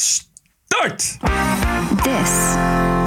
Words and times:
start! 0.00 1.18
This 2.02 2.30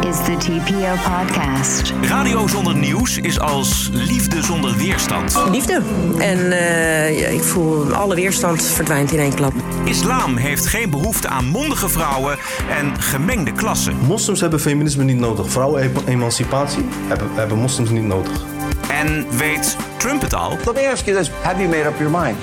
is 0.09 0.17
the 0.25 0.35
TPO 0.39 0.93
podcast. 1.11 1.93
Radio 2.01 2.47
zonder 2.47 2.75
nieuws 2.75 3.17
is 3.17 3.39
als 3.39 3.89
liefde 3.93 4.43
zonder 4.43 4.77
weerstand. 4.77 5.39
Liefde. 5.51 5.81
En 6.19 6.51
eh, 6.51 7.19
ja, 7.19 7.27
ik 7.27 7.43
voel 7.43 7.93
alle 7.93 8.15
weerstand 8.15 8.63
verdwijnt 8.63 9.11
in 9.11 9.19
één 9.19 9.33
klap. 9.33 9.53
Islam 9.85 10.37
heeft 10.37 10.65
geen 10.65 10.89
behoefte 10.89 11.27
aan 11.27 11.45
mondige 11.45 11.89
vrouwen 11.89 12.37
en 12.69 13.01
gemengde 13.01 13.51
klassen. 13.51 13.95
Moslims 13.95 14.41
hebben 14.41 14.59
feminisme 14.59 15.03
niet 15.03 15.19
nodig. 15.19 15.49
Vrouwenemancipatie 15.49 16.85
hebben, 17.07 17.27
hebben 17.33 17.57
moslims 17.57 17.89
niet 17.89 18.03
nodig. 18.03 18.41
En 18.89 19.37
weet 19.37 19.77
Trump 19.97 20.21
het 20.21 20.33
al? 20.33 20.57
Let 20.65 20.73
me 20.73 20.89
ask 20.91 21.05
you 21.05 21.17
this. 21.17 21.31
Have 21.41 21.57
you 21.57 21.69
made 21.69 21.87
up 21.87 21.97
your 21.97 22.11
mind? 22.11 22.37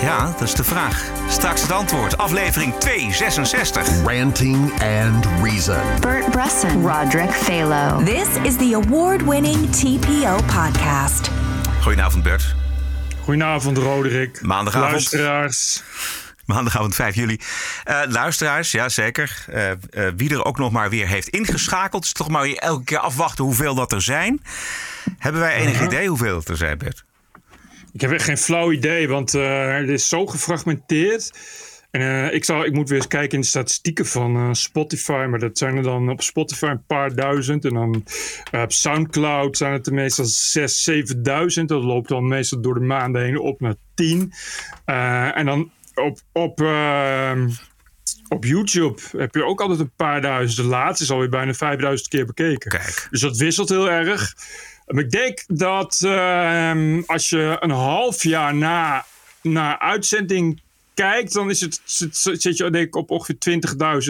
Ja, 0.00 0.24
dat 0.24 0.40
is 0.40 0.54
de 0.54 0.64
vraag. 0.64 1.04
Straks 1.28 1.62
het 1.62 1.70
antwoord. 1.70 2.18
Aflevering 2.18 2.74
266. 2.74 3.88
Ranting 4.04 4.72
and 4.72 5.26
Reason. 5.42 6.00
Bert 6.00 6.30
Bresson, 6.30 6.86
Roderick 6.88 7.30
Phalo. 7.30 8.04
This 8.04 8.28
is 8.42 8.56
the 8.56 8.80
award 8.84 9.24
winning 9.24 9.70
TPO 9.70 10.36
podcast. 10.36 11.30
Goedenavond 11.82 12.22
Bert. 12.22 12.54
Goedenavond, 13.22 13.78
Roderick. 13.78 14.42
Maandagavond. 14.42 14.90
Luisteraars. 14.90 15.82
Maandagavond 16.44 16.94
5 16.94 17.14
juli. 17.14 17.40
Eh, 17.84 18.00
luisteraars, 18.08 18.70
ja 18.70 18.88
zeker. 18.88 19.44
Eh, 19.46 19.70
eh, 19.70 19.78
wie 20.16 20.30
er 20.30 20.44
ook 20.44 20.58
nog 20.58 20.70
maar 20.72 20.90
weer 20.90 21.06
heeft 21.06 21.28
ingeschakeld. 21.28 22.04
is 22.04 22.12
toch 22.12 22.28
maar 22.28 22.42
weer 22.42 22.58
elke 22.58 22.84
keer 22.84 22.98
afwachten 22.98 23.44
hoeveel 23.44 23.74
dat 23.74 23.92
er 23.92 24.02
zijn. 24.02 24.42
Hebben 25.18 25.40
wij 25.40 25.54
enig 25.54 25.82
idee 25.82 26.08
hoeveel 26.08 26.36
het 26.36 26.48
er 26.48 26.56
zijn, 26.56 26.78
Bert? 26.78 27.04
Ik 27.92 28.00
heb 28.00 28.10
echt 28.10 28.24
geen 28.24 28.38
flauw 28.38 28.72
idee, 28.72 29.08
want 29.08 29.34
eh, 29.34 29.76
het 29.76 29.88
is 29.88 30.08
zo 30.08 30.26
gefragmenteerd. 30.26 31.30
En 31.90 32.00
eh, 32.00 32.34
ik, 32.34 32.44
zal, 32.44 32.64
ik 32.64 32.72
moet 32.72 32.88
weer 32.88 32.98
eens 32.98 33.06
kijken 33.06 33.34
in 33.34 33.40
de 33.40 33.46
statistieken 33.46 34.06
van 34.06 34.36
eh, 34.36 34.48
Spotify. 34.52 35.26
Maar 35.30 35.38
dat 35.38 35.58
zijn 35.58 35.76
er 35.76 35.82
dan 35.82 36.10
op 36.10 36.22
Spotify 36.22 36.64
een 36.64 36.86
paar 36.86 37.14
duizend. 37.14 37.64
En 37.64 37.74
dan 37.74 38.04
eh, 38.50 38.62
op 38.62 38.72
Soundcloud 38.72 39.56
zijn 39.56 39.72
het 39.72 39.86
er 39.86 39.94
meestal 39.94 40.24
zes, 40.24 40.82
zevenduizend. 40.82 41.68
Dat 41.68 41.82
loopt 41.82 42.08
dan 42.08 42.28
meestal 42.28 42.60
door 42.60 42.74
de 42.74 42.80
maanden 42.80 43.22
heen 43.22 43.38
op 43.38 43.60
naar 43.60 43.74
tien. 43.94 44.32
En 45.34 45.46
dan 45.46 45.70
op, 45.94 46.18
op, 46.32 46.60
ehm, 46.60 47.48
op 48.28 48.44
YouTube 48.44 49.00
heb 49.16 49.34
je 49.34 49.44
ook 49.44 49.60
altijd 49.60 49.80
een 49.80 49.92
paar 49.96 50.20
duizend. 50.20 50.56
De 50.56 50.74
laatste 50.74 51.04
is 51.04 51.10
alweer 51.10 51.28
bijna 51.28 51.54
5000 51.54 52.08
keer 52.08 52.26
bekeken. 52.26 52.70
Kijk. 52.70 53.06
Dus 53.10 53.20
dat 53.20 53.36
wisselt 53.36 53.68
heel 53.68 53.90
erg. 53.90 54.34
Ik 54.98 55.10
denk 55.10 55.44
dat 55.46 56.00
ehm, 56.04 57.02
als 57.06 57.28
je 57.28 57.56
een 57.60 57.70
half 57.70 58.22
jaar 58.22 58.54
na, 58.54 59.04
na 59.42 59.78
uitzending 59.80 60.60
kijkt, 60.94 61.32
dan 61.32 61.50
is 61.50 61.60
het, 61.60 61.80
zit, 61.84 62.16
zit 62.16 62.56
je 62.56 62.70
denk 62.70 62.86
ik 62.86 62.96
op 62.96 63.10
ongeveer 63.10 63.36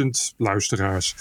20.000 0.02 0.36
luisteraars. 0.36 1.14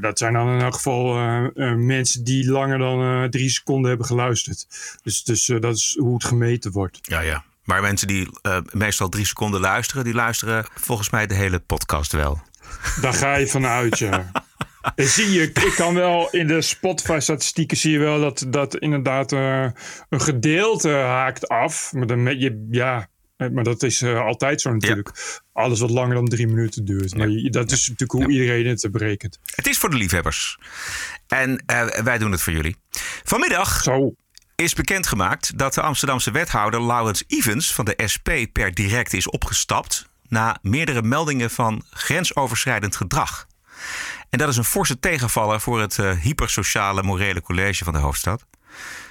Dat 0.00 0.18
zijn 0.18 0.32
dan 0.32 0.48
in 0.48 0.60
elk 0.60 0.74
geval 0.74 1.16
eh, 1.16 1.44
eh, 1.44 1.76
mensen 1.76 2.24
die 2.24 2.50
langer 2.50 2.78
dan 2.78 3.02
eh, 3.02 3.28
drie 3.28 3.48
seconden 3.48 3.88
hebben 3.88 4.06
geluisterd. 4.06 4.66
Dus, 5.02 5.24
dus 5.24 5.46
dat 5.46 5.76
is 5.76 5.96
hoe 5.98 6.14
het 6.14 6.24
gemeten 6.24 6.72
wordt. 6.72 6.98
Ja, 7.02 7.20
ja. 7.20 7.44
Maar 7.64 7.80
mensen 7.80 8.06
die 8.06 8.28
meestal 8.72 9.08
drie 9.08 9.26
seconden 9.26 9.60
luisteren, 9.60 10.04
die 10.04 10.14
luisteren 10.14 10.66
volgens 10.74 11.10
mij 11.10 11.26
de 11.26 11.34
hele 11.34 11.58
podcast 11.58 12.12
wel. 12.12 12.40
Daar 13.00 13.14
ga 13.14 13.34
je 13.34 13.46
vanuit, 13.46 13.98
ja. 13.98 14.30
Zie 15.14 15.30
je, 15.30 15.42
ik 15.42 15.72
kan 15.76 15.94
wel 15.94 16.30
in 16.30 16.46
de 16.46 16.62
Spotify-statistieken 16.62 17.76
zie 17.76 17.92
je 17.92 17.98
wel 17.98 18.20
dat, 18.20 18.44
dat 18.48 18.76
inderdaad 18.76 19.32
eh, 19.32 19.66
een 20.08 20.20
gedeelte 20.20 20.88
haakt 20.88 21.48
af. 21.48 21.92
Maar, 21.92 22.06
dan, 22.06 22.38
je, 22.38 22.66
ja, 22.70 23.08
eh, 23.36 23.48
maar 23.48 23.64
dat 23.64 23.82
is 23.82 24.02
eh, 24.02 24.20
altijd 24.20 24.60
zo 24.60 24.72
natuurlijk. 24.72 25.42
Alles 25.52 25.80
wat 25.80 25.90
langer 25.90 26.14
dan 26.14 26.24
drie 26.28 26.46
minuten 26.46 26.84
duurt. 26.84 27.16
Maar 27.16 27.28
je- 27.28 27.50
dat 27.50 27.70
is 27.72 27.88
natuurlijk 27.88 28.12
hoe 28.24 28.32
iedereen 28.32 28.66
het 28.66 28.88
berekent. 28.92 29.38
Het 29.54 29.66
is 29.66 29.78
voor 29.78 29.90
de 29.90 29.96
liefhebbers. 29.96 30.58
En 31.26 31.62
wij 32.04 32.18
doen 32.18 32.30
het 32.32 32.42
voor 32.42 32.52
jullie. 32.52 32.76
Vanmiddag 33.24 33.82
Zo. 33.82 34.14
is 34.54 34.74
bekendgemaakt 34.74 35.58
dat 35.58 35.74
de 35.74 35.80
Amsterdamse 35.80 36.30
wethouder 36.30 36.86
Laurens 36.86 37.24
Evans 37.26 37.74
van 37.74 37.84
de 37.84 38.02
SP 38.12 38.28
per 38.52 38.74
direct 38.74 39.12
is 39.12 39.30
opgestapt 39.30 40.08
na 40.28 40.58
meerdere 40.62 41.02
meldingen 41.02 41.50
van 41.50 41.82
grensoverschrijdend 41.90 42.96
gedrag. 42.96 43.46
En 44.30 44.38
dat 44.38 44.48
is 44.48 44.56
een 44.56 44.64
forse 44.64 44.98
tegenvaller 44.98 45.60
voor 45.60 45.80
het 45.80 45.98
eh, 45.98 46.10
hypersociale 46.10 47.02
morele 47.02 47.42
college 47.42 47.84
van 47.84 47.92
de 47.92 47.98
hoofdstad. 47.98 48.46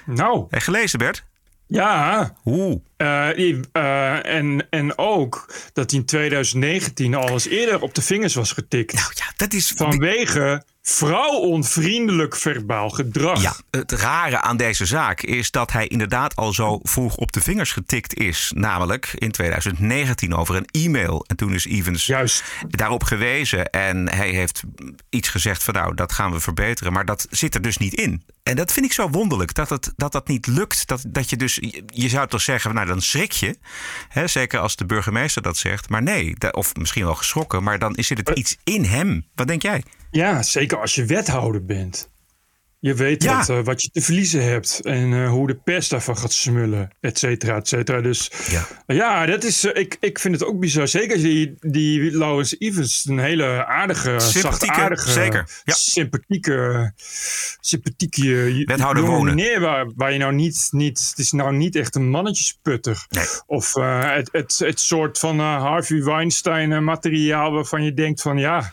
Nou, 0.04 0.46
je 0.50 0.60
gelezen, 0.60 0.98
Bert? 0.98 1.24
ja. 1.66 2.34
Oeh. 2.44 2.76
Eh, 2.96 3.62
eh, 3.72 4.26
en, 4.26 4.66
en 4.70 4.98
ook 4.98 5.52
dat 5.72 5.90
hij 5.90 6.00
in 6.00 6.06
2019 6.06 7.14
al 7.14 7.28
eens 7.28 7.46
eerder 7.46 7.80
op 7.80 7.94
de 7.94 8.02
vingers 8.02 8.34
was 8.34 8.52
getikt. 8.52 8.92
Nou 8.92 9.10
ja, 9.14 9.32
dat 9.36 9.52
is 9.52 9.72
vanwege 9.76 10.62
vrouwonvriendelijk 10.88 12.36
verbaal 12.36 12.90
gedrag. 12.90 13.42
Ja, 13.42 13.56
het 13.70 13.92
rare 13.92 14.40
aan 14.40 14.56
deze 14.56 14.86
zaak 14.86 15.22
is 15.22 15.50
dat 15.50 15.72
hij 15.72 15.86
inderdaad 15.86 16.36
al 16.36 16.52
zo 16.52 16.80
vroeg 16.82 17.16
op 17.16 17.32
de 17.32 17.40
vingers 17.40 17.72
getikt 17.72 18.14
is. 18.14 18.52
Namelijk 18.54 19.14
in 19.14 19.30
2019 19.30 20.34
over 20.34 20.54
een 20.54 20.84
e-mail. 20.84 21.24
En 21.26 21.36
toen 21.36 21.54
is 21.54 21.66
Evans 21.66 22.06
Juist. 22.06 22.44
daarop 22.68 23.04
gewezen. 23.04 23.70
En 23.70 24.10
hij 24.14 24.30
heeft 24.30 24.62
iets 25.10 25.28
gezegd 25.28 25.62
van 25.62 25.74
nou, 25.74 25.94
dat 25.94 26.12
gaan 26.12 26.32
we 26.32 26.40
verbeteren. 26.40 26.92
Maar 26.92 27.04
dat 27.04 27.26
zit 27.30 27.54
er 27.54 27.62
dus 27.62 27.76
niet 27.76 27.94
in. 27.94 28.22
En 28.46 28.56
dat 28.56 28.72
vind 28.72 28.86
ik 28.86 28.92
zo 28.92 29.10
wonderlijk, 29.10 29.54
dat 29.54 29.68
het, 29.68 29.92
dat, 29.96 30.12
dat 30.12 30.28
niet 30.28 30.46
lukt. 30.46 30.86
Dat, 30.86 31.04
dat 31.08 31.30
je 31.30 31.36
dus, 31.36 31.58
je, 31.86 32.08
zou 32.08 32.28
toch 32.28 32.40
zeggen, 32.40 32.74
nou 32.74 32.86
dan 32.86 33.00
schrik 33.00 33.32
je. 33.32 33.58
Hè, 34.08 34.26
zeker 34.26 34.60
als 34.60 34.76
de 34.76 34.86
burgemeester 34.86 35.42
dat 35.42 35.56
zegt. 35.56 35.88
Maar 35.88 36.02
nee, 36.02 36.34
of 36.50 36.74
misschien 36.74 37.04
wel 37.04 37.14
geschrokken. 37.14 37.62
Maar 37.62 37.78
dan 37.78 37.96
zit 37.98 38.18
het 38.18 38.28
iets 38.28 38.56
in 38.64 38.84
hem. 38.84 39.26
Wat 39.34 39.46
denk 39.46 39.62
jij? 39.62 39.82
Ja, 40.10 40.42
zeker 40.42 40.80
als 40.80 40.94
je 40.94 41.04
wethouder 41.04 41.64
bent. 41.64 42.10
Je 42.86 42.94
weet 42.94 43.22
Ja. 43.22 43.36
wat, 43.38 43.48
eh, 43.48 43.64
wat 43.64 43.82
je 43.82 43.90
te 43.90 44.00
verliezen 44.00 44.44
hebt 44.44 44.80
en 44.84 45.12
eh, 45.12 45.28
hoe 45.28 45.46
de 45.46 45.54
pers 45.54 45.88
daarvan 45.88 46.16
gaat 46.18 46.32
smullen, 46.32 46.90
et 47.00 47.18
cetera, 47.18 47.56
et 47.56 47.68
cetera. 47.68 48.00
Dus 48.00 48.30
Ja. 48.50 48.66
ja, 48.86 49.26
dat 49.26 49.44
is, 49.44 49.64
eh, 49.64 49.80
ik, 49.82 49.96
ik 50.00 50.18
vind 50.18 50.34
het 50.34 50.44
ook 50.44 50.60
bizar. 50.60 50.88
Zeker 50.88 51.16
die, 51.16 51.54
die 51.60 52.16
Laurens 52.16 52.58
Evans, 52.58 53.04
een 53.08 53.18
hele 53.18 53.66
aardige, 53.66 54.20
Sympathieke, 54.20 54.40
zachtaardige, 54.66 55.10
zeker, 55.10 55.48
ja. 55.64 55.74
sympathieke, 55.74 56.92
sympathieke 57.60 58.64
Wethouder 58.66 59.02
wonen. 59.04 59.34
meneer 59.34 59.60
waar, 59.60 59.92
waar 59.96 60.12
je 60.12 60.18
nou 60.18 60.32
niet, 60.34 60.68
niet, 60.70 61.06
het 61.10 61.18
is 61.18 61.32
nou 61.32 61.56
niet 61.56 61.76
echt 61.76 61.94
een 61.94 62.08
mannetjesputter. 62.10 63.04
Nee. 63.08 63.24
Of 63.46 63.76
eh, 63.76 64.14
het, 64.14 64.28
het, 64.32 64.58
het 64.58 64.80
soort 64.80 65.18
van 65.18 65.38
eh, 65.40 65.62
Harvey 65.62 66.02
Weinstein 66.02 66.72
eh, 66.72 66.78
materiaal 66.78 67.52
waarvan 67.52 67.84
je 67.84 67.94
denkt 67.94 68.22
van 68.22 68.38
ja, 68.38 68.72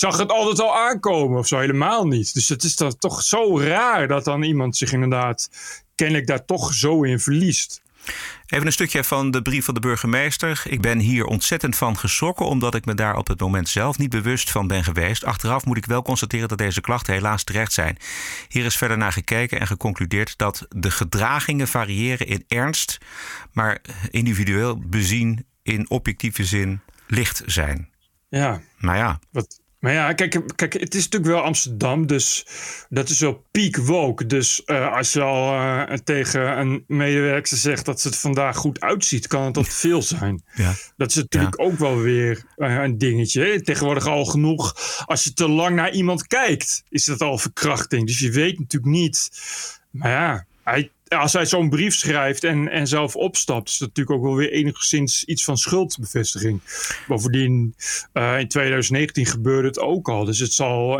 zag 0.00 0.18
het 0.18 0.30
altijd 0.30 0.60
al 0.60 0.76
aankomen 0.76 1.38
of 1.38 1.46
zo 1.46 1.58
helemaal 1.58 2.06
niet. 2.06 2.34
Dus 2.34 2.48
het 2.48 2.62
is 2.62 2.76
dan 2.76 2.96
toch 2.98 3.22
zo 3.22 3.58
raar 3.58 4.08
dat 4.08 4.24
dan 4.24 4.42
iemand 4.42 4.76
zich 4.76 4.92
inderdaad 4.92 5.50
kennelijk 5.94 6.26
daar 6.26 6.44
toch 6.44 6.74
zo 6.74 7.02
in 7.02 7.20
verliest. 7.20 7.82
Even 8.46 8.66
een 8.66 8.72
stukje 8.72 9.04
van 9.04 9.30
de 9.30 9.42
brief 9.42 9.64
van 9.64 9.74
de 9.74 9.80
burgemeester. 9.80 10.62
Ik 10.64 10.80
ben 10.80 10.98
hier 10.98 11.24
ontzettend 11.24 11.76
van 11.76 11.98
geschrokken, 11.98 12.46
omdat 12.46 12.74
ik 12.74 12.84
me 12.84 12.94
daar 12.94 13.16
op 13.16 13.26
het 13.26 13.40
moment 13.40 13.68
zelf 13.68 13.98
niet 13.98 14.10
bewust 14.10 14.50
van 14.50 14.66
ben 14.66 14.84
geweest. 14.84 15.24
Achteraf 15.24 15.64
moet 15.64 15.76
ik 15.76 15.86
wel 15.86 16.02
constateren 16.02 16.48
dat 16.48 16.58
deze 16.58 16.80
klachten 16.80 17.14
helaas 17.14 17.44
terecht 17.44 17.72
zijn. 17.72 17.96
Hier 18.48 18.64
is 18.64 18.76
verder 18.76 18.96
naar 18.98 19.12
gekeken 19.12 19.60
en 19.60 19.66
geconcludeerd 19.66 20.38
dat 20.38 20.66
de 20.68 20.90
gedragingen 20.90 21.68
variëren 21.68 22.26
in 22.26 22.44
ernst, 22.48 22.98
maar 23.52 23.80
individueel 24.10 24.78
bezien 24.78 25.46
in 25.62 25.90
objectieve 25.90 26.44
zin 26.44 26.80
licht 27.06 27.42
zijn. 27.46 27.88
Ja, 28.28 28.60
Nou 28.78 28.96
ja, 28.96 29.18
wat, 29.30 29.60
maar 29.80 29.92
ja, 29.92 30.12
kijk, 30.12 30.40
kijk, 30.56 30.72
het 30.72 30.94
is 30.94 31.04
natuurlijk 31.04 31.32
wel 31.32 31.42
Amsterdam, 31.42 32.06
dus 32.06 32.46
dat 32.88 33.08
is 33.08 33.20
wel 33.20 33.44
peak 33.50 33.76
woke. 33.76 34.26
Dus 34.26 34.64
eh, 34.64 34.96
als 34.96 35.12
je 35.12 35.22
al 35.22 35.52
eh, 35.52 35.96
tegen 36.04 36.58
een 36.58 36.84
medewerker 36.86 37.56
zegt 37.56 37.84
dat 37.84 38.00
ze 38.00 38.08
het 38.08 38.16
vandaag 38.16 38.56
goed 38.56 38.80
uitziet, 38.80 39.26
kan 39.26 39.44
het 39.44 39.54
te 39.54 39.64
veel 39.64 40.02
zijn. 40.02 40.42
Ja. 40.54 40.74
Dat 40.96 41.08
is 41.10 41.14
natuurlijk 41.14 41.60
ook 41.60 41.78
wel 41.78 41.98
weer 41.98 42.44
eh, 42.56 42.82
een 42.82 42.98
dingetje. 42.98 43.62
Tegenwoordig 43.62 44.06
al 44.06 44.24
genoeg. 44.24 44.74
Als 45.04 45.24
je 45.24 45.32
te 45.32 45.48
lang 45.48 45.76
naar 45.76 45.92
iemand 45.92 46.26
kijkt, 46.26 46.82
is 46.88 47.04
dat 47.04 47.20
al 47.20 47.38
verkrachting. 47.38 48.06
Dus 48.06 48.18
je 48.18 48.30
weet 48.30 48.58
natuurlijk 48.58 48.92
niet. 48.92 49.30
Maar 49.90 50.10
ja, 50.10 50.44
hij, 50.62 50.90
als 51.18 51.32
hij 51.32 51.46
zo'n 51.46 51.68
brief 51.68 51.94
schrijft 51.94 52.44
en, 52.44 52.68
en 52.68 52.86
zelf 52.86 53.16
opstapt, 53.16 53.68
is 53.68 53.78
dat 53.78 53.88
natuurlijk 53.88 54.16
ook 54.16 54.24
wel 54.24 54.36
weer 54.36 54.52
enigszins 54.52 55.24
iets 55.24 55.44
van 55.44 55.56
schuldbevestiging. 55.56 56.60
Bovendien, 57.08 57.74
eh, 58.12 58.38
in 58.38 58.48
2019 58.48 59.26
gebeurde 59.26 59.68
het 59.68 59.78
ook 59.78 60.08
al. 60.08 60.24
Dus 60.24 60.38
het 60.38 60.52
zal 60.52 60.98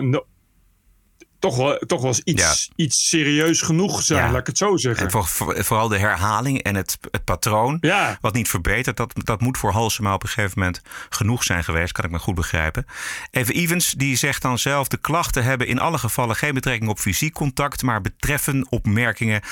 toch 1.40 1.56
wel, 1.56 1.78
toch 1.86 2.00
wel 2.00 2.08
eens 2.08 2.20
iets, 2.20 2.70
iets 2.76 3.08
serieus 3.08 3.62
genoeg 3.62 4.02
zijn, 4.02 4.24
Ja. 4.24 4.30
laat 4.30 4.40
ik 4.40 4.46
het 4.46 4.58
zo 4.58 4.76
zeggen. 4.76 5.04
en 5.04 5.10
voor, 5.10 5.26
voor- 5.26 5.64
vooral 5.64 5.88
de 5.88 5.98
herhaling 5.98 6.62
en 6.62 6.74
het, 6.74 6.98
het 7.10 7.24
patroon, 7.24 7.78
Ja. 7.80 8.18
wat 8.20 8.34
niet 8.34 8.48
verbetert, 8.48 8.96
dat, 8.96 9.12
dat 9.14 9.40
moet 9.40 9.58
voor 9.58 9.72
Halsema 9.72 10.14
op 10.14 10.22
een 10.22 10.28
gegeven 10.28 10.58
moment 10.58 10.82
genoeg 11.08 11.42
zijn 11.44 11.64
geweest, 11.64 11.92
kan 11.92 12.04
ik 12.04 12.10
me 12.10 12.18
goed 12.18 12.34
begrijpen. 12.34 12.86
Even 13.30 13.54
Evans, 13.54 13.90
die 13.92 14.16
zegt 14.16 14.42
dan 14.42 14.58
zelf: 14.58 14.88
de 14.88 14.96
klachten 14.96 15.44
hebben 15.44 15.66
in 15.66 15.78
alle 15.78 15.98
gevallen 15.98 16.36
geen 16.36 16.54
betrekking 16.54 16.90
op 16.90 16.98
fysiek 16.98 17.34
contact, 17.34 17.82
maar 17.82 18.00
betreffen 18.00 18.66
opmerkingen 18.70 19.42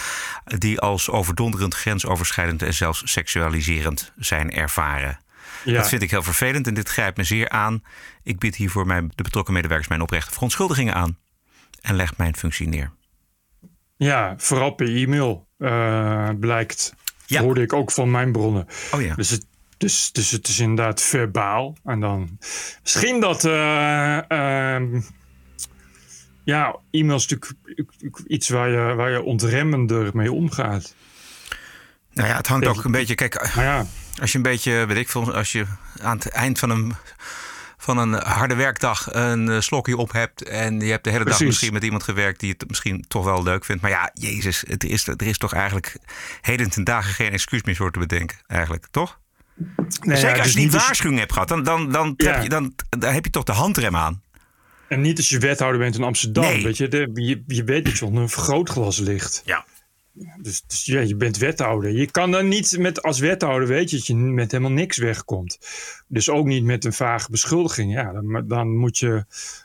die 0.44 0.80
als 0.80 1.10
overdonderend, 1.10 1.74
grensoverschrijdend 1.74 2.62
en 2.62 2.74
zelfs 2.74 3.02
seksualiserend 3.04 4.12
zijn 4.16 4.50
ervaren. 4.50 5.18
Ja. 5.64 5.72
Dat 5.72 5.88
vind 5.88 6.02
ik 6.02 6.10
heel 6.10 6.22
vervelend 6.22 6.66
en 6.66 6.74
dit 6.74 6.88
grijpt 6.88 7.16
me 7.16 7.24
zeer 7.24 7.48
aan. 7.48 7.82
Ik 8.22 8.38
bied 8.38 8.56
hiervoor 8.56 8.86
mijn, 8.86 9.12
de 9.14 9.22
betrokken 9.22 9.54
medewerkers 9.54 9.88
mijn 9.88 10.00
oprechte 10.02 10.32
verontschuldigingen 10.32 10.94
aan. 10.94 11.16
En 11.80 11.94
leg 11.96 12.16
mijn 12.16 12.36
functie 12.36 12.68
neer. 12.68 12.92
Ja, 13.96 14.34
vooral 14.36 14.70
per 14.70 14.96
e-mail 14.96 15.48
eh, 15.58 16.28
blijkt. 16.40 16.94
Ja. 17.26 17.40
Hoorde 17.42 17.62
ik 17.62 17.72
ook 17.72 17.90
van 17.92 18.10
mijn 18.10 18.32
bronnen. 18.32 18.66
Oh 18.94 19.02
ja. 19.02 19.14
Dus 19.14 19.30
het, 19.30 19.46
dus, 19.76 20.12
dus 20.12 20.30
het 20.30 20.48
is 20.48 20.58
inderdaad 20.58 21.02
verbaal. 21.02 21.76
En 21.84 22.00
dan 22.00 22.38
misschien 22.82 23.20
dat. 23.20 23.44
eh, 23.44 24.30
ehm, 24.30 25.00
ja, 26.44 26.76
e-mail 26.90 27.16
is 27.16 27.26
natuurlijk 27.26 28.20
iets 28.26 28.48
waar 28.48 28.68
je, 28.68 28.94
waar 28.94 29.10
je 29.10 29.22
ontremmender 29.22 30.10
mee 30.12 30.32
omgaat. 30.32 30.94
Nou 32.12 32.28
ja, 32.28 32.36
het 32.36 32.46
hangt 32.46 32.66
ook 32.66 32.84
een 32.84 32.90
beetje. 32.90 33.14
Kijk, 33.14 33.54
Maar 33.54 33.64
ja, 33.64 33.86
als 34.20 34.30
je 34.32 34.36
een 34.36 34.42
beetje, 34.42 34.86
weet 34.86 34.96
ik 34.96 35.08
veel, 35.08 35.34
als 35.34 35.52
je 35.52 35.66
aan 36.02 36.16
het 36.16 36.28
eind 36.28 36.58
van 36.58 36.70
een, 36.70 36.94
van 37.94 37.98
een 37.98 38.12
harde 38.22 38.54
werkdag 38.54 39.08
een 39.14 39.48
eh, 39.48 39.60
slokje 39.60 39.96
op 39.96 40.12
hebt. 40.12 40.42
en 40.42 40.80
je 40.80 40.90
hebt 40.90 41.04
de 41.04 41.10
hele 41.10 41.24
dag 41.24 41.40
misschien 41.40 41.72
met 41.72 41.82
iemand 41.84 42.02
gewerkt 42.02 42.40
die 42.40 42.50
het 42.58 42.68
misschien 42.68 43.04
toch 43.08 43.24
wel 43.24 43.42
leuk 43.42 43.64
vindt. 43.64 43.82
Maar 43.82 43.90
ja, 43.90 44.10
Jezus, 44.14 44.64
het 44.66 44.84
is, 44.84 45.06
er 45.06 45.22
is 45.22 45.38
toch 45.38 45.52
eigenlijk 45.52 45.96
heden 46.40 46.70
ten 46.70 46.84
dagen 46.84 47.14
geen 47.14 47.32
excuus 47.32 47.62
meer 47.62 47.76
voor 47.76 47.92
te 47.92 47.98
bedenken. 47.98 48.36
Eigenlijk, 48.46 48.86
toch? 48.90 49.18
nee, 49.56 50.16
Zeker 50.16 50.20
ja, 50.20 50.28
als 50.32 50.42
dus 50.42 50.46
je 50.46 50.54
die 50.54 50.64
niet 50.64 50.74
als- 50.74 50.84
waarschuwing 50.84 51.18
hebt 51.20 51.32
gehad, 51.32 51.48
dan, 51.48 51.62
dan, 51.62 51.92
dan, 51.92 52.14
Ja. 52.16 52.32
heb 52.32 52.42
je, 52.42 52.48
dan, 52.48 52.74
dan 52.88 53.12
heb 53.12 53.24
je 53.24 53.30
toch 53.30 53.44
de 53.44 53.52
handrem 53.52 53.96
aan. 53.96 54.22
En 54.88 55.00
niet 55.00 55.16
als 55.16 55.28
je 55.28 55.38
wethouder 55.38 55.80
bent 55.80 55.94
in 55.96 56.02
Amsterdam. 56.02 56.44
Nee. 56.44 56.62
Weet 56.64 56.76
je, 56.76 56.88
de, 56.88 57.10
je, 57.14 57.42
je 57.46 57.64
weet 57.64 57.84
dat 57.84 57.98
je 57.98 58.04
onder 58.04 58.22
een 58.22 58.28
vergrootglas 58.28 58.98
ligt. 58.98 59.42
Ja. 59.44 59.64
Dus, 60.42 60.62
dus 60.66 60.84
ja, 60.84 61.00
je 61.00 61.16
bent 61.16 61.36
wethouder. 61.36 61.90
Je 61.90 62.10
kan 62.10 62.30
dan 62.30 62.48
niet 62.48 62.78
met, 62.78 63.02
als 63.02 63.18
wethouder 63.18 63.68
weet 63.68 63.90
je 63.90 63.96
dat 63.96 64.06
je 64.06 64.14
met 64.14 64.50
helemaal 64.50 64.72
niks 64.72 64.96
wegkomt. 64.96 65.58
Dus 66.06 66.30
ook 66.30 66.46
niet 66.46 66.64
met 66.64 66.84
een 66.84 66.92
vage 66.92 67.30
beschuldiging. 67.30 67.92
Ja, 67.92 68.12
dan, 68.12 68.44
dan, 68.48 68.76
moet, 68.76 68.98
je, 68.98 69.24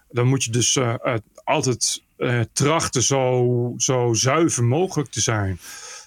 dan 0.09 0.27
moet 0.27 0.43
je 0.43 0.51
dus 0.51 0.75
eh, 0.75 0.95
eh, 1.01 1.15
altijd 1.43 2.03
eh, 2.17 2.39
trachten 2.53 3.03
zo, 3.03 3.73
zo 3.77 4.13
zuiver 4.13 4.63
mogelijk 4.63 5.09
te 5.09 5.21
zijn. 5.21 5.59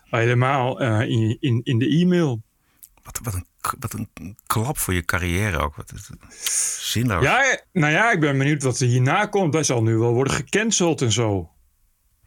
Helemaal 0.04 0.80
in, 1.02 1.36
in, 1.40 1.60
in 1.64 1.78
de 1.78 1.88
e-mail. 1.88 2.42
Wat, 3.02 3.20
wat, 3.22 3.34
een, 3.34 3.46
wat 3.78 3.92
een 3.92 4.36
klap 4.46 4.78
voor 4.78 4.94
je 4.94 5.04
carrière 5.04 5.58
ook. 5.58 5.76
Wat, 5.76 5.92
zinloos. 6.80 7.22
Ja, 7.22 7.60
nou 7.72 7.92
ja, 7.92 8.12
ik 8.12 8.20
ben 8.20 8.38
benieuwd 8.38 8.62
wat 8.62 8.80
er 8.80 8.86
hierna 8.86 9.26
komt. 9.26 9.54
Hij 9.54 9.62
zal 9.62 9.82
nu 9.82 9.96
wel 9.96 10.12
worden 10.12 10.34
gecanceld 10.34 11.02
en 11.02 11.12
zo. 11.12 11.50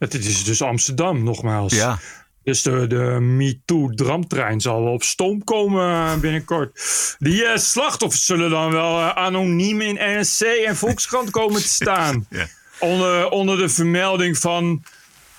Het 0.00 0.14
is 0.14 0.44
dus 0.44 0.62
Amsterdam, 0.62 1.22
nogmaals. 1.22 1.74
Ja. 1.74 1.98
Dus 2.42 2.62
de, 2.62 2.86
de 2.86 3.18
MeToo-dramtrein 3.20 4.60
zal 4.60 4.82
wel 4.82 4.92
op 4.92 5.02
stoom 5.02 5.44
komen 5.44 6.20
binnenkort. 6.20 6.80
Die 7.18 7.44
eh, 7.44 7.58
slachtoffers 7.58 8.24
zullen 8.24 8.50
dan 8.50 8.70
wel 8.70 8.98
eh, 8.98 9.08
anoniem 9.08 9.80
in 9.80 9.94
NRC 9.94 10.40
en 10.66 10.76
Volkskrant 10.76 11.30
komen 11.40 11.62
te 11.62 11.68
staan. 11.68 12.26
Ja. 12.30 12.46
Onder, 12.78 13.28
onder 13.28 13.58
de 13.58 13.68
vermelding 13.68 14.38
van 14.38 14.84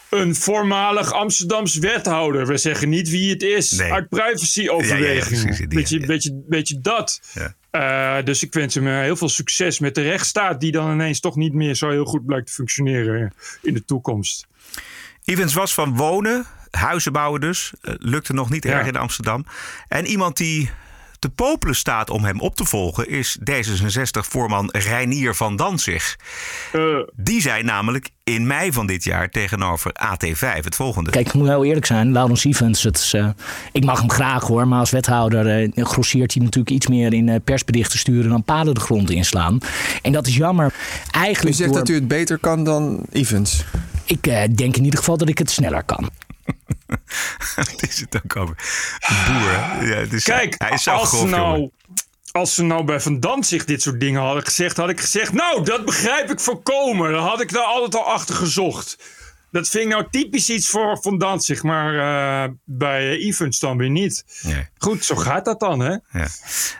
een 0.10 0.36
voormalig 0.36 1.14
Amsterdams 1.14 1.76
wethouder. 1.76 2.48
We 2.48 2.58
zeggen 2.58 2.90
niet 2.90 3.10
wie 3.10 3.30
het 3.30 3.44
is. 3.44 3.72
Nee. 3.72 3.92
Uit 3.92 4.10
privacyoverwegingen. 4.10 5.08
Ja, 5.08 5.14
ja, 5.14 5.26
precies, 5.26 5.58
die, 5.58 5.68
beetje, 5.68 6.06
beetje, 6.06 6.44
beetje 6.48 6.82
dat. 6.82 7.22
Ja. 7.34 7.56
Eh, 7.72 8.18
dus 8.24 8.44
ik 8.44 8.54
wens 8.54 8.76
hem 8.76 8.88
eh, 8.88 9.00
heel 9.00 9.16
veel 9.16 9.30
succes 9.30 9.80
met 9.80 9.96
de 9.96 10.02
rechtsstaat... 10.02 10.60
die 10.60 10.72
dan 10.72 10.92
ineens 10.92 11.20
toch 11.20 11.36
niet 11.36 11.54
meer 11.54 11.76
zo 11.76 11.90
heel 11.90 12.06
goed 12.06 12.26
blijkt 12.26 12.48
te 12.48 12.54
functioneren 12.54 13.22
eh, 13.22 13.30
in 13.62 13.74
de 13.74 13.86
toekomst. 13.86 14.48
Evans 15.26 15.54
was 15.54 15.74
van 15.74 15.96
wonen, 15.96 16.46
huizen 16.72 17.12
bouwen 17.12 17.42
dus. 17.42 17.74
lukte 17.82 18.34
nog 18.34 18.50
niet 18.50 18.64
Ja. 18.64 18.72
erg 18.72 18.88
in 18.88 18.96
Amsterdam. 18.96 19.46
En 19.88 20.06
iemand 20.06 20.38
die 20.38 20.70
te 21.22 21.30
popelen 21.30 21.76
staat 21.76 22.10
om 22.10 22.24
hem 22.24 22.40
op 22.40 22.56
te 22.56 22.66
volgen... 22.66 23.10
is 23.10 23.38
D66-voorman 23.40 24.70
Reinier 24.72 25.36
van 25.36 25.56
Danzig. 25.56 26.18
Eh, 26.72 26.82
Die 27.16 27.42
zei 27.42 27.64
namelijk 27.64 28.10
in 28.24 28.48
mei 28.48 28.72
van 28.72 28.88
dit 28.88 29.04
jaar 29.04 29.30
tegenover 29.30 29.92
AT5 30.04 30.40
het 30.64 30.76
volgende. 30.76 31.10
Kijk, 31.10 31.28
ik 31.28 31.34
moet 31.34 31.48
heel 31.48 31.66
eerlijk 31.66 31.86
zijn. 31.86 32.12
Laurens 32.12 32.44
Evans, 32.46 32.84
het 32.84 32.98
is, 32.98 33.14
eh, 33.14 33.30
ik 33.72 33.86
mag 33.86 34.00
hem 34.00 34.10
graag 34.12 34.44
hoor. 34.44 34.68
Maar 34.68 34.80
als 34.80 34.90
wethouder 34.92 35.70
grosseert 35.76 36.34
hij 36.34 36.44
natuurlijk 36.44 36.76
iets 36.76 36.88
meer 36.88 37.14
in 37.14 37.30
eh, 37.30 37.36
persberichten 37.44 38.00
sturen 38.00 38.30
dan 38.30 38.44
paden 38.44 38.74
de 38.74 38.80
grond 38.80 39.10
inslaan. 39.10 39.58
En 40.02 40.12
dat 40.12 40.28
is 40.28 40.36
jammer. 40.36 40.66
U 40.66 40.72
Eigenlijk 41.12 41.56
zegt 41.56 41.70
door- 41.70 41.80
dat 41.80 41.90
u 41.90 41.94
het 41.96 42.08
beter 42.08 42.38
kan 42.38 42.64
dan 42.64 43.06
Evans. 43.12 43.64
Ik 44.06 44.28
eh, 44.28 44.42
denk 44.56 44.76
in 44.78 44.84
ieder 44.84 45.00
geval 45.00 45.18
dat 45.18 45.30
ik 45.30 45.38
het 45.38 45.52
sneller 45.52 45.84
kan. 45.84 46.10
Het 47.56 47.90
is 47.90 48.00
het 48.00 48.16
ook 48.24 48.36
over. 48.36 48.56
Boer. 49.28 49.88
Ja, 49.88 50.06
dus 50.06 50.24
Kijk, 50.24 50.56
hij 50.58 50.72
is 50.72 50.84
zo 50.84 50.92
als, 50.92 51.10
grof, 51.10 51.30
nou, 51.30 51.56
jongen. 51.56 51.72
als 52.32 52.56
ze 52.56 52.64
nou 52.64 52.84
bij 52.84 53.00
Van 53.00 53.20
Danzig 53.20 53.66
dit 53.66 53.82
soort 53.82 54.00
dingen 54.00 54.22
hadden 54.22 54.46
gezegd... 54.46 54.78
had 54.78 54.90
ik 54.90 55.00
gezegd, 55.00 55.34
nou, 55.34 55.64
dat 55.64 55.86
begrijp 55.86 56.30
ik 56.30 56.40
voorkomen. 56.40 57.12
Dan 57.12 57.24
had 57.24 57.42
ik 57.42 57.52
daar 57.52 57.64
altijd 57.64 57.96
al 57.96 58.12
achter 58.12 58.36
gezocht. 58.36 58.98
Dat 59.52 59.70
vind 59.70 59.84
ik 59.84 59.90
nou 59.90 60.08
typisch 60.10 60.50
iets 60.50 60.70
voor 60.70 60.98
Van 61.02 61.18
Danzig, 61.18 61.64
maar 61.64 61.96
eh, 61.96 62.52
bij 62.66 63.18
Evans 63.18 63.60
dan 63.60 63.78
weer 63.78 63.90
niet. 63.90 64.42
Nee. 64.42 64.70
Goed, 64.78 65.06
zo 65.06 65.16
gaat 65.16 65.46
dat 65.46 65.60
dan, 65.60 65.80
hè? 65.80 65.98
Ja. 66.12 66.28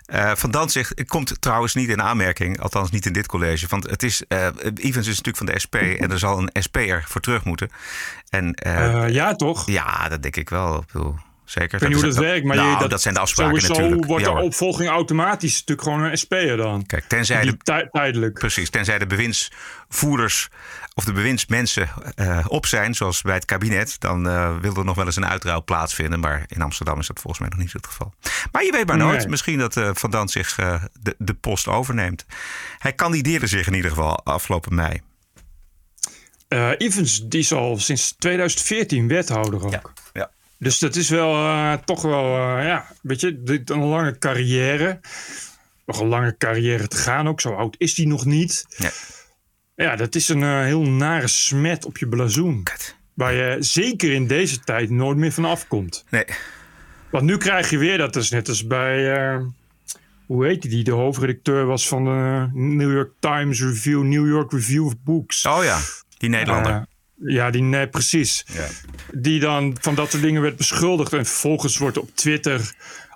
Eh, 0.06 0.32
van 0.36 0.52
Danzig 0.52 0.94
komt 1.06 1.42
trouwens 1.42 1.76
niet 1.76 1.90
in 1.90 2.02
aanmerking, 2.02 2.60
althans 2.60 2.92
niet 2.92 3.06
in 3.06 3.14
dit 3.14 3.28
college. 3.28 3.68
Want 3.70 3.90
het 3.90 4.04
is, 4.04 4.24
eh 4.28 4.48
Evans 4.76 5.08
is 5.08 5.22
natuurlijk 5.22 5.38
van 5.38 5.46
de 5.46 5.60
SP 5.64 5.76
en 5.76 6.12
er 6.12 6.20
zal 6.20 6.38
een 6.38 6.64
SP'er 6.64 7.04
voor 7.08 7.22
terug 7.22 7.44
moeten. 7.44 7.70
En, 8.30 8.58
ja, 9.12 9.36
toch? 9.36 9.70
ja, 9.70 10.10
dat 10.10 10.22
denk 10.22 10.36
ik 10.36 10.50
wel. 10.50 10.78
Ik 10.78 10.92
bedoel, 10.92 11.16
zeker. 11.52 11.74
Ik 11.74 11.80
weet 11.80 11.90
niet 11.90 12.02
hoe 12.02 12.10
dat 12.10 12.18
werkt, 12.24 12.46
maar 12.46 12.56
nou, 12.56 12.70
je, 12.70 12.78
dat, 12.78 12.90
dat 12.90 13.02
zijn 13.02 13.14
de 13.14 13.20
afspraken 13.20 13.62
sowieso 13.62 13.82
natuurlijk. 13.82 14.06
wordt 14.08 14.26
Ja, 14.26 14.34
de 14.34 14.42
opvolging 14.42 14.90
automatisch 14.90 15.52
natuurlijk 15.60 15.88
gewoon 15.88 16.04
een 16.04 16.18
SP'er 16.18 16.58
dan. 16.58 16.86
Kijk, 16.86 17.04
tenzij 17.08 17.46
de, 17.46 17.58
tij- 17.58 17.88
tijdelijk. 17.92 18.40
precies, 18.40 18.70
tenzij 18.70 19.00
de 19.00 19.08
bewindsvoerders 19.08 20.50
of 20.94 21.04
de 21.04 21.12
bewindsmensen 21.12 21.90
eh, 22.16 22.46
op 22.48 22.66
zijn, 22.66 22.96
zoals 22.96 23.22
bij 23.22 23.34
het 23.34 23.46
kabinet, 23.46 23.96
dan 24.00 24.28
eh, 24.28 24.58
wil 24.62 24.76
er 24.76 24.86
nog 24.86 24.96
wel 24.96 25.06
eens 25.06 25.16
een 25.16 25.26
uitruil 25.26 25.64
plaatsvinden. 25.64 26.20
Maar 26.20 26.44
in 26.48 26.62
Amsterdam 26.62 27.00
is 27.00 27.08
dat 27.08 27.20
volgens 27.20 27.40
mij 27.42 27.50
nog 27.50 27.60
niet 27.60 27.74
het 27.74 27.88
geval. 27.88 28.14
Maar 28.52 28.64
je 28.64 28.72
weet 28.72 28.88
maar 28.88 28.98
nooit. 28.98 29.18
Nee. 29.18 29.28
Misschien 29.28 29.60
dat 29.60 29.78
eh, 29.78 29.90
Van 29.94 30.12
Dant 30.12 30.32
zich 30.32 30.56
de, 30.56 31.16
de 31.18 31.34
post 31.34 31.68
overneemt. 31.68 32.26
Hij 32.78 32.94
kandideerde 32.94 33.48
zich 33.48 33.68
in 33.68 33.74
ieder 33.74 33.90
geval 33.90 34.24
afgelopen 34.24 34.76
mei. 34.76 35.02
Evans, 36.78 37.28
die 37.28 37.40
is 37.40 37.54
al 37.54 37.78
sinds 37.80 38.16
2014 38.18 39.08
wethouder 39.08 39.66
ook. 39.66 39.94
ja. 40.14 40.32
Dus 40.62 40.80
dat 40.80 40.96
is 40.96 41.10
wel 41.10 41.34
eh, 41.34 41.74
toch 41.74 42.02
wel, 42.02 42.24
eh, 42.38 42.66
ja, 42.66 42.86
weet 43.02 43.22
je, 43.22 43.44
dit- 43.44 43.70
een 43.70 43.84
lange 43.84 44.18
carrière. 44.18 45.00
Nog 45.86 46.00
een 46.00 46.08
lange 46.08 46.38
carrière 46.38 46.88
te 46.88 46.98
gaan 46.98 47.28
ook. 47.28 47.42
Zo 47.42 47.54
oud 47.54 47.76
is 47.78 47.98
hij 47.98 48.06
nog 48.06 48.26
niet. 48.26 48.66
Nee. 48.78 48.92
Ja, 49.76 49.96
dat 49.96 50.16
is 50.16 50.30
een 50.30 50.44
eh, 50.44 50.62
heel 50.64 50.82
nare 50.82 51.28
smet 51.28 51.86
op 51.86 51.98
je 51.98 52.08
blazoen. 52.08 52.64
Kut. 52.64 52.96
Waar 53.14 53.34
je 53.34 53.56
zeker 53.60 54.12
in 54.12 54.28
deze 54.28 54.60
tijd 54.60 54.90
nooit 54.90 55.18
meer 55.18 55.32
van 55.32 55.46
afkomt. 55.46 56.06
Nee, 56.10 56.26
Want 57.10 57.24
nu 57.24 57.38
krijg 57.38 57.70
je 57.70 57.78
weer, 57.78 57.98
dat 57.98 58.16
is 58.16 58.30
net 58.30 58.50
als 58.50 58.68
bij, 58.68 59.40
hoe 60.26 60.46
heet 60.46 60.62
die, 60.62 60.72
die 60.72 60.84
de 60.84 60.92
hoofdredacteur 60.92 61.66
was 61.66 61.88
van 61.88 62.04
de 62.06 62.50
New 62.54 62.92
York 62.92 63.12
Times 63.20 63.62
Review, 63.62 64.04
New 64.04 64.28
York 64.28 64.52
Review 64.52 64.86
of 64.86 64.94
Books. 65.04 65.46
oh 65.46 65.64
ja, 65.64 65.80
die 66.18 66.30
Nederlander. 66.30 66.86
Ja, 67.24 67.50
die, 67.50 67.62
nee, 67.62 67.88
precies. 67.88 68.46
Ja. 68.54 68.68
Die 69.14 69.40
dan 69.40 69.78
van 69.82 69.96
dat 69.96 70.12
soort 70.12 70.24
dingen 70.24 70.42
werd 70.42 70.56
beschuldigd. 70.56 71.14
En 71.14 71.26
vervolgens 71.26 71.78
wordt 71.78 71.98
op 71.98 72.10
Twitter 72.16 72.74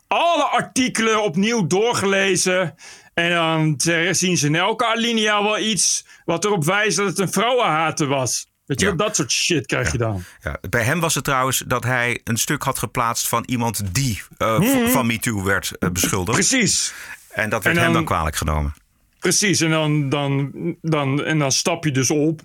alle 0.08 0.44
artikelen 0.44 1.24
opnieuw 1.24 1.68
doorgelezen. 1.68 2.76
En 3.14 3.30
dan 3.30 3.76
zien 4.16 4.38
ze 4.38 4.46
in 4.48 4.56
elke 4.56 4.86
alinea 4.86 5.44
wel 5.44 5.60
iets 5.60 6.06
wat 6.26 6.46
erop 6.46 6.64
wijst 6.64 6.98
dat 6.98 7.08
het 7.08 7.20
een 7.20 7.32
vrouwenhater 7.32 8.08
was. 8.08 8.48
Weet 8.66 8.80
je, 8.80 8.86
Ja. 8.86 8.92
dat 8.92 9.16
soort 9.16 9.32
shit 9.32 9.66
krijg 9.66 9.92
je 9.92 9.98
dan. 9.98 10.24
Ja, 10.42 10.58
bij 10.70 10.84
hem 10.84 11.00
was 11.00 11.16
het 11.16 11.24
trouwens 11.24 11.64
dat 11.68 11.84
hij 11.84 12.22
een 12.24 12.38
stuk 12.38 12.64
had 12.64 12.80
geplaatst 12.80 13.28
van 13.28 13.44
iemand 13.46 13.94
die 13.96 14.22
eh, 14.38 14.62
v- 14.62 14.92
van 14.92 15.06
MeToo 15.08 15.44
werd 15.44 15.72
eh, 15.80 15.90
beschuldigd. 15.90 16.38
Precies. 16.38 16.94
En 17.30 17.50
dat 17.50 17.64
werd 17.64 17.76
En 17.76 17.82
hem 17.84 17.94
dan 17.94 18.04
dan- 18.06 18.14
kwalijk 18.16 18.36
genomen. 18.36 18.74
Precies, 19.20 19.62
en 19.62 19.70
dan, 19.70 20.10
dan, 20.10 20.52
dan, 20.82 21.24
en 21.24 21.40
dan 21.40 21.52
stap 21.52 21.84
je 21.84 21.92
dus 21.92 22.10
op. 22.12 22.42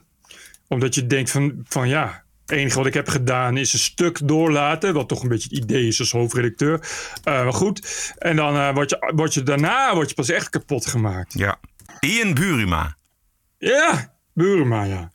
Omdat 0.70 0.94
je 0.94 1.06
denkt 1.06 1.30
van, 1.30 1.60
van 1.64 1.88
ja, 1.88 2.24
het 2.46 2.58
enige 2.58 2.76
wat 2.76 2.86
ik 2.86 2.94
heb 2.94 3.08
gedaan 3.08 3.56
is 3.56 3.72
een 3.72 3.78
stuk 3.78 4.28
doorlaten. 4.28 4.94
Wat 4.94 5.08
toch 5.08 5.22
een 5.22 5.28
beetje 5.28 5.48
het 5.48 5.58
idee 5.64 5.86
is 5.86 5.98
als 6.00 6.10
hoofdredacteur. 6.10 6.80
Eh, 7.24 7.42
maar 7.42 7.52
goed, 7.52 8.12
en 8.18 8.36
dan 8.36 8.56
eh, 8.56 8.74
word, 8.74 8.90
je, 8.90 9.12
word 9.14 9.34
je 9.34 9.42
daarna 9.42 9.94
word 9.94 10.08
je 10.08 10.14
pas 10.14 10.28
echt 10.28 10.48
kapot 10.48 10.86
gemaakt. 10.86 11.32
Ja. 11.38 11.58
Ian 12.00 12.34
Buruma. 12.34 12.96
Ja, 13.58 14.14
Burema, 14.34 14.82
ja. 14.82 15.10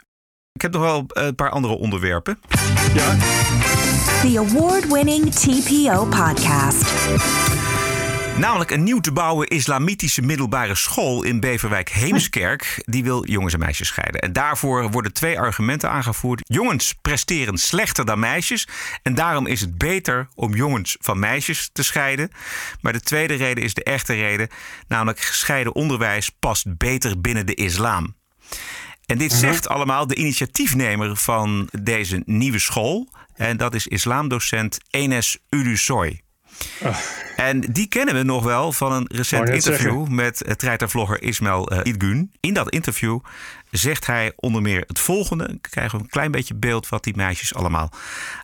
Ik 0.53 0.61
heb 0.61 0.71
nog 0.71 0.81
wel 0.81 1.05
een 1.07 1.35
paar 1.35 1.49
andere 1.49 1.73
onderwerpen. 1.73 2.39
ja. 2.93 3.17
The 4.21 4.39
award 4.39 4.87
winning 4.91 5.31
TPO 5.33 6.05
podcast. 6.05 7.64
Namelijk 8.39 8.71
een 8.71 8.83
nieuw 8.83 8.99
te 8.99 9.11
bouwen 9.11 9.47
islamitische 9.47 10.21
middelbare 10.21 10.75
school 10.75 11.23
in 11.23 11.39
Beverwijk 11.39 11.89
Heemskerk. 11.89 12.83
Die 12.85 13.03
wil 13.03 13.25
jongens 13.25 13.53
en 13.53 13.59
meisjes 13.59 13.87
scheiden. 13.87 14.21
En 14.21 14.33
daarvoor 14.33 14.91
worden 14.91 15.13
twee 15.13 15.39
argumenten 15.39 15.89
aangevoerd. 15.89 16.41
Jongens 16.43 16.93
presteren 17.01 17.57
slechter 17.57 18.05
dan 18.05 18.19
meisjes. 18.19 18.67
En 19.03 19.15
daarom 19.15 19.47
is 19.47 19.61
het 19.61 19.77
beter 19.77 20.27
om 20.33 20.55
jongens 20.55 20.97
van 20.99 21.19
meisjes 21.19 21.69
te 21.73 21.83
scheiden. 21.83 22.29
Maar 22.81 22.93
de 22.93 23.01
tweede 23.01 23.33
reden 23.33 23.63
is 23.63 23.73
de 23.73 23.83
echte 23.83 24.13
reden. 24.13 24.47
Namelijk 24.87 25.19
gescheiden 25.19 25.75
onderwijs 25.75 26.29
past 26.39 26.77
beter 26.77 27.21
binnen 27.21 27.45
de 27.45 27.55
islam. 27.55 28.15
En 29.05 29.17
dit 29.17 29.33
zegt 29.33 29.67
allemaal 29.67 30.07
de 30.07 30.15
initiatiefnemer 30.15 31.15
van 31.15 31.69
deze 31.81 32.21
nieuwe 32.25 32.59
school. 32.59 33.09
En 33.35 33.57
dat 33.57 33.73
is 33.73 33.87
islamdocent 33.87 34.77
Enes 34.89 35.37
Ulusoy. 35.49 36.24
En 37.35 37.59
die 37.59 37.87
kennen 37.87 38.15
we 38.15 38.23
nog 38.23 38.43
wel 38.43 38.71
van 38.71 38.91
een 38.91 39.05
recent 39.07 39.49
interview 39.49 39.91
zeggen. 39.91 40.15
met 40.15 40.43
uh, 40.45 40.53
treitervlogger 40.53 41.21
Ismail 41.21 41.73
uh, 41.73 41.79
Idgun. 41.83 42.31
In 42.39 42.53
dat 42.53 42.69
interview 42.69 43.19
zegt 43.71 44.05
hij 44.05 44.33
onder 44.35 44.61
meer 44.61 44.83
het 44.87 44.99
volgende. 44.99 45.47
Dan 45.47 45.61
krijgen 45.61 45.97
we 45.97 46.03
een 46.03 46.09
klein 46.09 46.31
beetje 46.31 46.53
beeld 46.53 46.89
wat 46.89 47.03
die 47.03 47.15
meisjes 47.15 47.55
allemaal 47.55 47.89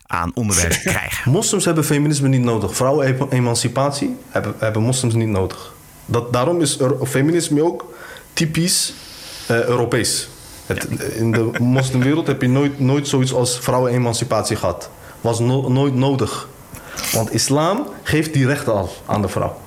aan 0.06 0.30
onderwijs 0.34 0.82
krijgen. 0.82 1.30
Moslims 1.30 1.64
hebben 1.64 1.84
feminisme 1.84 2.28
niet 2.28 2.42
nodig. 2.42 2.76
Vrouwenemancipatie 2.76 4.16
hebben, 4.28 4.54
hebben 4.58 4.82
moslims 4.82 5.14
niet 5.14 5.28
nodig. 5.28 5.72
Dat, 6.06 6.32
daarom 6.32 6.60
is 6.60 6.78
er, 6.78 7.06
feminisme 7.06 7.62
ook 7.62 7.94
typisch 8.32 8.92
uh, 9.50 9.64
Europees. 9.64 10.28
Het, 10.66 10.84
in 11.14 11.32
de 11.32 11.50
moslimwereld 11.60 12.26
heb 12.26 12.42
je 12.42 12.48
nooit, 12.48 12.80
nooit 12.80 13.08
zoiets 13.08 13.34
als 13.34 13.58
vrouwenemancipatie 13.58 14.56
gehad. 14.56 14.90
Was 15.20 15.38
no, 15.38 15.68
nooit 15.68 15.94
nodig. 15.94 16.48
Want 17.12 17.32
islam 17.32 17.88
geeft 18.02 18.32
die 18.32 18.46
rechten 18.46 18.72
al 18.72 19.02
aan 19.06 19.22
de 19.22 19.28
vrouw. 19.28 19.60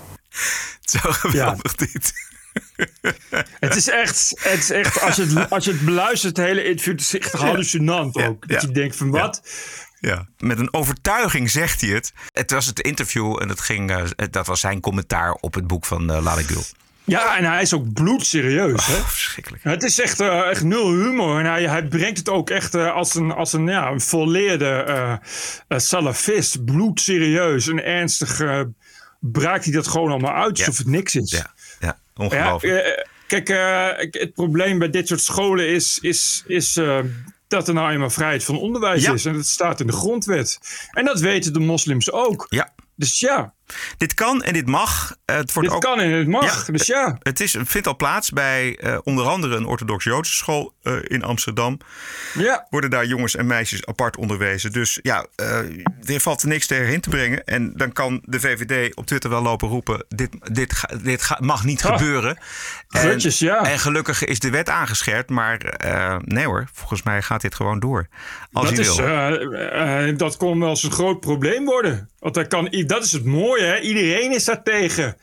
Zo 0.82 1.00
geweldig 1.02 1.74
ja. 1.78 1.86
dit. 1.86 2.14
Het 3.60 3.76
is 3.76 3.90
echt, 3.90 4.34
het 4.40 4.60
is 4.60 4.70
echt 4.70 5.02
als, 5.02 5.16
je 5.16 5.26
het, 5.26 5.50
als 5.50 5.66
je 5.66 5.72
het 5.72 5.86
beluistert, 5.86 6.38
het 6.38 6.46
hele 6.46 6.64
interview, 6.64 6.94
het 6.94 7.02
is 7.02 7.18
echt 7.20 7.32
hallucinant 7.32 8.16
ook. 8.16 8.44
Ja, 8.48 8.54
dat 8.54 8.62
je 8.62 8.72
denkt 8.72 8.96
van 8.96 9.10
wat? 9.10 9.42
Ja, 10.00 10.28
met 10.38 10.60
een 10.60 10.74
overtuiging 10.74 11.52
zegt 11.52 11.82
hij 11.82 11.90
het. 11.90 12.14
Het 12.32 12.52
was 12.52 12.66
het 12.66 12.80
interview 12.80 13.42
en 13.42 13.48
dat, 13.48 13.60
ging, 13.60 13.92
uh, 13.92 14.04
dat 14.30 14.48
was 14.48 14.60
zijn 14.60 14.80
commentaar 14.80 15.32
op 15.32 15.54
het 15.54 15.68
boek 15.68 15.86
van 15.86 16.12
uh, 16.12 16.22
Lale 16.22 16.44
Gül. 16.44 16.64
Ja, 17.06 17.38
en 17.38 17.44
hij 17.44 17.62
is 17.62 17.74
ook 17.74 17.94
bloedserieus. 17.94 18.80
Oh, 18.80 18.88
hè? 18.88 18.94
Verschrikkelijk. 18.94 19.64
Het 19.64 19.84
is 19.84 20.00
echt, 20.00 20.22
uh, 20.22 20.50
echt 20.50 20.64
nul 20.64 20.90
humor. 20.92 21.40
En 21.40 21.46
hij, 21.46 21.70
hij 21.70 21.88
brengt 21.88 22.18
het 22.18 22.30
ook 22.30 22.50
echt 22.50 22.76
uh, 22.76 22.94
als 22.94 23.16
een, 23.16 23.32
als 23.32 23.54
een, 23.54 23.68
ja, 23.68 23.90
een 23.90 24.02
volleerde 24.02 24.86
uh, 24.88 25.78
salafist. 25.80 26.66
Bloedserieus 26.66 27.68
en 27.68 27.84
ernstig. 27.84 28.42
braakt 29.20 29.64
hij 29.64 29.74
dat 29.74 29.88
gewoon 29.88 30.10
allemaal 30.10 30.34
uit 30.34 30.58
alsof 30.58 30.78
ja. 30.78 30.84
het 30.84 30.92
niks 30.92 31.16
is. 31.16 31.32
Ja, 31.32 31.54
ja 31.80 31.98
ongelooflijk. 32.16 32.86
Ja, 32.86 33.42
kijk, 33.42 34.14
het 34.14 34.34
probleem 34.34 34.80
bij 34.80 34.90
dit 34.90 35.08
soort 35.08 35.22
scholen 35.22 35.68
is, 35.68 36.00
is, 36.02 36.44
is 36.48 36.80
dat 37.48 37.68
er 37.68 37.74
nou 37.74 37.92
eenmaal 37.92 38.10
vrijheid 38.10 38.44
van 38.44 38.58
onderwijs 38.60 39.04
ja. 39.04 39.14
is. 39.14 39.26
En 39.26 39.34
dat 39.34 39.46
staat 39.46 39.80
in 39.80 39.88
de 39.88 39.94
grondwet. 39.94 40.60
En 40.92 41.06
dat 41.06 41.20
weten 41.20 41.54
de 41.54 41.60
moslims 41.60 42.12
ook. 42.12 42.46
Ja. 42.50 42.74
Dus 42.96 43.20
ja. 43.20 43.54
Dit 43.98 44.14
kan 44.14 44.44
en 44.44 44.54
dit 44.54 44.68
mag. 44.68 45.16
Het 45.26 45.54
wordt 45.54 45.70
dit 45.70 45.78
ook, 45.78 45.84
kan 45.84 46.00
en 46.00 46.12
het 46.12 46.28
mag. 46.28 46.66
Ja, 46.68 46.74
dus 46.74 46.88
ja. 46.88 47.18
Het 47.20 47.40
is, 47.40 47.58
vindt 47.64 47.88
al 47.88 47.96
plaats 47.96 48.30
bij 48.30 48.80
uh, 48.84 48.98
onder 49.04 49.26
andere 49.26 49.56
een 49.56 49.66
orthodox-Joodse 49.66 50.34
school 50.34 50.74
uh, 50.84 50.94
in 51.04 51.24
Amsterdam. 51.24 51.78
Ja. 52.34 52.68
Worden 52.70 52.90
daar 52.90 53.06
jongens 53.06 53.36
en 53.36 53.48
meisjes 53.48 53.86
apart 53.86 54.18
onderwezen. 54.18 54.72
Dus 54.72 55.00
ja, 55.02 55.26
uh, 55.42 55.58
er 56.06 56.20
valt 56.20 56.44
niks 56.44 56.68
tegen 56.68 57.02
te 57.02 57.10
brengen. 57.10 57.44
En 57.46 57.74
dan 57.76 57.92
kan 57.92 58.22
de 58.26 58.40
VVD 58.40 58.96
op 58.96 59.06
Twitter 59.06 59.30
wel 59.30 59.42
lopen 59.42 59.68
roepen: 59.68 60.06
dit, 60.10 60.30
dit, 60.52 60.86
dit 61.04 61.22
ga, 61.22 61.38
mag 61.42 61.64
niet 61.64 61.84
gebeuren. 61.84 62.38
Grutjes, 62.88 63.42
en, 63.42 63.48
ja. 63.48 63.66
En 63.66 63.80
gelukkig 63.80 64.24
is 64.24 64.40
de 64.40 64.50
wet 64.50 64.70
aangescherpt. 64.70 65.30
Maar 65.30 65.58
nee 66.22 66.46
hoor, 66.46 66.68
volgens 66.74 67.04
mij 67.04 67.22
gaat 67.22 67.42
dit 67.42 67.56
gewoon 67.56 67.80
door. 67.80 68.08
Als 68.52 68.70
dat, 68.70 68.78
is, 68.78 68.96
wil. 68.96 70.18
dat 70.18 70.38
kon 70.38 70.60
wel 70.60 70.70
eens 70.70 70.84
een 70.84 70.92
groot 70.92 71.20
probleem 71.20 71.66
worden. 71.66 72.10
Want 72.20 72.34
dat, 72.34 72.48
kan, 72.48 72.84
dat 72.86 73.04
is 73.04 73.12
het 73.12 73.26
mooie, 73.26 73.55
hè? 73.62 73.80
iedereen 73.80 74.32
is 74.32 74.46
daar 74.46 74.64
tegen. 74.64 75.18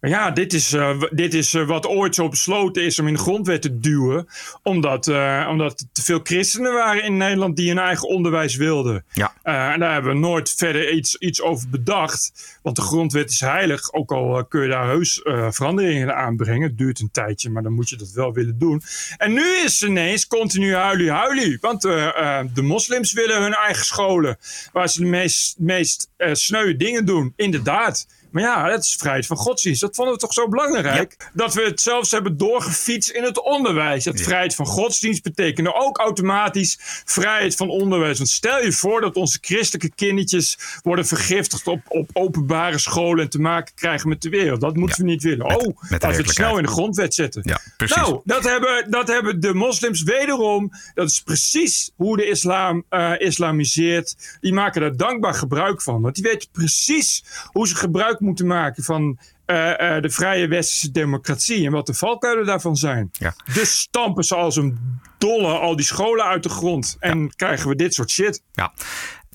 Ja, 0.00 0.30
dit 0.30 0.52
is, 0.52 0.72
uh, 0.72 1.02
dit 1.10 1.34
is 1.34 1.54
uh, 1.54 1.66
wat 1.66 1.86
ooit 1.86 2.14
zo 2.14 2.28
besloten 2.28 2.82
is 2.82 2.98
om 2.98 3.06
in 3.06 3.12
de 3.12 3.20
grondwet 3.20 3.62
te 3.62 3.80
duwen. 3.80 4.28
Omdat, 4.62 5.06
uh, 5.06 5.46
omdat 5.50 5.80
er 5.80 5.86
te 5.92 6.02
veel 6.02 6.20
christenen 6.22 6.72
waren 6.72 7.02
in 7.02 7.16
Nederland 7.16 7.56
die 7.56 7.68
hun 7.68 7.78
eigen 7.78 8.08
onderwijs 8.08 8.56
wilden. 8.56 9.04
Ja. 9.12 9.34
en 9.42 9.80
daar 9.80 9.92
hebben 9.92 10.12
we 10.12 10.18
nooit 10.18 10.54
verder 10.56 10.92
iets, 10.92 11.16
iets 11.16 11.42
over 11.42 11.68
bedacht. 11.68 12.58
Want 12.62 12.76
de 12.76 12.82
grondwet 12.82 13.30
is 13.30 13.40
heilig. 13.40 13.92
Ook 13.92 14.12
al 14.12 14.44
kun 14.44 14.62
je 14.62 14.68
daar 14.68 14.86
heus 14.86 15.20
veranderingen 15.50 16.16
aanbrengen. 16.16 16.68
Het 16.68 16.78
duurt 16.78 17.00
een 17.00 17.10
tijdje, 17.10 17.50
maar 17.50 17.62
dan 17.62 17.72
moet 17.72 17.88
je 17.88 17.96
dat 17.96 18.10
wel 18.10 18.32
willen 18.32 18.58
doen. 18.58 18.82
En 19.16 19.32
nu 19.32 19.56
is 19.64 19.82
ineens 19.82 20.26
continu 20.26 20.74
huilie 20.74 21.10
huilie. 21.10 21.58
Want 21.60 21.82
de 21.82 22.62
moslims 22.62 23.12
willen 23.12 23.42
hun 23.42 23.54
eigen 23.54 23.84
scholen. 23.84 24.38
Waar 24.72 24.88
ze 24.88 25.00
de 25.00 25.06
meest, 25.06 25.58
meest 25.58 26.10
sneuwe 26.32 26.76
dingen 26.76 27.04
doen. 27.04 27.32
Inderdaad. 27.36 28.06
Maar 28.36 28.44
ja, 28.44 28.68
dat 28.68 28.84
is 28.84 28.96
vrijheid 28.98 29.26
van 29.26 29.36
godsdienst. 29.36 29.80
Dat 29.80 29.94
vonden 29.94 30.14
we 30.14 30.20
toch 30.20 30.32
zo 30.32 30.48
belangrijk. 30.48 31.14
Ja. 31.18 31.30
Dat 31.32 31.54
we 31.54 31.62
het 31.62 31.80
zelfs 31.80 32.10
hebben 32.10 32.36
doorgefietst 32.36 33.10
in 33.10 33.22
het 33.22 33.42
onderwijs. 33.42 34.04
Dat 34.04 34.18
ja. 34.18 34.24
vrijheid 34.24 34.54
van 34.54 34.66
godsdienst 34.66 35.22
betekende 35.22 35.74
ook 35.74 35.98
automatisch 35.98 36.78
vrijheid 37.04 37.54
van 37.54 37.68
onderwijs. 37.68 38.18
Want 38.18 38.30
stel 38.30 38.62
je 38.62 38.72
voor 38.72 39.00
dat 39.00 39.16
onze 39.16 39.38
christelijke 39.40 39.94
kindertjes 39.94 40.58
worden 40.82 41.06
vergiftigd 41.06 41.66
op, 41.66 41.80
op 41.88 42.10
openbare 42.12 42.78
scholen 42.78 43.24
en 43.24 43.30
te 43.30 43.40
maken 43.40 43.74
krijgen 43.74 44.08
met 44.08 44.22
de 44.22 44.28
wereld. 44.28 44.60
Dat 44.60 44.76
moeten 44.76 44.96
ja. 44.96 45.04
we 45.04 45.10
niet 45.10 45.22
willen. 45.22 45.46
Met, 45.46 45.66
oh, 45.66 45.82
laten 45.88 46.10
we 46.10 46.16
het 46.16 46.30
snel 46.30 46.56
in 46.56 46.62
de 46.62 46.70
grondwet 46.70 47.14
zetten. 47.14 47.42
Ja, 47.44 47.60
precies. 47.76 47.96
Nou, 47.96 48.20
dat 48.24 48.44
hebben, 48.44 48.90
dat 48.90 49.08
hebben 49.08 49.40
de 49.40 49.54
moslims 49.54 50.02
wederom. 50.02 50.72
Dat 50.94 51.10
is 51.10 51.22
precies 51.22 51.90
hoe 51.94 52.16
de 52.16 52.26
islam 52.26 52.84
uh, 52.90 53.12
islamiseert. 53.18 54.38
Die 54.40 54.52
maken 54.52 54.80
daar 54.80 54.96
dankbaar 54.96 55.34
gebruik 55.34 55.82
van. 55.82 56.02
Want 56.02 56.14
die 56.14 56.24
weten 56.24 56.48
precies 56.52 57.24
hoe 57.52 57.68
ze 57.68 57.74
gebruik 57.74 58.20
moeten 58.26 58.46
maken 58.46 58.82
van 58.82 59.18
uh, 59.46 59.56
uh, 59.56 60.00
de 60.00 60.10
vrije 60.10 60.48
westerse 60.48 60.90
democratie 60.90 61.66
en 61.66 61.72
wat 61.72 61.86
de 61.86 61.94
valkuilen 61.94 62.46
daarvan 62.46 62.76
zijn. 62.76 63.08
Ja. 63.12 63.34
Dus 63.54 63.78
stampen 63.78 64.24
ze 64.24 64.34
als 64.34 64.56
een 64.56 65.00
dolle 65.18 65.58
al 65.58 65.76
die 65.76 65.84
scholen 65.84 66.24
uit 66.24 66.42
de 66.42 66.48
grond 66.48 66.96
en 67.00 67.22
ja. 67.22 67.28
krijgen 67.36 67.68
we 67.68 67.76
dit 67.76 67.94
soort 67.94 68.10
shit. 68.10 68.42
Ja. 68.52 68.72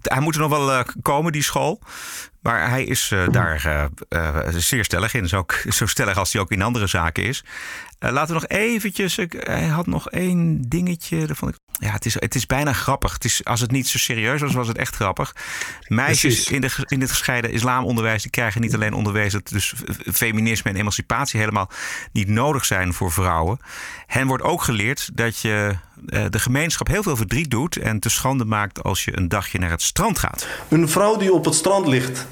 Hij 0.02 0.22
moet 0.22 0.36
er 0.36 0.42
nog 0.42 0.50
wel 0.50 0.70
uh, 0.70 0.82
komen, 1.02 1.32
die 1.32 1.44
school. 1.44 1.82
Maar 2.42 2.70
hij 2.70 2.84
is 2.84 3.14
daar 3.32 3.90
zeer 4.50 4.86
stellig 4.86 5.14
in. 5.14 5.34
Ook 5.34 5.64
zo 5.70 5.86
stellig 5.86 6.18
als 6.18 6.34
hij 6.34 6.42
ook 6.42 6.52
in 6.52 6.62
andere 6.62 6.88
zaken 6.88 7.24
is. 7.24 7.44
Laten 8.10 8.36
we 8.36 8.42
nog 8.42 8.48
eventjes... 8.48 9.18
hij 9.30 9.68
had 9.68 9.88
nog 9.88 10.10
één 10.10 10.62
dingetje. 10.62 11.28
Dat 11.28 11.38
vond 11.38 11.52
ik, 11.52 11.60
ja, 11.80 11.92
het 11.92 12.06
is, 12.06 12.14
het 12.14 12.36
is 12.36 12.46
bijna 12.46 12.74
grappig. 12.74 13.14
Het 13.14 13.26
is, 13.26 13.44
als 13.44 13.60
het 13.60 13.72
niet 13.72 13.88
zo 13.88 13.98
serieus 13.98 14.42
was, 14.42 14.54
was 14.54 14.68
het 14.68 14.78
echt 14.78 14.96
grappig. 14.96 15.36
Meisjes 15.88 16.50
in, 16.50 16.62
de, 16.62 16.70
in 16.88 17.02
het 17.02 17.10
gescheiden 17.10 17.52
islamonderwijs... 17.52 18.22
die 18.22 18.32
krijgen 18.32 18.62
niet 18.62 18.74
alleen 18.74 18.94
onderwezen... 18.94 19.40
dat 19.44 19.54
dus 19.54 19.74
feminisme 20.14 20.70
en 20.70 20.76
emancipatie 20.76 21.40
helemaal 21.40 21.70
niet 22.12 22.28
nodig 22.28 22.66
zijn 22.66 22.94
voor 22.94 23.12
vrouwen. 23.12 23.60
Hen 24.06 24.28
wordt 24.28 24.44
ook 24.44 24.62
geleerd 24.62 25.10
dat 25.14 25.40
je 25.40 25.76
uh, 26.06 26.26
de 26.30 26.40
gemeenschap 26.40 26.88
heel 26.88 27.04
veel 27.04 27.16
verdriet 27.16 27.52
doet... 27.52 27.78
en 27.78 28.00
te 28.00 28.10
schande 28.10 28.46
maakt 28.46 28.84
als 28.84 29.04
je 29.04 29.18
een 29.18 29.28
dagje 29.28 29.60
naar 29.60 29.72
het 29.72 29.82
strand 29.82 30.20
gaat. 30.20 30.48
Een 30.70 30.90
vrouw 30.90 31.18
die 31.18 31.34
op 31.34 31.46
het 31.46 31.56
strand 31.56 31.88
ligt... 31.88 32.28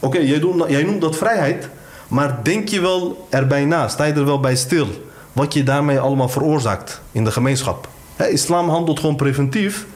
Oké, 0.00 0.16
okay, 0.16 0.28
jij, 0.28 0.68
jij 0.68 0.82
noemt 0.82 1.00
dat 1.00 1.16
vrijheid... 1.16 1.68
maar 2.08 2.44
denk 2.44 2.68
je 2.68 2.80
wel 2.80 3.26
erbij 3.30 3.64
na? 3.64 3.88
Sta 3.88 4.04
je 4.04 4.12
er 4.12 4.24
wel 4.24 4.40
bij 4.40 4.56
stil? 4.56 5.06
Wat 5.32 5.52
je 5.52 5.62
daarmee 5.62 6.00
allemaal 6.00 6.28
veroorzaakt 6.28 7.02
in 7.12 7.24
de 7.24 7.30
gemeenschap? 7.30 7.88
He, 8.16 8.26
islam 8.26 8.68
handelt 8.68 9.00
gewoon 9.00 9.16
preventief, 9.16 9.86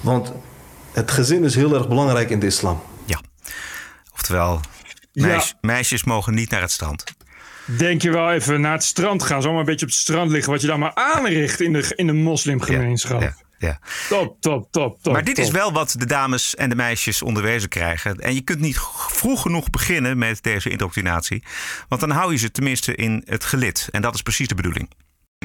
want 0.00 0.32
het 0.92 1.10
gezin 1.10 1.44
is 1.44 1.54
heel 1.54 1.74
erg 1.74 1.88
belangrijk 1.88 2.30
in 2.30 2.40
de 2.40 2.46
islam. 2.46 2.82
Ja, 3.04 3.20
oftewel, 4.12 4.60
meis, 5.12 5.48
ja. 5.48 5.54
meisjes 5.60 6.04
mogen 6.04 6.34
niet 6.34 6.50
naar 6.50 6.60
het 6.60 6.70
strand. 6.70 7.04
Denk 7.64 8.02
je 8.02 8.10
wel 8.10 8.32
even 8.32 8.60
naar 8.60 8.72
het 8.72 8.84
strand 8.84 9.22
gaan, 9.22 9.42
zomaar 9.42 9.58
een 9.60 9.64
beetje 9.64 9.86
op 9.86 9.92
het 9.92 10.00
strand 10.00 10.30
liggen, 10.30 10.52
wat 10.52 10.60
je 10.60 10.66
dan 10.66 10.78
maar 10.78 10.94
aanricht 10.94 11.60
in 11.60 11.72
de, 11.72 11.92
in 11.96 12.06
de 12.06 12.12
moslimgemeenschap. 12.12 13.20
Ja, 13.20 13.26
ja, 13.26 13.41
ja. 13.62 13.78
Top, 14.08 14.40
top, 14.40 14.68
top, 14.70 15.02
top. 15.02 15.12
Maar 15.12 15.24
dit 15.24 15.34
top. 15.34 15.44
is 15.44 15.50
wel 15.50 15.72
wat 15.72 15.94
de 15.98 16.06
dames 16.06 16.54
en 16.54 16.68
de 16.68 16.74
meisjes 16.74 17.22
onderwezen 17.22 17.68
krijgen. 17.68 18.20
En 18.20 18.34
je 18.34 18.40
kunt 18.40 18.60
niet 18.60 18.78
vroeg 19.08 19.42
genoeg 19.42 19.70
beginnen 19.70 20.18
met 20.18 20.42
deze 20.42 20.70
indoctrinatie. 20.70 21.42
Want 21.88 22.00
dan 22.00 22.10
hou 22.10 22.32
je 22.32 22.38
ze 22.38 22.50
tenminste 22.50 22.94
in 22.94 23.22
het 23.26 23.44
gelid. 23.44 23.88
En 23.90 24.02
dat 24.02 24.14
is 24.14 24.22
precies 24.22 24.48
de 24.48 24.54
bedoeling. 24.54 24.88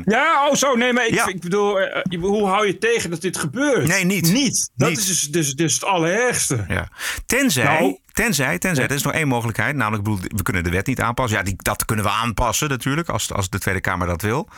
Ja, 0.05 0.47
oh 0.47 0.55
zo, 0.55 0.75
nee, 0.75 0.93
maar 0.93 1.07
ik, 1.07 1.13
ja. 1.13 1.27
ik 1.27 1.41
bedoel, 1.41 1.81
uh, 1.81 2.21
hoe 2.21 2.47
hou 2.47 2.67
je 2.67 2.77
tegen 2.77 3.09
dat 3.09 3.21
dit 3.21 3.37
gebeurt? 3.37 3.87
Nee, 3.87 4.05
niet. 4.05 4.31
Niet. 4.31 4.69
Dat 4.75 4.89
niet. 4.89 4.97
is 4.97 5.05
dus, 5.05 5.21
dus, 5.21 5.55
dus 5.55 5.73
het 5.73 5.83
allerergste. 5.83 6.65
Ja. 6.67 6.89
Tenzij, 7.25 7.63
nou, 7.63 7.97
tenzij, 8.11 8.57
tenzij, 8.57 8.83
ja. 8.83 8.89
er 8.89 8.95
is 8.95 9.03
nog 9.03 9.13
één 9.13 9.27
mogelijkheid. 9.27 9.75
Namelijk, 9.75 10.03
bedoel, 10.03 10.19
we 10.21 10.43
kunnen 10.43 10.63
de 10.63 10.69
wet 10.69 10.87
niet 10.87 11.01
aanpassen. 11.01 11.37
Ja, 11.37 11.43
die, 11.43 11.55
dat 11.57 11.85
kunnen 11.85 12.05
we 12.05 12.11
aanpassen 12.11 12.69
natuurlijk, 12.69 13.09
als, 13.09 13.33
als 13.33 13.49
de 13.49 13.59
Tweede 13.59 13.81
Kamer 13.81 14.07
dat 14.07 14.21
wil. 14.21 14.49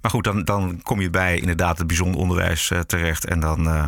Maar 0.00 0.10
goed, 0.10 0.24
dan, 0.24 0.44
dan 0.44 0.80
kom 0.82 1.00
je 1.00 1.10
bij 1.10 1.38
inderdaad 1.38 1.78
het 1.78 1.86
bijzonder 1.86 2.20
onderwijs 2.20 2.70
uh, 2.70 2.80
terecht. 2.80 3.24
En 3.24 3.40
dan, 3.40 3.66
uh, 3.66 3.86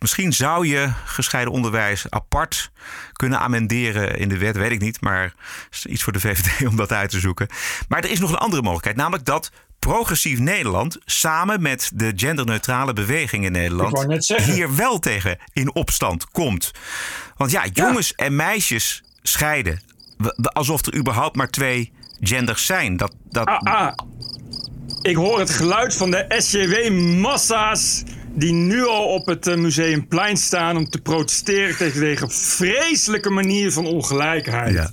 Misschien 0.00 0.32
zou 0.32 0.66
je 0.66 0.92
gescheiden 1.04 1.52
onderwijs 1.52 2.10
apart 2.10 2.70
kunnen 3.12 3.38
amenderen 3.38 4.18
in 4.18 4.28
de 4.28 4.38
wet, 4.38 4.56
weet 4.56 4.70
ik 4.70 4.80
niet. 4.80 5.00
Maar 5.00 5.34
iets 5.84 6.02
voor 6.02 6.12
de 6.12 6.20
VVD 6.20 6.66
om 6.70 6.76
dat 6.76 6.92
uit 6.92 7.10
te 7.10 7.20
zoeken. 7.20 7.48
Maar 7.88 8.04
er 8.04 8.10
is 8.10 8.20
nog 8.20 8.30
een 8.30 8.36
andere 8.36 8.62
mogelijkheid, 8.62 8.96
namelijk 8.96 9.24
dat 9.24 9.50
progressief 9.80 10.38
Nederland 10.38 10.98
samen 11.04 11.62
met 11.62 11.90
de 11.94 12.12
genderneutrale 12.16 12.92
beweging 12.92 13.44
in 13.44 13.52
Nederland 13.52 14.28
hier 14.36 14.76
wel 14.76 14.98
tegen 14.98 15.38
in 15.52 15.74
opstand 15.74 16.30
komt. 16.30 16.70
Want 17.36 17.50
ja, 17.50 17.66
jongens 17.72 18.14
en 18.14 18.36
meisjes 18.36 19.02
scheiden 19.22 19.80
alsof 20.42 20.86
er 20.86 20.96
überhaupt 20.96 21.36
maar 21.36 21.50
twee 21.50 21.92
genders 22.20 22.66
zijn. 22.66 22.96
Dat, 22.96 23.14
dat... 23.30 23.46
Ah, 23.46 23.60
ah. 23.62 23.92
Ik 25.02 25.16
hoor 25.16 25.38
het 25.38 25.50
geluid 25.50 25.96
van 25.96 26.10
de 26.10 26.24
SJW-massa's 26.28 28.02
die 28.34 28.52
nu 28.52 28.86
al 28.86 29.04
op 29.04 29.26
het 29.26 29.46
eh, 29.46 29.56
Museumplein 29.56 30.36
staan 30.36 30.76
om 30.76 30.88
te 30.88 31.00
protesteren 31.00 31.76
tegen 31.76 32.00
deze 32.00 32.28
vreselijke 32.28 33.30
manier 33.30 33.72
van 33.72 33.86
ongelijkheid. 33.86 34.74
Ja. 34.74 34.90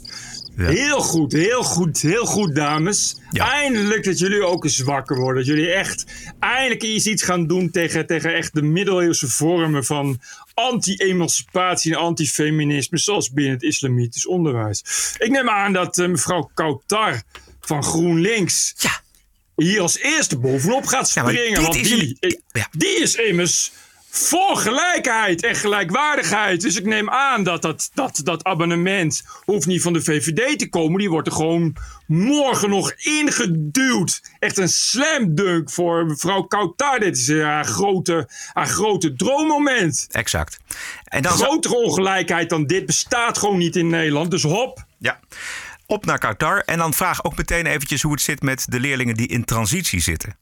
Heel 0.65 1.01
goed, 1.01 1.31
heel 1.31 1.63
goed, 1.63 2.01
heel 2.01 2.25
goed, 2.25 2.55
dames. 2.55 3.17
Eindelijk 3.31 4.03
dat 4.03 4.19
jullie 4.19 4.45
ook 4.45 4.63
eens 4.63 4.79
wakker 4.79 5.17
worden. 5.17 5.45
Dat 5.45 5.55
jullie 5.55 5.71
echt 5.71 6.05
eindelijk 6.39 6.83
eens 6.83 7.05
iets 7.05 7.23
gaan 7.23 7.47
doen 7.47 7.71
tegen, 7.71 8.07
tegen 8.07 8.33
echt 8.33 8.53
de 8.53 8.61
middeleeuwse 8.61 9.27
vormen 9.27 9.85
van 9.85 10.19
anti-emancipatie 10.53 11.91
en 11.93 11.99
anti-feminisme, 11.99 12.97
zoals 12.97 13.31
binnen 13.31 13.53
het 13.53 13.63
islamitisch 13.63 14.27
onderwijs. 14.27 14.83
Ik 15.17 15.29
neem 15.29 15.49
aan 15.49 15.73
dat 15.73 15.97
uh, 15.97 16.07
mevrouw 16.07 16.51
Kautar 16.53 17.21
van 17.59 17.83
GroenLinks 17.83 18.73
ja. 18.77 19.01
hier 19.55 19.81
als 19.81 19.97
eerste 19.99 20.37
bovenop 20.37 20.85
gaat 20.85 21.09
springen. 21.09 21.61
want 21.61 21.73
die, 21.73 22.17
die 22.71 23.01
is 23.01 23.15
immers 23.15 23.71
voor 24.09 24.57
gelijkheid 24.57 25.43
en 25.43 25.55
gelijkwaardigheid. 25.55 26.61
Dus 26.61 26.75
ik 26.75 26.85
neem 26.85 27.09
aan 27.09 27.43
dat 27.43 27.61
dat, 27.61 27.89
dat 27.93 28.21
dat 28.23 28.43
abonnement 28.43 29.23
hoeft 29.45 29.65
niet 29.65 29.81
van 29.81 29.93
de 29.93 30.01
VVD 30.01 30.59
te 30.59 30.69
komen. 30.69 30.99
Die 30.99 31.09
wordt 31.09 31.27
er 31.27 31.33
gewoon 31.33 31.75
morgen 32.07 32.69
nog 32.69 32.91
ingeduwd. 32.91 34.21
Echt 34.39 34.57
een 34.57 34.69
slam 34.69 35.35
dunk 35.35 35.71
voor 35.71 36.05
mevrouw 36.05 36.41
Kautar. 36.41 36.99
Dit 36.99 37.17
is 37.17 37.29
haar 37.41 37.65
grote, 37.65 38.29
haar 38.53 38.67
grote 38.67 39.15
droommoment. 39.15 40.07
Exact. 40.11 40.59
En 41.03 41.21
dan 41.21 41.31
Grotere 41.31 41.75
ongelijkheid 41.75 42.49
dan 42.49 42.65
dit 42.65 42.85
bestaat 42.85 43.37
gewoon 43.37 43.57
niet 43.57 43.75
in 43.75 43.87
Nederland. 43.87 44.31
Dus 44.31 44.43
hop. 44.43 44.85
Ja. 44.99 45.19
Op 45.85 46.05
naar 46.05 46.19
Qatar. 46.19 46.59
En 46.59 46.77
dan 46.77 46.93
vraag 46.93 47.23
ook 47.23 47.37
meteen 47.37 47.65
eventjes 47.65 48.01
hoe 48.01 48.11
het 48.11 48.21
zit 48.21 48.41
met 48.41 48.65
de 48.69 48.79
leerlingen 48.79 49.15
die 49.15 49.27
in 49.27 49.45
transitie 49.45 49.99
zitten. 49.99 50.37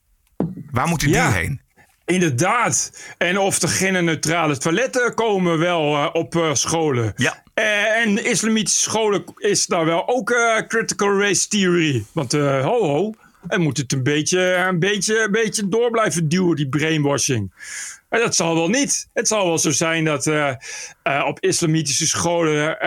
Waar 0.71 0.87
moeten 0.87 1.07
die 1.07 1.21
heen? 1.21 1.61
Inderdaad. 2.05 2.91
En 3.17 3.37
of 3.37 3.61
er 3.61 3.69
geen 3.69 4.05
neutrale 4.05 4.57
toiletten 4.57 5.13
komen 5.13 5.59
wel 5.59 5.93
uh, 5.93 6.09
op 6.13 6.35
uh, 6.35 6.53
scholen. 6.53 7.13
Ja. 7.15 7.43
Uh, 7.55 7.97
en 7.97 8.25
islamitische 8.25 8.81
scholen 8.81 9.23
is 9.37 9.65
daar 9.65 9.85
wel 9.85 10.07
ook 10.07 10.33
critical 10.67 11.19
race 11.19 11.47
theory. 11.47 12.05
Want 12.11 12.31
ho 12.31 12.85
ho, 12.85 13.13
en 13.47 13.61
moet 13.61 13.77
het 13.77 13.93
een 13.93 14.03
beetje, 14.03 14.53
een, 14.53 14.79
beetje, 14.79 15.19
een 15.23 15.31
beetje 15.31 15.67
door 15.67 15.91
blijven 15.91 16.29
duwen, 16.29 16.55
die 16.55 16.69
brainwashing. 16.69 17.53
En 18.09 18.19
dat 18.19 18.35
zal 18.35 18.55
wel 18.55 18.69
niet. 18.69 19.07
Het 19.13 19.27
zal 19.27 19.45
wel 19.47 19.57
zo 19.57 19.71
zijn 19.71 20.03
dat 20.03 20.31
op 21.25 21.39
islamitische 21.39 22.07
scholen 22.07 22.77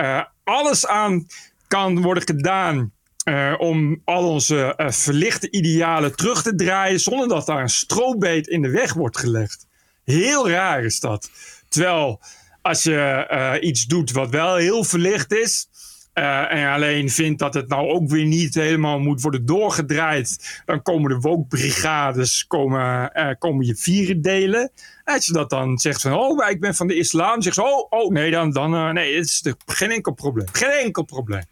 alles 0.43 0.87
aan 0.87 1.27
kan 1.67 2.01
worden 2.01 2.23
gedaan 2.23 2.91
uh, 3.29 3.53
om 3.57 4.01
al 4.05 4.29
onze 4.29 4.73
uh, 4.77 4.91
verlichte 4.91 5.51
idealen 5.51 6.15
terug 6.15 6.43
te 6.43 6.55
draaien 6.55 6.99
zonder 6.99 7.27
dat 7.27 7.45
daar 7.45 7.61
een 7.61 7.69
strobeet 7.69 8.47
in 8.47 8.61
de 8.61 8.69
weg 8.69 8.93
wordt 8.93 9.17
gelegd. 9.17 9.67
Heel 10.05 10.49
raar 10.49 10.83
is 10.83 10.99
dat. 10.99 11.29
Terwijl 11.67 12.21
als 12.61 12.83
je 12.83 13.27
uh, 13.31 13.67
iets 13.67 13.85
doet 13.85 14.11
wat 14.11 14.29
wel 14.29 14.55
heel 14.55 14.83
verlicht 14.83 15.33
is. 15.33 15.67
en 16.13 16.71
alleen 16.71 17.09
vindt 17.09 17.39
dat 17.39 17.53
het 17.53 17.67
nou 17.67 17.87
ook 17.89 18.09
weer 18.09 18.25
niet 18.25 18.53
helemaal 18.53 18.99
moet 18.99 19.21
worden 19.21 19.45
doorgedraaid. 19.45 20.61
Dan 20.65 20.81
komen 20.81 21.09
de 21.09 21.19
woke-brigades 21.19 22.47
komen, 22.47 23.11
komen 23.39 23.65
je 23.65 23.75
vieren 23.75 24.21
delen. 24.21 24.71
als 25.03 25.25
je 25.25 25.33
dat 25.33 25.49
dan 25.49 25.77
zegt 25.77 26.01
van, 26.01 26.13
oh, 26.13 26.49
ik 26.49 26.59
ben 26.59 26.75
van 26.75 26.87
de 26.87 26.95
islam. 26.95 27.41
Zegt 27.41 27.55
ze, 27.55 27.63
oh, 27.63 27.85
oh 27.89 28.11
nee, 28.11 28.31
dan, 28.31 28.51
dan 28.51 28.93
nee, 28.93 29.15
het 29.15 29.25
is 29.25 29.53
geen 29.65 29.91
enkel 29.91 30.13
probleem. 30.13 30.47
Geen 30.51 30.83
enkel 30.83 31.03
probleem. 31.03 31.43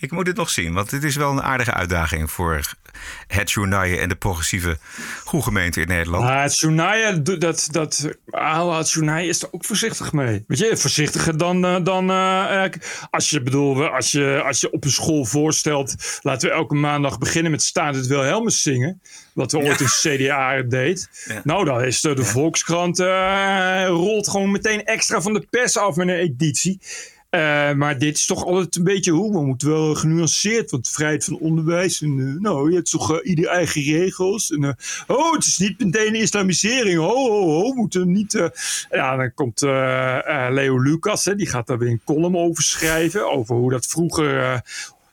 Ik 0.00 0.10
moet 0.10 0.24
dit 0.24 0.36
nog 0.36 0.50
zien, 0.50 0.72
want 0.72 0.90
dit 0.90 1.04
is 1.04 1.16
wel 1.16 1.30
een 1.30 1.42
aardige 1.42 1.72
uitdaging 1.72 2.30
voor 2.30 2.60
het 3.26 3.50
journaaien 3.50 4.00
en 4.00 4.08
de 4.08 4.16
progressieve 4.16 4.78
gemeente 5.24 5.80
in 5.80 5.88
Nederland. 5.88 6.28
Het 6.28 6.58
journaaien, 6.58 7.24
dat, 7.24 7.68
dat, 7.70 8.08
het 8.26 8.90
journaaien 8.90 9.28
is 9.28 9.42
er 9.42 9.48
ook 9.50 9.64
voorzichtig 9.64 10.12
mee. 10.12 10.44
Weet 10.46 10.58
je, 10.58 10.76
voorzichtiger 10.76 11.36
dan, 11.38 11.64
eh, 11.64 11.84
dan 11.84 12.10
uh, 12.10 12.64
als 13.10 13.30
je 13.30 13.42
bedoel, 13.42 13.86
als 13.86 14.12
je, 14.12 14.42
als 14.44 14.60
je 14.60 14.70
op 14.70 14.84
een 14.84 14.90
school 14.90 15.24
voorstelt, 15.24 16.20
laten 16.22 16.48
we 16.48 16.54
elke 16.54 16.74
maandag 16.74 17.18
beginnen 17.18 17.50
met 17.50 17.62
Staat 17.62 17.94
het 17.94 18.06
Wilhelmus 18.06 18.62
zingen. 18.62 19.00
Wat 19.34 19.52
we 19.52 19.58
ooit 19.58 19.80
in 19.80 19.86
CDA 19.86 20.62
deed. 20.62 21.08
Nou, 21.44 21.64
dan 21.64 21.84
is 21.84 22.00
de, 22.00 22.14
de 22.14 22.24
Volkskrant 22.24 23.00
uh, 23.00 23.84
rolt 23.86 24.28
gewoon 24.28 24.50
meteen 24.50 24.84
extra 24.84 25.20
van 25.20 25.32
de 25.32 25.46
pers 25.50 25.76
af 25.76 25.96
met 25.96 26.08
een 26.08 26.14
editie. 26.14 26.80
Uh, 27.30 27.72
maar 27.72 27.98
dit 27.98 28.16
is 28.16 28.26
toch 28.26 28.44
altijd 28.44 28.76
een 28.76 28.84
beetje 28.84 29.10
hoe. 29.10 29.32
We 29.32 29.46
moeten 29.46 29.68
wel 29.68 29.94
genuanceerd, 29.94 30.70
want 30.70 30.88
vrijheid 30.88 31.24
van 31.24 31.38
onderwijs. 31.38 32.02
En, 32.02 32.18
uh, 32.18 32.40
nou, 32.40 32.68
je 32.68 32.74
hebt 32.74 32.90
toch 32.90 33.12
uh, 33.12 33.30
ieder 33.30 33.46
eigen 33.46 33.82
regels. 33.82 34.50
En, 34.50 34.76
oh, 35.06 35.32
het 35.32 35.44
is 35.44 35.58
niet 35.58 35.78
meteen 35.78 36.06
een 36.06 36.20
islamisering. 36.20 36.98
Oh, 36.98 37.08
oh, 37.08 37.64
oh, 37.64 37.76
moeten 37.76 38.12
niet. 38.12 38.50
Ja, 38.90 39.16
dan 39.16 39.34
komt 39.34 39.60
Leo 40.50 40.78
Lucas, 40.78 41.24
hè, 41.24 41.34
die 41.34 41.46
gaat 41.46 41.66
daar 41.66 41.78
weer 41.78 41.90
een 41.90 42.02
column 42.04 42.36
over 42.36 42.62
schrijven. 42.62 43.30
Over 43.30 43.56
hoe 43.56 43.70
dat 43.70 43.86
vroeger 43.86 44.62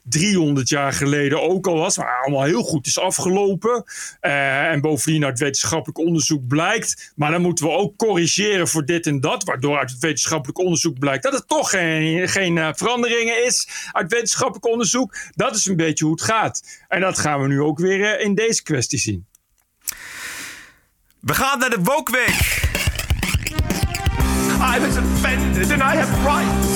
300 0.08 0.68
jaar 0.68 0.92
geleden 0.92 1.42
ook 1.42 1.66
al 1.66 1.76
was, 1.76 1.96
maar 1.96 2.22
allemaal 2.22 2.44
heel 2.44 2.62
goed 2.62 2.86
is 2.86 2.98
afgelopen. 2.98 3.84
Uh, 4.20 4.64
en 4.64 4.80
bovendien 4.80 5.24
uit 5.24 5.38
wetenschappelijk 5.38 5.98
onderzoek 5.98 6.46
blijkt. 6.46 7.12
Maar 7.16 7.30
dan 7.30 7.42
moeten 7.42 7.64
we 7.64 7.70
ook 7.70 7.96
corrigeren 7.96 8.68
voor 8.68 8.84
dit 8.84 9.06
en 9.06 9.20
dat, 9.20 9.44
waardoor 9.44 9.78
uit 9.78 9.90
het 9.90 10.00
wetenschappelijk 10.00 10.58
onderzoek 10.58 10.98
blijkt 10.98 11.22
dat 11.22 11.32
het 11.32 11.48
toch 11.48 11.70
geen, 11.70 12.28
geen 12.28 12.56
uh, 12.56 12.68
veranderingen 12.72 13.44
is 13.44 13.68
uit 13.92 14.12
wetenschappelijk 14.12 14.66
onderzoek. 14.66 15.16
Dat 15.34 15.56
is 15.56 15.66
een 15.66 15.76
beetje 15.76 16.04
hoe 16.04 16.14
het 16.14 16.22
gaat. 16.22 16.84
En 16.88 17.00
dat 17.00 17.18
gaan 17.18 17.40
we 17.40 17.48
nu 17.48 17.60
ook 17.60 17.78
weer 17.78 17.98
uh, 18.18 18.24
in 18.24 18.34
deze 18.34 18.62
kwestie 18.62 18.98
zien. 18.98 19.26
We 21.20 21.34
gaan 21.34 21.58
naar 21.58 21.70
de 21.70 21.82
Wokweek. 21.82 22.64
I 24.74 24.80
was 24.80 24.96
offended 24.96 25.70
and 25.70 25.82
I 25.82 25.96
have 25.96 26.22
rights. 26.22 26.75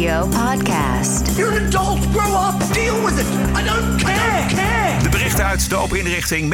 Podcast. 0.00 1.36
You're 1.36 1.56
an 1.56 1.66
adult. 1.66 1.98
Grow 2.12 2.32
up. 2.34 2.72
Deal 2.72 3.04
with 3.04 3.18
it. 3.18 3.26
I 3.56 3.64
don't 3.64 4.02
care. 4.02 4.46
care. 4.54 5.02
De 5.02 5.08
berichten 5.08 5.44
uit 5.44 5.68
de 5.68 5.76
open 5.76 5.98
inrichting, 5.98 6.48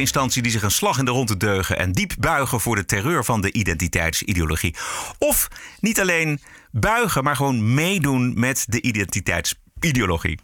instantie 0.00 0.42
die 0.42 0.50
zich 0.50 0.62
een 0.62 0.70
slag 0.70 0.98
in 0.98 1.04
de 1.04 1.10
ronde 1.10 1.36
deugen 1.36 1.78
en 1.78 1.92
diep 1.92 2.14
buigen 2.18 2.60
voor 2.60 2.76
de 2.76 2.84
terreur 2.84 3.24
van 3.24 3.40
de 3.40 3.52
identiteitsideologie. 3.52 4.74
Of 5.18 5.48
niet 5.80 6.00
alleen 6.00 6.40
buigen, 6.70 7.24
maar 7.24 7.36
gewoon 7.36 7.74
meedoen 7.74 8.32
met 8.36 8.64
de 8.68 8.80
identiteitsideologie. 9.80 10.38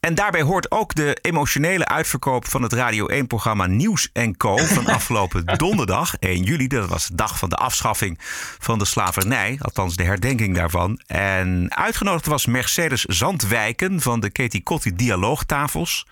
En 0.00 0.14
daarbij 0.14 0.42
hoort 0.42 0.70
ook 0.70 0.94
de 0.94 1.18
emotionele 1.20 1.86
uitverkoop 1.86 2.48
van 2.48 2.62
het 2.62 2.72
Radio 2.72 3.06
1-programma 3.10 3.66
Nieuws 3.66 4.12
Co. 4.36 4.56
van 4.56 4.86
afgelopen 4.98 5.44
donderdag, 5.44 6.16
1 6.18 6.42
juli. 6.42 6.66
Dat 6.66 6.88
was 6.88 7.06
de 7.06 7.14
dag 7.14 7.38
van 7.38 7.48
de 7.48 7.56
afschaffing 7.56 8.18
van 8.58 8.78
de 8.78 8.84
slavernij, 8.84 9.58
althans 9.60 9.96
de 9.96 10.04
herdenking 10.04 10.54
daarvan. 10.54 11.00
En 11.06 11.74
uitgenodigd 11.74 12.26
was 12.26 12.46
Mercedes 12.46 13.04
Zandwijken 13.04 14.00
van 14.00 14.20
de 14.20 14.30
Katie 14.30 14.62
Kotti 14.62 14.94
Dialoogtafels. 14.94 16.06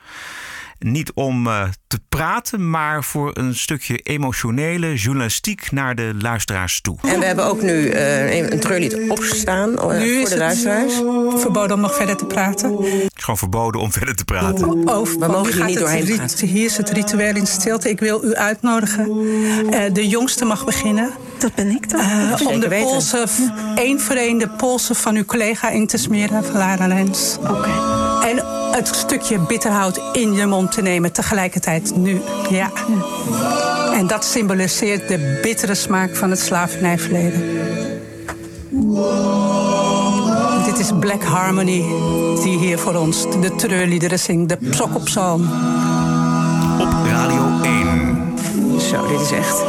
Niet 0.83 1.13
om 1.13 1.47
uh, 1.47 1.63
te 1.87 2.01
praten, 2.09 2.71
maar 2.71 3.05
voor 3.05 3.31
een 3.35 3.55
stukje 3.55 3.97
emotionele 3.97 4.95
journalistiek 4.95 5.71
naar 5.71 5.95
de 5.95 6.15
luisteraars 6.21 6.81
toe. 6.81 6.97
En 7.03 7.19
we 7.19 7.25
hebben 7.25 7.45
ook 7.45 7.63
nu 7.63 7.73
uh, 7.73 8.51
een 8.51 8.61
treurlied 8.61 8.99
opgestaan 9.09 9.71
uh, 9.71 9.79
voor 9.79 10.29
de 10.29 10.37
luisteraars. 10.37 10.95
Verboden 11.37 11.77
om 11.77 11.81
nog 11.83 11.95
verder 11.95 12.17
te 12.17 12.27
praten. 12.27 12.79
Gewoon 13.15 13.39
verboden 13.39 13.81
om 13.81 13.93
verder 13.93 14.15
te 14.15 14.25
praten. 14.25 14.89
Oh, 14.89 15.07
we 15.07 15.27
mogen 15.27 15.55
hier 15.55 15.65
niet 15.65 15.79
doorheen 15.79 16.17
praten. 16.17 16.47
Hier 16.47 16.65
is 16.65 16.77
het 16.77 16.91
ritueel 16.91 17.37
in 17.37 17.47
stilte. 17.47 17.89
Ik 17.89 18.01
wil 18.01 18.25
u 18.25 18.35
uitnodigen. 18.35 19.07
de 19.93 20.09
jongste 20.09 20.45
mag 20.45 20.65
beginnen. 20.65 21.11
Dat 21.39 21.55
ben 21.55 21.71
ik 21.71 21.91
dan. 21.91 22.01
om 22.47 22.61
de 22.61 22.69
polsen, 22.69 23.29
één 23.75 24.01
voor 24.01 24.17
één 24.17 24.39
de 24.39 24.49
polsen 24.49 24.97
van 24.97 25.17
uw 25.17 25.25
collega 25.25 25.71
in 25.71 25.87
te 25.87 25.97
smeren, 25.97 26.45
van 26.45 26.57
Lara 26.57 26.87
Lens. 26.87 27.39
Oké. 27.41 28.02
En 28.25 28.45
het 28.73 28.89
stukje 28.97 29.39
bitterhout 29.39 30.01
in 30.13 30.33
je 30.33 30.47
mond 30.47 30.73
te 30.73 30.83
nemen 30.83 31.13
tegelijkertijd 31.13 31.97
nu. 31.97 32.21
Ja. 32.51 32.71
En 33.95 34.07
dat 34.07 34.25
symboliseert 34.25 35.09
de 35.09 35.39
bittere 35.43 35.75
smaak 35.75 36.17
van 36.17 36.31
het 36.31 36.41
slavernijverleden. 36.41 37.43
Dit 40.65 40.79
is 40.79 40.91
Black 41.01 41.23
Harmony 41.23 41.85
die 42.43 42.59
hier 42.59 42.79
voor 42.79 42.95
ons 42.95 43.23
de 43.41 43.55
treurliederen 43.57 44.19
zingt, 44.19 44.49
de 44.49 44.57
Psokopsalm. 44.71 45.43
Op 46.81 46.93
Radio 47.07 47.61
1. 47.63 48.81
Zo, 48.81 49.07
dit 49.07 49.21
is 49.21 49.31
echt 49.31 49.63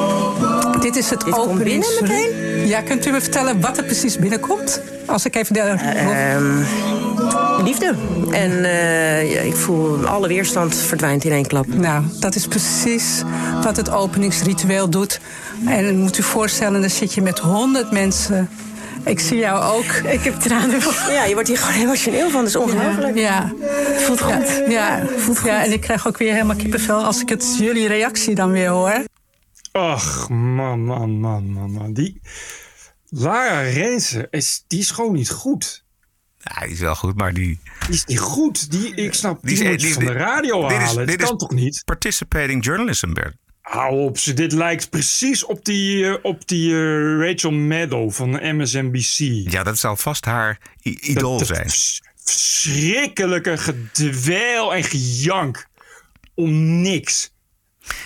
Dit 0.84 0.96
is 0.96 1.10
het 1.10 1.26
Dit 1.26 1.64
binnen 1.64 1.90
meteen? 2.02 2.68
Ja, 2.68 2.82
kunt 2.82 3.06
u 3.06 3.12
me 3.12 3.22
vertellen 3.22 3.62
wat 3.62 3.78
er 3.78 3.84
precies 3.84 4.18
binnenkomt? 4.18 4.82
Als 5.06 5.26
ik 5.26 5.36
even 5.36 5.54
de... 5.54 5.60
Ehm, 5.60 6.64
liefde. 7.62 7.96
En 8.32 8.66
eh, 8.66 9.46
ik 9.46 9.56
voel 9.56 10.06
alle 10.06 10.28
weerstand 10.28 10.76
verdwijnt 10.76 11.24
in 11.24 11.32
één 11.32 11.48
klap. 11.48 11.68
Nou, 11.68 12.04
dat 12.20 12.36
is 12.36 12.48
precies 12.48 13.24
wat 13.64 13.78
het 13.78 13.90
openingsritueel 13.90 14.90
doet. 14.90 15.20
En 15.66 16.00
moet 16.00 16.18
u 16.18 16.24
voorstellen, 16.24 16.82
dan 16.82 16.90
zit 16.90 17.14
je 17.14 17.22
met 17.22 17.40
honderd 17.40 17.92
mensen. 17.92 18.50
Ik 19.06 19.20
zie 19.20 19.38
jou 19.38 19.78
ook. 19.78 20.12
Ik 20.12 20.24
heb 20.24 20.40
tranen. 20.40 20.80
Ja, 21.10 21.24
je 21.24 21.34
wordt 21.34 21.48
hier 21.48 21.58
gewoon 21.58 21.82
emotioneel 21.82 22.30
van. 22.30 22.40
Dat 22.40 22.50
is 22.50 22.56
ongelooflijk. 22.56 23.18
Ja. 23.18 23.54
Voelt 23.98 24.22
goed. 24.22 24.64
Ja, 24.68 24.98
ja. 24.98 25.08
ja, 25.44 25.64
en 25.64 25.72
ik 25.72 25.82
krijg 25.82 26.08
ook 26.08 26.18
weer 26.18 26.34
helemaal 26.34 26.56
kippenvel 26.56 27.04
als 27.04 27.22
ik 27.22 27.30
het 27.30 27.56
jullie 27.60 27.88
reactie 27.88 28.36
dan 28.36 28.52
weer 28.52 28.70
hoor. 28.70 29.04
Ach, 29.72 30.30
man, 30.30 30.86
man, 30.86 31.20
man, 31.20 31.52
man, 31.52 31.72
man. 31.72 31.94
Die 31.94 32.22
Lara 33.10 33.62
Rensen, 33.62 34.28
is, 34.30 34.64
die 34.68 34.80
is 34.80 34.92
gewoon 34.92 35.14
niet 35.14 35.30
goed. 35.30 35.83
Ja, 36.44 36.62
die 36.62 36.72
is 36.74 36.80
wel 36.80 36.96
goed, 36.96 37.16
maar 37.18 37.34
die... 37.34 37.60
Die 37.86 37.96
is 37.96 38.06
niet 38.06 38.20
goed. 38.20 38.72
Die, 38.72 38.96
ik 38.96 39.14
snap, 39.14 39.40
die, 39.42 39.64
is- 39.64 39.84
je 39.88 39.94
van 39.94 40.06
de 40.06 40.12
radio 40.12 40.68
dit 40.68 40.78
is- 40.82 40.84
halen. 40.88 41.06
dit 41.08 41.20
dat 41.20 41.28
kan 41.28 41.36
is 41.38 41.42
toch 41.42 41.52
niet? 41.54 41.82
Participating 41.86 42.66
journalism, 42.66 43.14
Bert. 43.14 43.36
Hou 43.62 44.00
op, 44.02 44.18
ze, 44.18 44.34
dit 44.34 44.52
lijkt 44.52 44.90
precies 44.90 45.46
op 45.46 45.66
die, 45.66 46.06
eh, 46.06 46.16
op 46.22 46.48
die 46.48 46.72
eh, 46.74 47.18
Rachel 47.30 47.52
Maddow 47.52 48.12
van 48.12 48.30
MSNBC. 48.58 49.18
Ja, 49.52 49.64
dat 49.64 49.78
zal 49.78 49.96
vast 49.96 50.26
haar 50.26 50.60
idool 50.82 51.38
Dat- 51.38 51.48
dat 51.48 51.48
zijn. 51.58 51.70
vers- 51.70 52.02
Verschrikkelijke 52.24 53.58
gedwel 53.58 54.74
en 54.74 54.84
gejank 54.84 55.68
om 56.36 56.82
niks. 56.82 57.33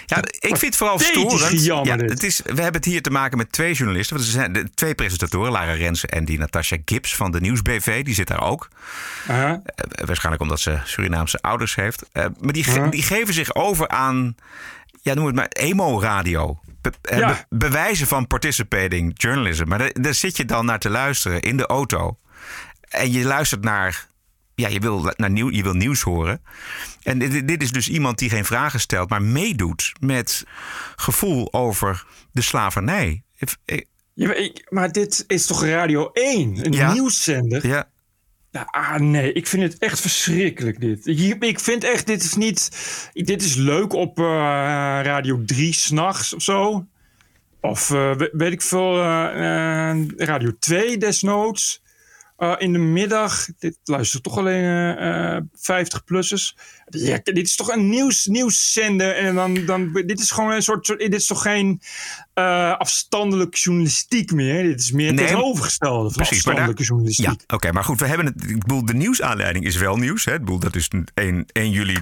Ja, 0.06 0.18
ik 0.40 0.48
vind 0.58 0.62
het 0.62 0.76
vooral 0.76 1.00
storend. 1.00 1.64
Ja, 1.88 1.96
het 1.96 2.24
is, 2.24 2.42
we 2.44 2.62
hebben 2.62 2.82
het 2.82 2.86
hier 2.86 3.02
te 3.02 3.10
maken 3.10 3.38
met 3.38 3.52
twee 3.52 3.74
journalisten. 3.74 4.16
Want 4.16 4.28
er 4.28 4.34
zijn 4.34 4.54
de, 4.54 4.70
twee 4.74 4.96
presentatoren, 4.96 5.52
Lara 5.52 5.72
Rensen 5.74 6.10
en 6.10 6.26
die 6.26 6.38
Natasha 6.38 6.78
Gibbs 6.86 7.16
van 7.16 7.32
de 7.32 7.40
Nieuwsbv. 7.40 8.04
Die 8.04 8.14
zit 8.14 8.28
daar 8.28 8.42
ook. 8.42 8.68
Eh, 9.28 9.54
waarschijnlijk 10.06 10.42
omdat 10.44 10.60
ze 10.60 10.80
Surinaamse 10.84 11.42
ouders 11.42 11.76
heeft. 11.76 12.04
Eh, 12.12 12.26
maar 12.40 12.54
die, 12.54 12.64
ge- 12.64 12.90
die 12.90 13.04
geven 13.04 13.34
zich 13.34 13.56
over 13.56 13.88
aan, 13.88 14.36
ja, 15.02 15.14
noem 15.14 15.26
het 15.26 15.36
maar, 15.36 15.48
emo-radio. 15.48 16.60
Be- 16.82 16.92
eh, 17.02 17.18
Ja. 17.20 17.28
be- 17.50 17.58
bewijzen 17.58 18.08
van 18.08 18.28
participating 18.28 19.12
journalism. 19.16 19.68
Maar 19.68 19.78
daar, 19.78 19.92
daar 19.94 20.14
zit 20.14 20.38
je 20.38 20.46
dan 20.46 20.66
naar 20.66 20.80
te 20.80 20.90
luisteren 20.90 21.42
in 21.42 21.58
de 21.58 21.66
auto. 21.66 22.18
En 22.90 23.12
je 23.12 23.24
luistert 23.24 23.64
naar, 23.64 24.08
ja, 24.62 24.68
je 24.68 24.80
wil, 24.80 25.14
naar 25.16 25.30
nieuw, 25.32 25.52
je 25.52 25.64
wil 25.64 25.74
nieuws 25.74 26.02
horen. 26.02 26.42
En 27.04 27.20
dit, 27.20 27.48
dit 27.48 27.62
is 27.64 27.72
dus 27.72 27.90
iemand 27.90 28.18
die 28.20 28.30
geen 28.30 28.46
vragen 28.46 28.80
stelt, 28.80 29.10
maar 29.10 29.22
meedoet 29.22 29.94
met 30.00 30.44
gevoel 30.96 31.54
over 31.54 32.06
de 32.32 32.42
slavernij. 32.42 33.24
Eh, 33.66 33.78
Ja, 34.14 34.28
maar, 34.28 34.36
ik- 34.36 34.66
maar 34.70 34.92
dit 34.92 35.24
is 35.28 35.46
toch 35.46 35.66
Radio 35.66 36.10
1, 36.14 36.66
een 36.66 36.72
Ja. 36.72 36.94
nieuwszender? 36.94 37.68
Ja. 37.68 37.90
Ja, 38.52 38.68
ah, 38.72 38.96
nee, 39.00 39.34
ik 39.34 39.48
vind 39.48 39.64
het 39.64 39.78
echt 39.78 40.00
verschrikkelijk 40.00 40.80
dit. 40.80 41.08
Ik 41.40 41.60
vind 41.60 41.84
echt, 41.84 42.08
dit 42.08 42.24
is 42.24 42.34
niet... 42.34 42.70
Dit 43.14 43.44
is 43.44 43.56
leuk 43.56 43.94
op 43.94 44.20
eh, 44.20 44.24
Radio 45.04 45.44
3 45.46 45.74
s'nachts 45.74 46.34
of 46.34 46.42
zo. 46.42 46.86
Of 47.62 47.90
eh, 47.92 48.16
we- 48.16 48.30
weet 48.34 48.52
ik 48.52 48.62
veel, 48.62 48.98
Radio 50.18 50.52
2 50.60 50.98
desnoods. 50.98 51.82
Eh, 52.38 52.54
in 52.58 52.72
de 52.74 52.80
middag, 52.80 53.48
dit 53.60 53.78
luistert 53.84 54.24
toch 54.24 54.38
alleen 54.38 54.96
eh 54.98 55.38
50-plussers. 55.56 56.56
Ja, 56.90 57.20
dit 57.24 57.38
is 57.48 57.56
toch 57.56 57.70
een 57.76 57.90
nieuws, 57.90 58.26
nieuwszender. 58.26 59.16
En 59.16 59.36
dan, 59.36 59.66
dan, 59.66 59.94
dit 60.06 60.20
is 60.20 60.32
gewoon 60.32 60.52
een 60.52 60.62
soort. 60.62 60.86
Dit 60.88 61.14
is 61.14 61.26
toch 61.26 61.42
geen 61.42 61.82
eh 62.34 62.78
afstandelijke 62.78 63.58
journalistiek 63.58 64.32
meer. 64.32 64.64
Dit 64.64 64.80
is 64.80 64.92
meer 64.92 65.14
Nee, 65.14 65.26
tegenovergestelde 65.26 66.04
van 66.04 66.12
Precies, 66.12 66.30
daar- 66.30 66.54
afstandelijke 66.54 66.84
journalistiek. 66.84 67.26
Ja, 67.26 67.56
oké, 67.56 67.72
maar 67.72 67.84
goed, 67.84 68.00
we 68.00 68.08
hebben 68.08 68.26
het. 68.26 68.50
Ik 68.50 68.60
bedoel, 68.60 68.86
de 68.86 68.94
nieuwsaanleiding 68.94 69.66
is 69.66 69.76
wel 69.76 69.98
nieuws. 69.98 70.26
Hè? 70.26 70.34
Ik 70.34 70.40
bedoel, 70.40 70.60
dat 70.60 70.76
is 70.76 70.90
1, 71.14 71.46
1 71.52 71.72
juli. 71.72 71.98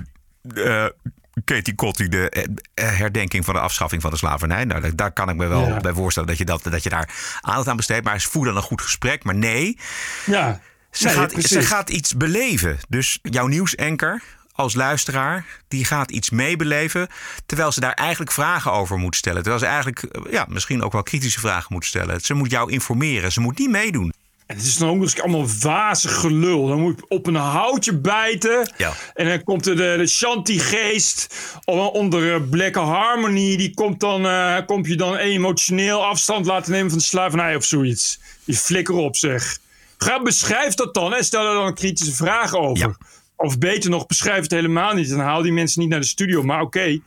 Katie 1.43 1.75
Kotti, 1.75 2.07
de 2.07 2.29
eh, 2.29 2.43
eh, 2.73 2.97
herdenking 2.97 3.45
van 3.45 3.53
de 3.53 3.59
afschaffing 3.59 4.01
van 4.01 4.11
de 4.11 4.17
slavernij. 4.17 4.65
Nou, 4.65 4.81
daar, 4.81 4.95
daar 4.95 5.11
kan 5.11 5.29
ik 5.29 5.35
me 5.35 5.47
wel 5.47 5.67
Ja. 5.67 5.77
bij 5.79 5.93
voorstellen 5.93 6.29
dat 6.29 6.37
je, 6.37 6.45
dat, 6.45 6.63
dat 6.63 6.83
je 6.83 6.89
daar 6.89 7.09
aandacht 7.41 7.67
aan 7.67 7.75
besteedt. 7.75 8.03
Maar 8.05 8.21
voer 8.21 8.45
dan 8.45 8.55
een 8.55 8.61
goed 8.61 8.81
gesprek. 8.81 9.23
Maar 9.23 9.35
nee, 9.35 9.77
Ja, 10.25 10.59
ze, 10.91 11.05
Nee, 11.05 11.13
gaat, 11.15 11.31
precies. 11.31 11.51
ze 11.51 11.61
gaat 11.61 11.89
iets 11.89 12.15
beleven. 12.17 12.77
Dus 12.89 13.19
jouw 13.21 13.47
nieuwsanker 13.47 14.21
als 14.51 14.73
luisteraar, 14.75 15.45
die 15.67 15.85
gaat 15.85 16.11
iets 16.11 16.29
meebeleven. 16.29 17.07
Terwijl 17.45 17.71
ze 17.71 17.79
daar 17.79 17.93
eigenlijk 17.93 18.31
vragen 18.31 18.71
over 18.71 18.97
moet 18.97 19.15
stellen. 19.15 19.41
Terwijl 19.41 19.61
ze 19.63 19.67
eigenlijk 19.67 20.03
eh, 20.03 20.31
ja, 20.31 20.45
misschien 20.49 20.83
ook 20.83 20.91
wel 20.91 21.03
kritische 21.03 21.39
vragen 21.39 21.67
moet 21.73 21.85
stellen. 21.85 22.21
Ze 22.21 22.33
moet 22.33 22.51
jou 22.51 22.71
informeren. 22.71 23.31
Ze 23.31 23.39
moet 23.41 23.57
niet 23.59 23.69
meedoen. 23.69 24.13
En 24.45 24.55
het 24.55 24.65
is 24.65 24.77
dan 24.77 24.89
ook 24.89 24.95
nog 24.95 25.03
eens 25.03 25.21
allemaal 25.21 25.47
wazig 25.61 26.19
gelul. 26.19 26.67
Dan 26.67 26.81
moet 26.81 26.99
je 26.99 27.05
op 27.07 27.27
een 27.27 27.35
houtje 27.35 27.97
bijten. 27.97 28.73
Ja. 28.77 28.93
En 29.13 29.27
dan 29.27 29.43
komt 29.43 29.63
de, 29.63 29.75
de 29.75 30.07
Shanti-geest 30.07 31.35
onder 31.65 32.33
eh, 32.33 32.41
Black 32.49 32.75
Harmony. 32.75 33.57
Die 33.57 33.73
komt, 33.73 33.99
dan, 33.99 34.27
eh, 34.27 34.57
komt 34.65 34.87
je 34.87 34.95
dan 34.95 35.15
emotioneel 35.15 36.05
afstand 36.05 36.45
laten 36.45 36.71
nemen 36.71 36.89
van 36.89 36.97
de 36.97 37.03
slavernij 37.03 37.55
of 37.55 37.63
zoiets. 37.63 38.19
Die 38.43 38.55
flikker 38.55 38.95
op 38.95 39.15
zeg. 39.15 39.57
Ga, 39.97 40.21
beschrijf 40.21 40.73
dat 40.73 40.93
dan 40.93 41.13
en 41.13 41.25
stel 41.25 41.47
er 41.47 41.53
dan 41.53 41.73
kritische 41.73 42.15
vragen 42.15 42.59
over. 42.59 42.97
Of 43.35 43.57
beter 43.57 43.89
nog, 43.89 44.05
beschrijf 44.05 44.41
het 44.41 44.51
helemaal 44.51 44.93
niet. 44.93 45.09
Dan 45.09 45.19
haal 45.19 45.41
die 45.41 45.51
mensen 45.51 45.81
niet 45.81 45.89
naar 45.89 45.99
de 45.99 46.05
studio. 46.05 46.43
Maar 46.43 46.61
oké. 46.61 46.99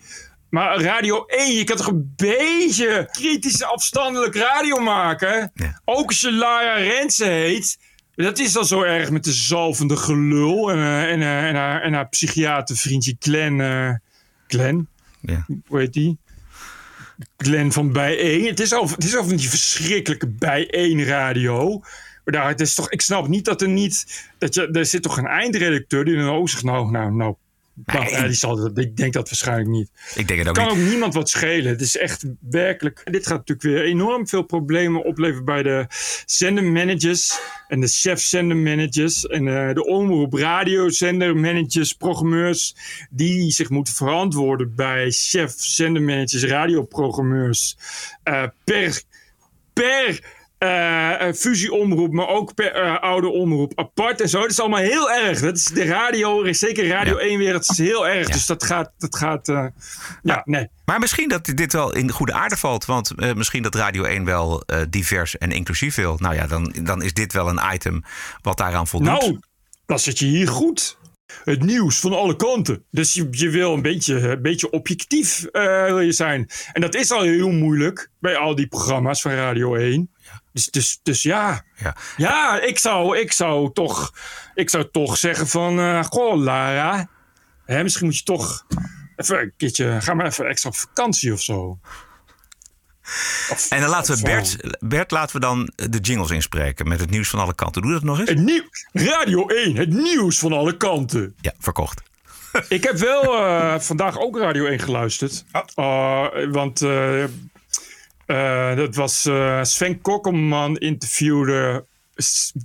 Maar 0.50 0.80
Radio 0.80 1.24
1, 1.26 1.54
je 1.54 1.64
kan 1.64 1.76
toch 1.76 1.86
een 1.86 2.12
beetje 2.16 3.08
kritisch 3.12 3.62
afstandelijk 3.62 4.34
radio 4.34 4.78
maken? 4.78 5.52
Ook 5.84 6.06
als 6.06 6.20
je 6.20 6.32
Lara 6.32 6.74
Rensen 6.74 7.30
heet. 7.30 7.78
Dat 8.14 8.38
is 8.38 8.52
dan 8.52 8.64
zo 8.66 8.82
erg 8.82 9.10
met 9.10 9.24
de 9.24 9.32
zalvende 9.32 9.96
gelul. 9.96 10.70
En, 10.70 10.78
eh, 10.78 11.12
en, 11.12 11.22
eh, 11.22 11.48
en, 11.48 11.54
haar, 11.54 11.82
en 11.82 11.92
haar 11.92 12.08
psychiatervriendje 12.08 13.16
Glenn. 13.18 13.60
eh 13.60 13.94
Glenn? 14.46 14.88
Ja. 15.20 15.46
Hoe 15.66 15.78
heet 15.78 15.92
die? 15.92 16.18
Glenn 17.36 17.72
van 17.72 17.92
Bijeen. 17.92 18.46
Het 18.46 18.60
is 18.60 18.74
over, 18.74 18.94
het 18.94 19.04
is 19.04 19.16
over 19.16 19.36
die 19.36 19.48
verschrikkelijke 19.48 20.28
Bijeen 20.28 21.04
radio. 21.04 21.78
Maar 22.24 22.34
daar, 22.34 22.48
het 22.48 22.60
is 22.60 22.74
toch, 22.74 22.90
ik 22.90 23.00
snap 23.00 23.28
niet 23.28 23.44
dat 23.44 23.62
er 23.62 23.68
niet... 23.68 24.26
Dat 24.38 24.54
je, 24.54 24.68
er 24.70 24.86
zit 24.86 25.02
toch 25.02 25.16
een 25.16 25.26
eindredacteur 25.26 26.04
die 26.04 26.16
dan 26.16 26.28
ook 26.28 26.48
zegt... 26.48 26.62
Nou, 26.62 26.90
nou, 26.90 27.12
nou... 27.12 27.34
nou, 27.84 28.10
ja, 28.10 28.22
die 28.22 28.34
zal, 28.34 28.70
ik 28.78 28.96
denk 28.96 29.12
dat 29.12 29.28
waarschijnlijk 29.28 29.68
niet. 29.68 29.90
Ik 30.14 30.28
denk 30.28 30.38
het 30.38 30.48
ook 30.48 30.54
kan 30.54 30.64
niet. 30.64 30.84
ook 30.84 30.90
niemand 30.90 31.14
wat 31.14 31.28
schelen. 31.28 31.70
Het 31.70 31.80
is 31.80 31.96
echt 31.96 32.24
werkelijk. 32.40 33.02
Dit 33.04 33.26
gaat 33.26 33.36
natuurlijk 33.36 33.62
weer 33.62 33.84
enorm 33.84 34.28
veel 34.28 34.42
problemen 34.42 35.04
opleveren 35.04 35.44
bij 35.44 35.62
de 35.62 35.86
zendermanagers 36.26 37.38
en 37.68 37.80
de 37.80 37.86
chef-zendermanagers 37.86 39.26
en 39.26 39.48
eh, 39.48 39.74
de 39.74 39.84
omroep 39.84 40.32
radiozendermanagers, 40.34 41.92
programmeurs 41.92 42.74
die 43.10 43.50
zich 43.50 43.70
moeten 43.70 43.94
verantwoorden 43.94 44.74
bij 44.74 45.10
chef-zendermanagers, 45.10 46.44
radioprogrammeurs 46.44 47.76
eh, 48.22 48.44
per 48.64 49.02
per 49.72 50.20
eh, 50.58 51.32
fusieomroep, 51.34 52.12
maar 52.12 52.28
ook 52.28 52.54
per 52.54 52.74
eh, 52.74 53.02
oude 53.02 53.28
omroep 53.28 53.72
apart 53.74 54.20
en 54.20 54.28
zo. 54.28 54.40
Dat 54.40 54.50
is 54.50 54.60
allemaal 54.60 54.80
heel 54.80 55.10
erg. 55.10 55.40
Dat 55.40 55.56
is 55.56 55.64
de 55.64 55.84
radio, 55.84 56.52
zeker 56.52 56.88
Radio 56.88 57.16
1 57.16 57.38
wereld, 57.38 57.70
is 57.70 57.78
heel 57.78 58.08
erg. 58.08 58.28
Dus 58.28 58.46
dat 58.46 58.64
gaat, 58.64 58.92
dat 58.98 59.16
gaat, 59.16 59.48
eh, 59.48 59.66
ja, 60.22 60.42
nee. 60.44 60.68
Maar 60.84 60.98
misschien 60.98 61.28
dat 61.28 61.44
dit 61.44 61.72
wel 61.72 61.94
in 61.94 62.10
goede 62.10 62.32
aarde 62.32 62.56
valt. 62.56 62.84
Want 62.84 63.34
misschien 63.36 63.62
dat 63.62 63.74
Radio 63.74 64.04
1 64.04 64.24
wel 64.24 64.64
divers 64.90 65.38
en 65.38 65.50
inclusief 65.50 65.94
wil. 65.94 66.16
Nou 66.18 66.34
ja, 66.34 66.46
dan, 66.46 66.74
dan 66.82 67.02
is 67.02 67.12
dit 67.12 67.32
wel 67.32 67.48
een 67.48 67.60
item 67.74 68.04
wat 68.42 68.56
daaraan 68.56 68.86
voldoet. 68.86 69.08
Nou, 69.08 69.38
dan 69.86 69.98
zit 69.98 70.18
je 70.18 70.26
hier 70.26 70.48
goed. 70.48 70.98
Het 71.44 71.62
nieuws 71.62 72.00
van 72.00 72.12
alle 72.12 72.36
kanten. 72.36 72.84
Dus 72.90 73.14
je, 73.14 73.28
je 73.30 73.50
wil 73.50 73.74
een 73.74 73.82
beetje, 73.82 74.28
een 74.30 74.42
beetje 74.42 74.70
objectief 74.70 75.46
wil 75.52 76.00
je 76.00 76.12
zijn. 76.12 76.48
En 76.72 76.80
dat 76.80 76.94
is 76.94 77.10
al 77.10 77.22
heel 77.22 77.50
moeilijk 77.50 78.10
bij 78.20 78.36
al 78.36 78.54
die 78.54 78.66
programma's 78.66 79.20
van 79.20 79.32
Radio 79.32 79.74
1. 79.74 80.10
Dus, 80.52 80.66
dus, 80.66 81.00
dus 81.02 81.22
ja. 81.22 81.62
Ja. 81.76 81.96
Ja, 82.16 82.60
ik 82.60 82.78
zou, 82.78 83.18
ik 83.18 83.32
zou, 83.32 83.72
toch, 83.72 84.12
ik 84.54 84.70
zou 84.70 84.88
toch 84.90 85.16
zeggen 85.16 85.48
van... 85.48 85.78
eh 85.78 86.04
goh, 86.04 86.36
Lara. 86.36 87.08
Hè, 87.64 87.82
misschien 87.82 88.06
moet 88.06 88.18
je 88.18 88.24
toch 88.24 88.66
even 89.16 89.40
een 89.40 89.52
keertje... 89.56 90.00
Ga 90.00 90.14
maar 90.14 90.26
even 90.26 90.46
extra 90.46 90.70
op 90.70 90.76
vakantie 90.76 91.32
of 91.32 91.40
zo. 91.40 91.78
en 93.68 93.80
dan 93.80 93.90
laten 93.90 94.16
we 94.16 94.22
Bert, 94.22 94.56
Bert 94.80 95.10
laten 95.10 95.34
we 95.36 95.40
dan 95.40 95.70
de 95.74 95.98
jingles 95.98 96.30
inspreken 96.30 96.88
met 96.88 97.00
het 97.00 97.10
nieuws 97.10 97.28
van 97.28 97.40
alle 97.40 97.54
kanten. 97.54 97.82
Doe 97.82 97.92
dat 97.92 98.02
nog 98.02 98.18
eens. 98.18 98.28
Het 98.28 98.38
nieuw, 98.38 98.62
Radio 98.92 99.46
1, 99.46 99.76
het 99.76 99.88
nieuws 99.92 100.38
van 100.38 100.52
alle 100.52 100.76
kanten. 100.76 101.34
Ja, 101.40 101.52
verkocht. 101.58 102.02
Ik 102.68 102.84
heb 102.84 102.96
wel 102.96 103.22
eh, 103.22 103.78
vandaag 103.78 104.18
ook 104.18 104.38
Radio 104.38 104.66
1 104.66 104.78
geluisterd. 104.78 105.44
Uh, 105.76 106.26
want 106.50 106.82
eh, 106.82 107.24
eh, 108.28 108.76
dat 108.76 108.94
was 108.94 109.26
eh, 109.26 109.62
Sven 109.62 110.00
Kokkelman 110.00 110.76
interviewde 110.76 111.86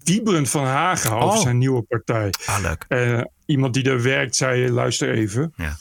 Wiebren 0.03 0.47
van 0.47 0.65
Hagen 0.65 1.11
over 1.11 1.37
Oh. 1.37 1.41
zijn 1.41 1.57
nieuwe 1.57 1.81
partij. 1.81 2.33
Ah, 2.45 2.61
leuk. 2.61 2.85
Eh, 2.87 3.21
iemand 3.45 3.73
die 3.73 3.83
daar 3.83 4.01
werkt 4.01 4.35
zei, 4.35 4.71
luister 4.71 5.13
even. 5.13 5.53
Ja. 5.55 5.77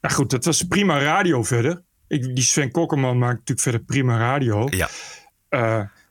Nou 0.00 0.14
goed, 0.14 0.30
dat 0.30 0.44
was 0.44 0.62
prima 0.62 0.98
radio 0.98 1.42
verder. 1.42 1.82
ik, 2.08 2.34
die 2.34 2.44
Sven 2.44 2.70
Kokkerman 2.70 3.18
maakt 3.18 3.32
natuurlijk 3.32 3.60
verder 3.60 3.80
prima 3.80 4.18
radio. 4.18 4.66
Ja. 4.70 4.88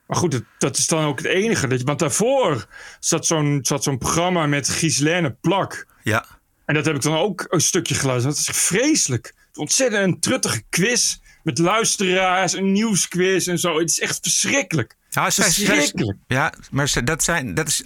Maar 0.06 0.16
goed, 0.16 0.30
dat, 0.30 0.42
dat, 0.58 0.76
is 0.76 0.86
dan 0.86 1.04
ook 1.04 1.18
het 1.18 1.26
enige. 1.26 1.66
Dat, 1.66 1.82
want 1.82 1.98
daarvoor 1.98 2.66
zat 3.00 3.26
zo'n 3.26 3.58
zat 3.62 3.82
zo'n 3.82 3.98
programma 3.98 4.46
met 4.46 4.68
Gislaine 4.68 5.36
Plak. 5.40 5.86
Ja. 6.02 6.26
En 6.64 6.74
dat 6.74 6.84
heb 6.84 6.94
ik 6.94 7.02
dan 7.02 7.16
ook 7.16 7.46
een 7.48 7.60
stukje 7.60 7.94
geluisterd. 7.94 8.34
Dat 8.36 8.54
is 8.54 8.60
vreselijk. 8.62 9.34
Ontzettend 9.54 10.04
een 10.04 10.20
truttige 10.20 10.62
quiz 10.70 11.18
met 11.42 11.58
luisteraars, 11.58 12.52
een 12.52 12.72
nieuwsquiz 12.72 13.48
en 13.48 13.58
zo. 13.58 13.78
Het 13.78 13.90
is 13.90 14.00
echt 14.00 14.18
verschrikkelijk. 14.22 14.96
Ja, 15.08 15.30
verschrikkelijk. 15.30 16.18
ja 16.26 16.52
maar 16.70 16.92
dat 17.04 17.22
zijn, 17.22 17.54
dat 17.54 17.68
is, 17.68 17.82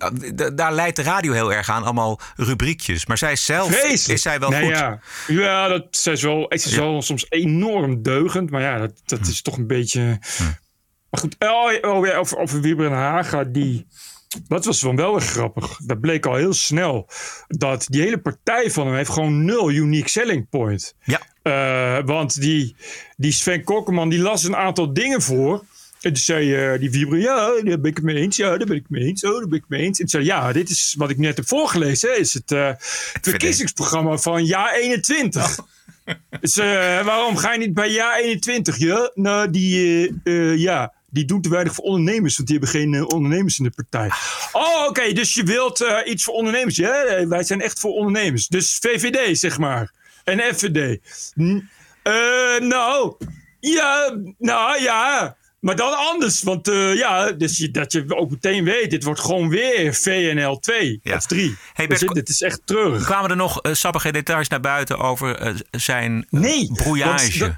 daar 0.55 0.73
leidt 0.73 0.97
de 0.97 1.03
radio 1.03 1.33
heel 1.33 1.53
erg 1.53 1.69
aan, 1.69 1.83
allemaal 1.83 2.21
rubriekjes. 2.37 3.07
Maar 3.07 3.19
zij 3.19 3.37
zelf 3.37 3.69
Vreselijk. 3.69 4.09
is 4.09 4.23
zij 4.23 4.39
wel 4.39 4.51
nee, 4.51 4.63
goed. 4.63 4.71
Ja, 4.79 5.01
ja 5.27 5.69
dat, 5.69 5.87
zij 5.91 6.13
is 6.13 6.23
wel, 6.23 6.47
het 6.49 6.65
is 6.65 6.75
Ja. 6.75 6.81
wel 6.81 7.03
soms 7.03 7.27
enorm 7.29 8.03
deugend. 8.03 8.51
Maar 8.51 8.63
ja, 8.63 8.79
dat, 8.79 8.93
dat 9.05 9.27
is 9.27 9.43
toch 9.43 9.57
een 9.57 9.67
beetje... 9.67 10.19
Maar 11.11 11.21
goed, 11.21 11.37
oh, 11.39 11.91
oh, 11.95 12.07
ja, 12.07 12.17
over, 12.17 12.39
over 12.39 12.61
Wieber 12.61 12.87
en 12.87 12.93
Haga, 12.93 13.45
die... 13.45 13.87
Dat 14.49 14.65
was 14.65 14.81
dan 14.81 14.97
wel 14.97 15.13
weer 15.13 15.21
grappig. 15.21 15.77
Dat 15.85 16.01
bleek 16.01 16.27
al 16.27 16.35
heel 16.35 16.53
snel. 16.53 17.09
Dat 17.49 17.87
die 17.89 18.03
hele 18.03 18.19
partij 18.19 18.71
van 18.71 18.87
hem 18.87 18.97
heeft 18.97 19.11
gewoon 19.11 19.45
nul 19.45 19.71
unique 19.71 20.09
selling 20.09 20.49
point. 20.49 20.95
Ja. 21.05 21.21
Eh, 21.43 21.99
want 22.05 22.41
die, 22.41 22.77
die 23.17 23.33
Sven 23.33 23.65
Kokkerman 23.65 24.09
die 24.09 24.19
las 24.19 24.45
een 24.45 24.57
aantal 24.57 24.93
dingen 24.93 25.23
voor. 25.23 25.65
En 26.01 26.13
toen 26.13 26.23
zei 26.23 26.55
eh, 26.55 26.81
die 26.81 26.91
Wieber, 26.91 27.19
ja, 27.19 27.37
daar 27.37 27.81
ben 27.81 27.91
ik 27.91 27.97
het 27.97 28.05
mee 28.05 28.17
eens. 28.17 28.37
Ja, 28.37 28.49
daar 28.49 28.67
ben 28.67 28.77
ik 28.77 28.83
het 28.83 28.91
mee 28.91 29.05
eens. 29.05 29.25
Oh, 29.25 29.33
daar 29.33 29.49
ben 29.49 29.59
ik 29.59 29.65
het 29.69 29.71
mee 29.71 29.81
eens. 29.81 29.99
En 30.01 30.07
toen 30.07 30.09
zei 30.09 30.25
ja, 30.25 30.53
dit 30.53 30.71
is 30.71 30.95
wat 30.99 31.11
ik 31.11 31.19
net 31.19 31.37
heb 31.37 31.49
voorgelezen. 31.49 32.11
hè, 32.11 32.17
Is 32.17 32.35
het 32.35 32.53
eh, 32.53 32.71
verkiezingsprogramma 33.21 34.17
van 34.17 34.45
jaar 34.45 34.75
21. 34.75 35.57
Dus 36.41 36.57
waarom 37.05 37.37
ga 37.37 37.53
je 37.53 37.59
niet 37.59 37.75
bij 37.75 37.91
jaar 37.91 38.19
21? 38.19 38.79
Ja, 38.79 39.11
nou, 39.15 39.51
die, 39.51 40.13
ja, 40.57 40.93
die 41.11 41.25
doen 41.25 41.41
te 41.41 41.49
weinig 41.49 41.75
voor 41.75 41.85
ondernemers, 41.85 42.37
want 42.37 42.49
die 42.49 42.59
hebben 42.59 42.81
geen 42.81 42.95
eh, 42.95 43.07
ondernemers 43.07 43.59
in 43.59 43.65
de 43.65 43.71
partij. 43.71 44.11
Oh, 44.53 44.87
oké, 44.89 45.13
dus 45.13 45.35
je 45.35 45.43
wilt 45.43 45.81
eh, 45.81 46.13
iets 46.13 46.25
voor 46.25 46.35
ondernemers. 46.35 46.77
Ja, 46.77 47.05
eh, 47.05 47.27
wij 47.27 47.43
zijn 47.43 47.61
echt 47.61 47.81
voor 47.81 47.93
ondernemers. 47.93 48.47
Dus 48.47 48.79
VVD, 48.81 49.39
zeg 49.39 49.59
maar. 49.59 49.93
En 50.25 50.55
FVD. 50.55 51.01
Nou, 52.61 53.17
ja, 53.61 54.19
nou 54.39 54.83
ja. 54.83 55.37
Maar 55.61 55.77
dan 55.77 55.97
anders, 55.97 56.43
want 56.43 56.67
ja, 56.95 57.33
dus 57.33 57.57
je, 57.57 57.71
dat 57.71 57.93
je 57.93 58.05
ook 58.09 58.31
meteen 58.31 58.65
weet, 58.65 58.91
dit 58.91 59.05
wordt 59.05 59.21
gewoon 59.21 59.49
weer 59.49 59.95
VNL 59.95 60.59
2 60.59 61.01
of 61.03 61.27
3. 61.27 61.57
Hey, 61.73 61.87
dus 61.87 62.01
Bert, 62.01 62.15
dit 62.15 62.29
is 62.29 62.41
echt 62.41 62.61
treurig. 62.65 63.05
Kwamen 63.05 63.31
er 63.31 63.37
nog 63.37 63.61
sappige 63.63 64.13
details 64.13 64.49
naar 64.49 64.61
buiten 64.61 64.99
over 64.99 65.57
zijn 65.71 66.27
Nee, 66.31 66.71
brouillage? 66.73 67.57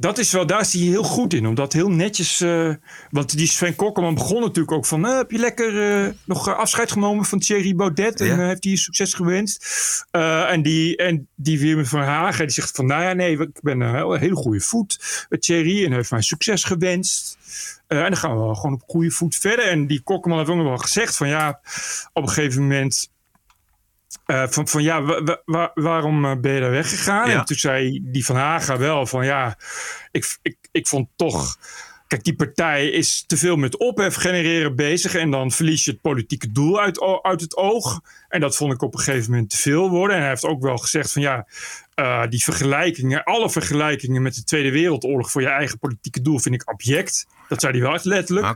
Dat- 0.00 0.18
is 0.18 0.32
wel, 0.32 0.46
daar 0.46 0.60
is 0.60 0.72
hij 0.72 0.82
heel 0.82 1.02
goed 1.02 1.34
in. 1.34 1.46
Omdat 1.46 1.72
heel 1.72 1.90
netjes. 1.90 2.40
eh, 2.40 2.74
want 3.10 3.36
die 3.36 3.46
Sven 3.46 3.76
Kokkerman 3.76 4.14
begon 4.14 4.40
natuurlijk 4.40 4.72
ook 4.72 4.86
van. 4.86 5.06
eh, 5.06 5.16
heb 5.16 5.30
je 5.30 5.38
lekker 5.38 6.04
eh, 6.04 6.12
nog 6.24 6.56
afscheid 6.56 6.92
genomen 6.92 7.24
van 7.24 7.38
Thierry 7.38 7.74
Baudet? 7.74 8.20
En 8.20 8.26
Ja. 8.26 8.46
heeft 8.46 8.64
hij 8.64 8.76
succes 8.76 9.14
gewenst? 9.14 9.64
En 10.10 10.62
die, 10.62 10.96
en 10.96 11.28
die 11.34 11.58
Wim 11.60 11.86
van 11.86 12.00
Hagen 12.00 12.44
die 12.46 12.54
zegt 12.54 12.76
van. 12.76 12.86
Nou 12.86 13.02
ja, 13.02 13.12
nee, 13.12 13.38
ik 13.38 13.60
ben 13.60 13.80
een 13.80 13.94
heel- 13.94 14.12
hele 14.12 14.34
goede 14.34 14.60
voet 14.60 15.26
met 15.28 15.42
Thierry. 15.42 15.84
En 15.84 15.92
heeft 15.92 16.10
mij 16.10 16.22
succes 16.22 16.64
gewenst. 16.64 17.38
En 17.86 17.98
dan 18.02 18.16
gaan 18.16 18.48
we 18.48 18.54
gewoon 18.54 18.72
op 18.74 18.82
goede 18.86 19.10
voet 19.10 19.36
verder. 19.36 19.64
En 19.68 19.86
die 19.86 20.00
Kokkerman 20.02 20.38
heeft 20.38 20.50
ook 20.50 20.56
nog 20.56 20.66
wel 20.66 20.76
gezegd 20.78 21.16
van 21.16 21.28
ja, 21.28 21.60
op 22.12 22.22
een 22.22 22.28
gegeven 22.28 22.62
moment. 22.62 23.10
Eh, 24.26 24.46
van, 24.48 24.68
van 24.68 24.82
ja, 24.82 25.02
wa- 25.02 25.22
wa- 25.22 25.42
wa- 25.44 25.70
waarom 25.74 26.24
eh, 26.24 26.36
ben 26.40 26.52
je 26.52 26.60
daar 26.60 26.70
weggegaan? 26.70 27.30
Ja. 27.30 27.38
En 27.38 27.44
toen 27.44 27.56
zei 27.56 28.00
die 28.02 28.24
van 28.24 28.36
Haga 28.36 28.78
wel 28.78 29.06
van 29.06 29.24
ja, 29.24 29.56
ik, 30.10 30.38
ik, 30.42 30.56
ik 30.72 30.86
vond 30.86 31.08
toch. 31.16 31.56
Kijk, 32.06 32.24
die 32.24 32.34
partij 32.36 32.88
is 32.88 33.24
te 33.26 33.36
veel 33.36 33.56
met 33.56 33.78
ophef 33.78 34.14
genereren 34.14 34.76
bezig. 34.76 35.14
En 35.14 35.30
dan 35.30 35.50
verlies 35.50 35.84
je 35.84 35.90
het 35.90 36.00
politieke 36.00 36.52
doel 36.52 36.80
uit, 36.80 37.00
uit 37.22 37.40
het 37.40 37.56
oog. 37.56 38.00
En 38.28 38.40
dat 38.40 38.56
vond 38.56 38.72
ik 38.72 38.82
op 38.82 38.94
een 38.94 39.00
gegeven 39.00 39.30
moment 39.30 39.50
te 39.50 39.56
veel 39.56 39.90
worden. 39.90 40.16
En 40.16 40.22
hij 40.22 40.30
heeft 40.30 40.44
ook 40.44 40.62
wel 40.62 40.76
gezegd 40.76 41.12
van 41.12 41.22
ja, 41.22 41.46
eh, 41.94 42.26
die 42.28 42.42
vergelijkingen, 42.42 43.24
alle 43.24 43.50
vergelijkingen 43.50 44.22
met 44.22 44.34
de 44.34 44.44
Tweede 44.44 44.70
Wereldoorlog 44.70 45.30
voor 45.30 45.40
je 45.42 45.48
eigen 45.48 45.78
politieke 45.78 46.22
doel 46.22 46.38
vind 46.38 46.54
ik 46.54 46.64
abject. 46.64 47.26
Dat 47.48 47.60
zei 47.60 47.72
hij 47.72 47.82
wel 47.82 47.94
echt 47.94 48.04
letterlijk. 48.04 48.46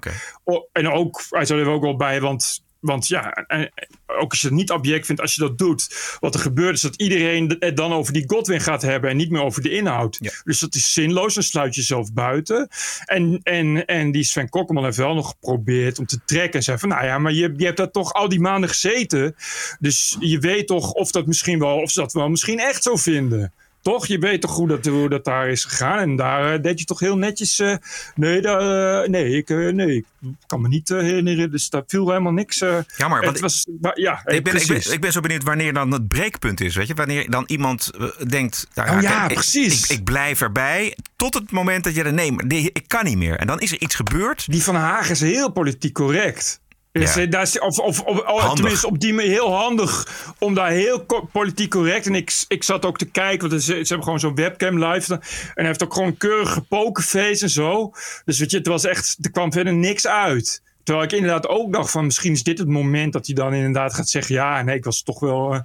O- 0.45 0.69
en 0.73 0.88
ook, 0.93 1.23
hij 1.31 1.45
zei 1.45 1.61
er 1.61 1.69
ook 1.69 1.83
wel 1.83 1.97
bij, 1.97 2.21
want, 2.21 2.63
want 2.85 3.09
ja, 3.09 3.33
en, 3.33 3.47
en 3.47 3.70
ook 4.07 4.31
als 4.31 4.40
je 4.40 4.47
het 4.47 4.57
niet 4.57 4.70
object 4.70 5.07
vindt, 5.07 5.20
als 5.20 5.35
je 5.35 5.40
dat 5.40 5.59
doet, 5.59 6.16
wat 6.20 6.35
er 6.35 6.40
gebeurt 6.40 6.75
is 6.75 6.81
dat 6.81 6.97
iedereen 6.97 7.57
het 7.59 7.77
dan 7.77 7.92
over 7.92 8.12
die 8.12 8.25
Godwin 8.27 8.61
gaat 8.61 8.83
hebben 8.83 9.11
en 9.11 9.16
niet 9.16 9.31
meer 9.31 9.42
over 9.42 9.62
de 9.62 9.70
inhoud. 9.70 10.42
Dus 10.44 10.59
dat 10.59 10.75
is 10.75 10.92
zinloos, 10.92 11.35
dan 11.35 11.42
sluit 11.42 11.75
je 11.75 11.81
jezelf 11.81 12.12
buiten. 12.12 12.68
En, 13.05 13.40
en, 13.42 13.85
en 13.85 14.12
die 14.12 14.25
Sven 14.25 14.49
Kokkerman 14.49 14.85
heeft 14.85 14.97
wel 14.97 15.14
nog 15.14 15.29
geprobeerd 15.29 15.99
om 15.99 16.07
te 16.07 16.25
trekken 16.25 16.59
en 16.59 16.64
zei 16.64 16.79
van, 16.79 16.88
nou 16.88 17.05
ja, 17.05 17.18
maar 17.18 17.33
je, 17.33 17.55
je 17.57 17.64
hebt 17.64 17.77
daar 17.77 17.90
toch 17.90 18.12
al 18.12 18.29
die 18.29 18.40
maanden 18.40 18.68
gezeten, 18.68 19.35
dus 19.79 20.16
je 20.20 20.38
weet 20.38 20.66
toch 20.66 20.92
of 20.92 21.11
dat 21.11 21.27
misschien 21.27 21.59
wel, 21.59 21.77
of 21.77 21.90
ze 21.90 22.01
dat 22.01 22.12
wel 22.12 22.29
misschien 22.29 22.59
echt 22.59 22.83
zo 22.83 22.97
vinden. 22.97 23.53
Toch? 23.85 24.07
Je 24.07 24.18
weet 24.18 24.40
toch 24.40 24.55
hoe 24.57 24.68
dat, 24.68 24.85
hoe 24.87 25.09
dat 25.09 25.25
daar 25.25 25.49
is 25.49 25.64
gegaan. 25.64 25.99
En 25.99 26.16
daar 26.16 26.55
eh, 26.55 26.62
deed 26.62 26.79
je 26.79 26.85
toch 26.85 27.01
heel 27.01 27.16
netjes. 27.16 27.59
eh, 27.59 27.75
nee, 28.14 28.40
daar, 28.40 29.03
eh, 29.03 29.09
nee, 29.09 29.37
ik, 29.37 29.49
nee, 29.49 29.97
ik 29.97 30.05
kan 30.47 30.61
me 30.61 30.68
niet 30.68 30.88
herinneren. 30.88 31.51
Dus 31.51 31.68
daar 31.70 31.83
viel 31.87 32.09
helemaal 32.09 32.33
niks. 32.33 32.61
eh. 32.61 32.79
Jammer, 32.97 33.23
Het 33.23 33.40
was, 33.40 33.66
maar 33.81 34.01
ja, 34.01 34.12
Ik 34.25 34.44
ben, 34.44 34.57
ik, 34.61 34.66
ben, 34.66 34.92
ik 34.92 35.01
ben 35.01 35.12
zo 35.12 35.20
benieuwd 35.20 35.42
wanneer 35.42 35.73
dan 35.73 35.92
het 35.92 36.09
breekpunt 36.09 36.61
is. 36.61 36.77
Weet 36.77 36.87
je? 36.87 36.94
Wanneer 36.94 37.31
dan 37.31 37.44
iemand 37.47 37.90
denkt... 38.29 38.66
Nou, 38.75 38.97
Oh 38.97 39.03
ja, 39.03 39.23
ik- 39.25 39.29
ik- 39.29 39.35
precies. 39.35 39.85
Ik, 39.90 39.99
ik 39.99 40.05
blijf 40.05 40.40
erbij 40.40 40.97
tot 41.16 41.35
het 41.35 41.51
moment 41.51 41.85
dat 41.85 41.94
je 41.94 42.03
er... 42.03 42.12
Nee, 42.12 42.33
maar 42.33 42.47
nee, 42.47 42.70
ik 42.73 42.85
kan 42.88 43.05
niet 43.05 43.16
meer. 43.16 43.37
En 43.37 43.47
dan 43.47 43.61
is 43.61 43.73
er 43.73 43.81
iets 43.81 43.94
gebeurd. 43.94 44.51
Die 44.51 44.62
van 44.62 44.75
Hagen 44.75 45.11
is 45.11 45.20
heel 45.20 45.53
politiek 45.53 45.92
correct. 45.94 46.61
Dus, 47.00 47.14
Ja. 47.14 47.20
eh, 47.20 47.30
daar 47.30 47.48
of, 47.61 47.78
of, 47.78 48.00
of, 48.00 48.18
of- 48.18 48.24
Handig. 48.24 48.54
tenminste 48.54 48.87
op 48.87 49.00
die 49.00 49.14
manier 49.14 49.30
heel 49.30 49.52
handig 49.54 50.09
om 50.38 50.54
daar 50.54 50.70
heel 50.70 51.07
politiek 51.33 51.70
correct. 51.70 52.07
En 52.07 52.14
ik, 52.14 52.33
ik 52.48 52.62
zat 52.62 52.85
ook 52.85 52.98
te 52.98 53.04
kijken, 53.04 53.48
want 53.48 53.62
ze, 53.62 53.72
ze 53.72 53.76
hebben 53.76 54.02
gewoon 54.02 54.20
zo'n 54.20 54.35
webcam 54.35 54.85
live. 54.85 55.12
En 55.14 55.20
hij 55.54 55.66
heeft 55.66 55.83
ook 55.83 55.92
gewoon 55.94 56.09
een 56.09 56.16
keurige 56.16 56.61
pokerface 56.61 57.42
en 57.42 57.50
zo. 57.50 57.92
Dus 58.24 58.38
weet 58.38 58.50
je, 58.50 58.57
het 58.57 58.66
was 58.66 58.85
echt, 58.85 59.16
er 59.22 59.30
kwam 59.30 59.52
verder 59.52 59.72
niks 59.74 60.07
uit. 60.07 60.62
Terwijl 60.85 61.07
ik 61.07 61.12
inderdaad 61.12 61.49
ook 61.49 61.73
dacht 61.73 61.90
van 61.90 62.05
misschien 62.05 62.33
is 62.33 62.42
dit 62.42 62.59
het 62.59 62.68
moment 62.68 63.12
dat 63.12 63.27
hij 63.27 63.35
dan 63.35 63.55
inderdaad 63.55 63.94
gaat 63.94 64.09
zeggen... 64.09 64.35
ja, 64.35 64.62
nee, 64.62 64.77
ik 64.77 64.85
was 64.85 65.03
toch 65.03 65.20
wel... 65.20 65.55
eh, 65.55 65.61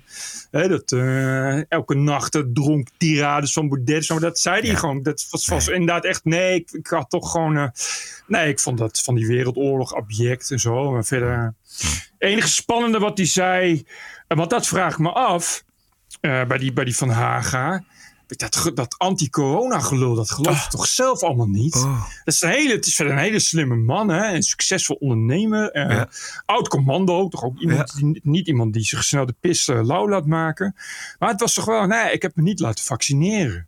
hè, 0.52 0.68
dat 0.68 0.92
eh, 0.92 1.72
elke 1.72 1.96
nacht 1.96 2.36
eh, 2.36 2.42
dronk 2.54 2.88
tirades 2.98 3.54
van 3.54 3.70
Baudet. 3.70 4.06
Zo, 4.06 4.14
maar 4.14 4.24
dat 4.24 4.40
zei 4.40 4.68
hij 4.68 4.76
gewoon. 4.76 5.04
Dat 5.04 5.28
was, 5.30 5.48
was 5.48 5.68
inderdaad 5.68 6.06
echt... 6.06 6.26
Nee, 6.26 6.56
ik, 6.56 6.72
ik 6.72 6.88
had 6.88 7.10
toch 7.10 7.32
gewoon... 7.32 7.72
nee, 8.28 8.50
ik 8.50 8.60
vond 8.60 8.78
dat 8.78 9.02
van 9.02 9.16
die 9.16 9.28
wereldoorlog 9.28 9.96
object 9.96 10.52
en 10.52 10.60
zo. 10.60 10.92
Maar 10.92 11.06
verder... 11.06 11.54
enige 12.18 12.48
spannende 12.48 13.00
wat 13.00 13.18
hij 13.18 13.28
zei... 13.28 13.86
want 14.28 14.50
dat 14.50 14.68
vraag 14.68 14.94
ik 14.94 15.00
me 15.00 15.12
af... 15.12 15.64
bij, 16.22 16.58
die, 16.58 16.74
bij 16.74 16.86
die 16.86 16.96
Van 16.96 17.10
Haga... 17.10 17.84
Dat, 18.38 18.72
dat 18.74 18.96
anti-corona 18.98 19.80
gelul, 19.80 20.16
dat 20.16 20.32
geloof 20.32 20.64
je 20.64 20.70
toch 20.70 20.88
zelf 20.88 21.24
allemaal 21.24 21.48
niet? 21.48 21.76
Oh. 21.76 22.02
Dat 22.24 22.34
is 22.34 22.42
een 22.42 22.50
hele, 22.50 22.74
het 22.74 22.86
is 22.86 22.96
verder 22.96 23.14
een 23.14 23.20
hele 23.20 23.40
slimme 23.40 23.76
man, 23.76 24.10
hè? 24.10 24.34
een 24.34 24.44
succesvol 24.44 24.96
ondernemer. 24.96 25.72
eh, 25.72 25.90
Ja. 25.90 26.10
Oud 26.46 26.68
commando, 26.68 27.28
toch 27.28 27.44
ook 27.44 27.60
iemand 27.60 27.96
die, 27.96 28.20
niet 28.24 28.48
iemand 28.48 28.74
die 28.74 28.84
zich 28.84 29.04
snel 29.04 29.26
de 29.26 29.36
pis 29.40 29.68
eh, 29.68 29.80
lauw 29.84 30.10
laat 30.10 30.26
maken. 30.26 30.76
Maar 31.20 31.30
het 31.30 31.40
was 31.40 31.54
toch 31.54 31.66
wel, 31.66 31.86
nee, 31.86 32.12
ik 32.12 32.22
heb 32.22 32.36
me 32.36 32.42
niet 32.42 32.60
laten 32.60 32.84
vaccineren. 32.86 33.68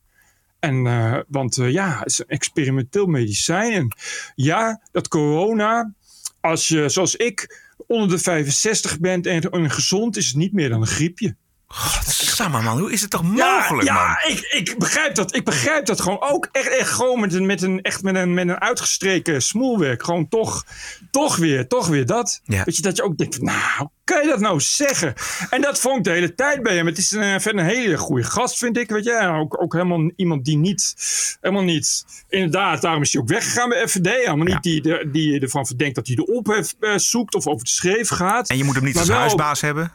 En, 0.60 0.88
eh, 0.88 1.18
want 1.28 1.56
ja, 1.56 1.98
het 2.00 2.08
is 2.10 2.20
een 2.20 2.28
experimenteel 2.28 3.06
medicijn. 3.06 3.72
En 3.74 3.96
ja, 4.36 4.82
dat 4.92 5.08
corona, 5.08 5.94
als 6.42 6.68
je 6.68 6.90
zoals 6.90 7.16
ik 7.16 7.60
onder 7.88 8.10
de 8.10 8.18
65 8.18 9.00
bent 9.00 9.26
en, 9.26 9.42
en 9.42 9.72
gezond, 9.72 10.18
is 10.18 10.28
het 10.28 10.36
niet 10.36 10.54
meer 10.54 10.70
dan 10.70 10.82
een 10.82 10.88
griepje. 10.88 11.36
Godsamme 11.74 12.62
man, 12.62 12.80
hoe 12.80 12.92
is 12.92 13.02
het 13.02 13.10
toch 13.10 13.22
Ja, 13.36 13.58
mogelijk 13.60 13.88
ja, 13.88 13.94
man? 14.24 14.32
Ik, 14.32 14.40
ik 14.40 14.76
begrijp 14.78 15.16
dat. 15.16 15.36
Ik 15.36 15.46
begrijp 15.46 15.86
dat 15.86 16.02
gewoon 16.02 16.22
ook 16.22 16.50
echt, 16.52 16.68
echt 16.78 16.90
gewoon 16.90 17.20
met 17.20 17.34
een, 17.34 17.46
met 17.46 17.62
een, 17.62 17.82
echt 17.82 18.04
met 18.04 18.16
een, 18.16 18.34
met 18.34 18.48
een 18.48 18.60
uitgestreken 18.62 19.42
smoelwerk. 19.42 20.04
Gewoon 20.04 20.28
toch, 20.28 20.66
toch 21.12 21.36
weer, 21.36 21.68
toch 21.68 21.88
weer 21.88 22.06
dat. 22.06 22.42
Ja. 22.44 22.64
Weet 22.64 22.76
je, 22.76 22.82
dat 22.82 22.96
je 22.96 23.04
ook 23.04 23.18
denkt, 23.18 23.42
nou, 23.42 23.60
hoe 23.78 23.90
kan 24.04 24.22
je 24.22 24.28
dat 24.28 24.40
nou 24.40 24.60
zeggen? 24.60 25.14
En 25.50 25.62
dat 25.62 25.80
vond 25.80 25.98
ik 25.98 26.04
de 26.04 26.10
hele 26.12 26.36
tijd 26.36 26.64
bij 26.64 26.76
hem. 26.76 26.86
Het 26.86 26.98
is 26.98 27.12
een, 27.12 27.42
verder 27.42 27.62
een 27.62 27.70
hele 27.70 27.98
goede 27.98 28.24
gast, 28.24 28.58
vind 28.58 28.78
ik. 28.78 28.90
Weet 28.90 29.04
je, 29.04 29.28
ook, 29.40 29.62
ook 29.62 29.74
helemaal 29.74 30.12
iemand 30.16 30.46
die 30.46 30.58
niet, 30.58 30.96
helemaal 31.42 31.64
niet, 31.64 32.06
inderdaad, 32.30 32.82
daarom 32.82 33.02
is 33.02 33.14
hij 33.14 33.22
ook 33.22 33.28
weggegaan 33.28 33.70
bij 33.70 33.88
FVD. 33.88 34.06
Helemaal 34.08 34.46
niet 34.46 34.62
die, 34.64 34.82
die, 34.82 35.12
die 35.12 35.32
je 35.32 35.40
ervan 35.40 35.66
verdenkt 35.66 35.96
dat 35.96 36.08
hij 36.08 36.16
de 36.16 36.26
ophef 36.26 36.74
eh, 36.80 36.94
zoekt 36.96 37.36
of 37.36 37.48
over 37.48 37.64
de 37.66 37.72
schreef 37.72 38.10
gaat. 38.10 38.50
En 38.50 38.58
je 38.58 38.64
moet 38.64 38.76
hem 38.76 38.84
niet 38.84 38.94
Maar 38.94 39.02
als 39.04 39.12
wel- 39.12 39.20
huisbaas 39.20 39.62
hebben? 39.62 39.92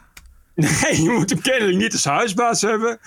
Nee, 0.57 1.01
je 1.03 1.09
moet 1.09 1.29
hem 1.29 1.41
kennelijk 1.41 1.77
niet 1.77 1.93
als 1.93 2.03
huisbaas 2.03 2.61
hebben. 2.61 2.99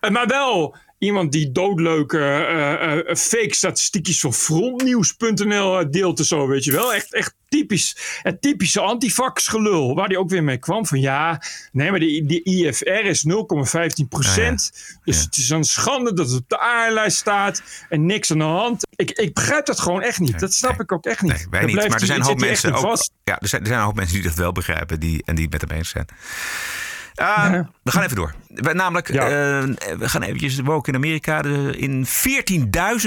Eh, 0.00 0.10
Maar 0.10 0.26
wel 0.26 0.76
iemand 0.98 1.32
die 1.32 1.52
doodleuke 1.52 2.18
eh, 2.18 2.92
eh, 2.98 3.16
fake 3.16 3.54
statistiekjes 3.54 4.20
van 4.20 4.34
frontnieuws.nl 4.34 5.90
deelt 5.90 6.18
en 6.18 6.24
zo, 6.24 6.46
weet 6.46 6.64
je 6.64 6.72
wel. 6.72 6.94
Echt, 6.94 7.14
echt 7.14 7.34
typisch, 7.48 7.96
het 8.22 8.42
typische 8.42 8.80
antifax 8.80 9.48
gelul, 9.48 9.94
waar 9.94 10.08
die 10.08 10.18
ook 10.18 10.30
weer 10.30 10.44
mee 10.44 10.58
kwam. 10.58 10.86
Van 10.86 11.00
ja, 11.00 11.42
nee, 11.72 11.90
maar 11.90 12.00
die, 12.00 12.26
die 12.26 12.42
IFR 12.42 12.88
is 12.88 13.24
0,15 13.26 14.08
procent. 14.08 14.72
Dus 15.04 15.20
het 15.20 15.36
is 15.36 15.50
een 15.50 15.64
schande 15.64 16.12
dat 16.14 16.30
het 16.30 16.40
op 16.40 16.48
de 16.48 16.60
A-lijst 16.60 17.16
staat 17.16 17.62
en 17.88 18.06
niks 18.06 18.30
aan 18.30 18.38
de 18.38 18.44
hand. 18.44 18.86
Ik, 18.96 19.10
ik 19.10 19.34
begrijp 19.34 19.66
dat 19.66 19.80
gewoon 19.80 20.02
echt 20.02 20.18
niet. 20.18 20.40
Dat 20.40 20.54
snap 20.54 20.80
ik 20.80 20.92
ook 20.92 21.06
echt 21.06 21.22
niet. 21.22 21.32
Nee, 21.32 21.46
wij 21.50 21.64
niet. 21.64 21.74
Maar 21.76 22.00
er 22.00 22.06
zijn 22.06 22.20
een 22.20 22.26
hoop 22.26 22.40
mensen 22.40 22.72
ook. 22.72 22.96
Ja, 23.24 23.38
er 23.38 23.48
zijn, 23.48 23.60
er 23.60 23.66
zijn 23.66 23.78
een 23.78 23.84
hoop 23.84 23.96
mensen 23.96 24.14
die 24.14 24.24
dat 24.24 24.34
wel 24.34 24.52
begrijpen 24.52 25.00
die, 25.00 25.22
en 25.24 25.34
die 25.34 25.44
het 25.44 25.52
met 25.52 25.70
hem 25.70 25.78
eens 25.78 25.88
zijn. 25.88 26.06
Ah, 27.18 27.60
We 27.82 27.90
gaan 27.90 28.02
even 28.02 28.16
door. 28.16 28.34
We, 28.48 28.72
namelijk, 28.72 29.08
eh, 29.08 29.16
we 29.98 30.08
gaan 30.08 30.22
eventjes 30.22 30.56
we 30.56 30.70
ook 30.70 30.88
in 30.88 30.94
Amerika. 30.94 31.42
De, 31.42 31.74
in 31.76 32.06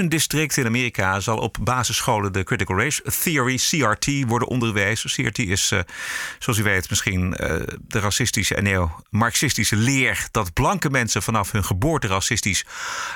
14.000 0.00 0.04
districten 0.08 0.62
in 0.62 0.68
Amerika 0.68 1.20
zal 1.20 1.38
op 1.38 1.56
basisscholen 1.60 2.32
de 2.32 2.44
Critical 2.44 2.78
Race 2.78 3.02
Theory, 3.22 3.56
CRT, 3.56 4.08
worden 4.26 4.48
onderwezen. 4.48 5.10
CRT 5.10 5.38
is, 5.38 5.70
eh, 5.70 5.78
zoals 6.38 6.58
u 6.58 6.62
weet, 6.62 6.90
misschien 6.90 7.36
eh, 7.36 7.56
de 7.88 7.98
racistische 8.00 8.54
en 8.54 8.62
neo-marxistische 8.62 9.76
leer 9.76 10.26
dat 10.30 10.52
blanke 10.52 10.90
mensen 10.90 11.22
vanaf 11.22 11.52
hun 11.52 11.64
geboorte 11.64 12.06
racistisch, 12.06 12.66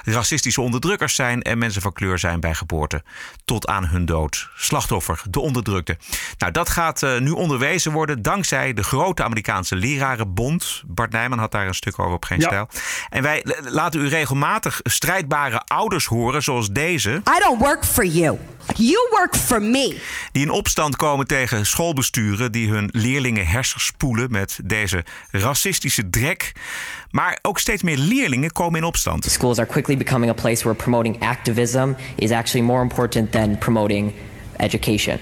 racistische 0.05 0.61
onderdrukkers 0.61 1.15
zijn 1.15 1.43
en 1.43 1.59
mensen 1.59 1.83
van 1.83 1.93
kleur 1.93 2.19
zijn 2.19 2.41
bij 2.41 2.55
geboorte 2.55 3.03
tot 3.45 3.67
aan 3.67 3.87
hun 3.87 4.05
dood. 4.05 4.49
Slachtoffer, 4.57 5.23
de 5.31 5.41
onderdrukte. 5.41 5.97
Nou, 6.39 6.53
dat 6.53 6.69
gaat 6.69 7.01
nu 7.21 7.31
onderwezen 7.31 7.93
worden 7.93 8.23
dankzij 8.23 8.73
de 8.73 8.83
grote 8.83 9.25
Amerikaanse 9.25 9.77
lerarenbond. 9.77 10.85
Bart 10.89 11.13
Nijman 11.13 11.39
had 11.39 11.53
daar 11.53 11.67
een 11.67 11.75
stuk 11.75 11.99
over 11.99 12.13
op 12.13 12.25
Geen 12.25 12.41
Ja. 12.41 12.47
Stijl. 12.47 12.69
En 13.09 13.23
wij 13.23 13.45
laten 13.69 14.01
u 14.01 14.09
regelmatig 14.09 14.81
strijdbare 14.83 15.63
ouders 15.65 16.07
horen, 16.07 16.43
zoals 16.43 16.69
deze. 16.71 17.11
I 17.11 17.39
don't 17.39 17.61
work 17.61 17.85
for 17.85 18.07
you. 18.07 18.39
You 18.75 19.09
work 19.11 19.37
for 19.37 19.63
me. 19.63 20.01
Die 20.33 20.43
in 20.43 20.51
opstand 20.51 20.97
komen 20.97 21.27
tegen 21.27 21.67
schoolbesturen 21.67 22.53
die 22.53 22.71
hun 22.71 22.89
leerlingen 22.93 23.47
hersenspoelen 23.47 24.31
met 24.31 24.59
deze 24.65 25.05
racistische 25.31 26.11
drek. 26.11 26.53
Maar 27.11 27.39
ook 27.43 27.59
steeds 27.59 27.83
meer 27.83 27.99
leerlingen 27.99 28.53
komen 28.53 28.81
in 28.81 28.87
opstand. 28.87 29.25
Schools 29.25 29.59
are 29.59 29.69
quickly 29.69 29.97
becoming 29.97 30.31
a 30.31 30.35
place 30.35 30.63
where 30.63 30.75
promoting 30.75 31.23
activism 31.23 31.93
is 32.17 32.31
actually 32.31 32.67
more 32.67 32.83
important 32.83 33.33
than 33.33 33.59
promoting 33.59 34.15
education. 34.57 35.19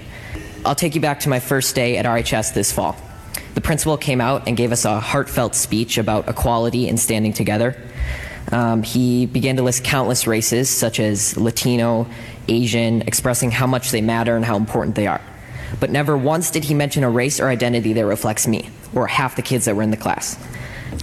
I'll 0.65 0.75
take 0.75 0.93
you 0.93 0.99
back 0.99 1.19
to 1.19 1.29
my 1.29 1.41
first 1.41 1.75
day 1.75 1.97
at 1.97 2.05
RHS 2.05 2.53
this 2.53 2.71
fall. 2.71 2.95
The 3.55 3.61
principal 3.61 3.97
came 3.97 4.19
out 4.19 4.47
and 4.47 4.55
gave 4.55 4.71
us 4.73 4.83
a 4.83 4.99
heartfelt 4.99 5.55
speech 5.55 5.97
about 5.97 6.27
equality 6.27 6.89
and 6.89 6.99
standing 6.99 7.31
together. 7.31 7.75
Um, 8.51 8.83
he 8.83 9.25
began 9.25 9.55
to 9.55 9.63
list 9.63 9.83
countless 9.83 10.27
races, 10.27 10.69
such 10.69 10.99
as 10.99 11.35
Latino, 11.37 12.05
Asian, 12.49 13.01
expressing 13.03 13.51
how 13.51 13.65
much 13.65 13.91
they 13.91 14.01
matter 14.01 14.35
and 14.35 14.43
how 14.43 14.57
important 14.57 14.95
they 14.95 15.07
are. 15.07 15.21
But 15.79 15.89
never 15.89 16.17
once 16.17 16.51
did 16.51 16.65
he 16.65 16.73
mention 16.73 17.03
a 17.03 17.09
race 17.09 17.39
or 17.39 17.47
identity 17.47 17.93
that 17.93 18.05
reflects 18.05 18.45
me, 18.45 18.69
or 18.93 19.07
half 19.07 19.37
the 19.37 19.41
kids 19.41 19.65
that 19.65 19.75
were 19.75 19.83
in 19.83 19.89
the 19.89 19.97
class. 19.97 20.37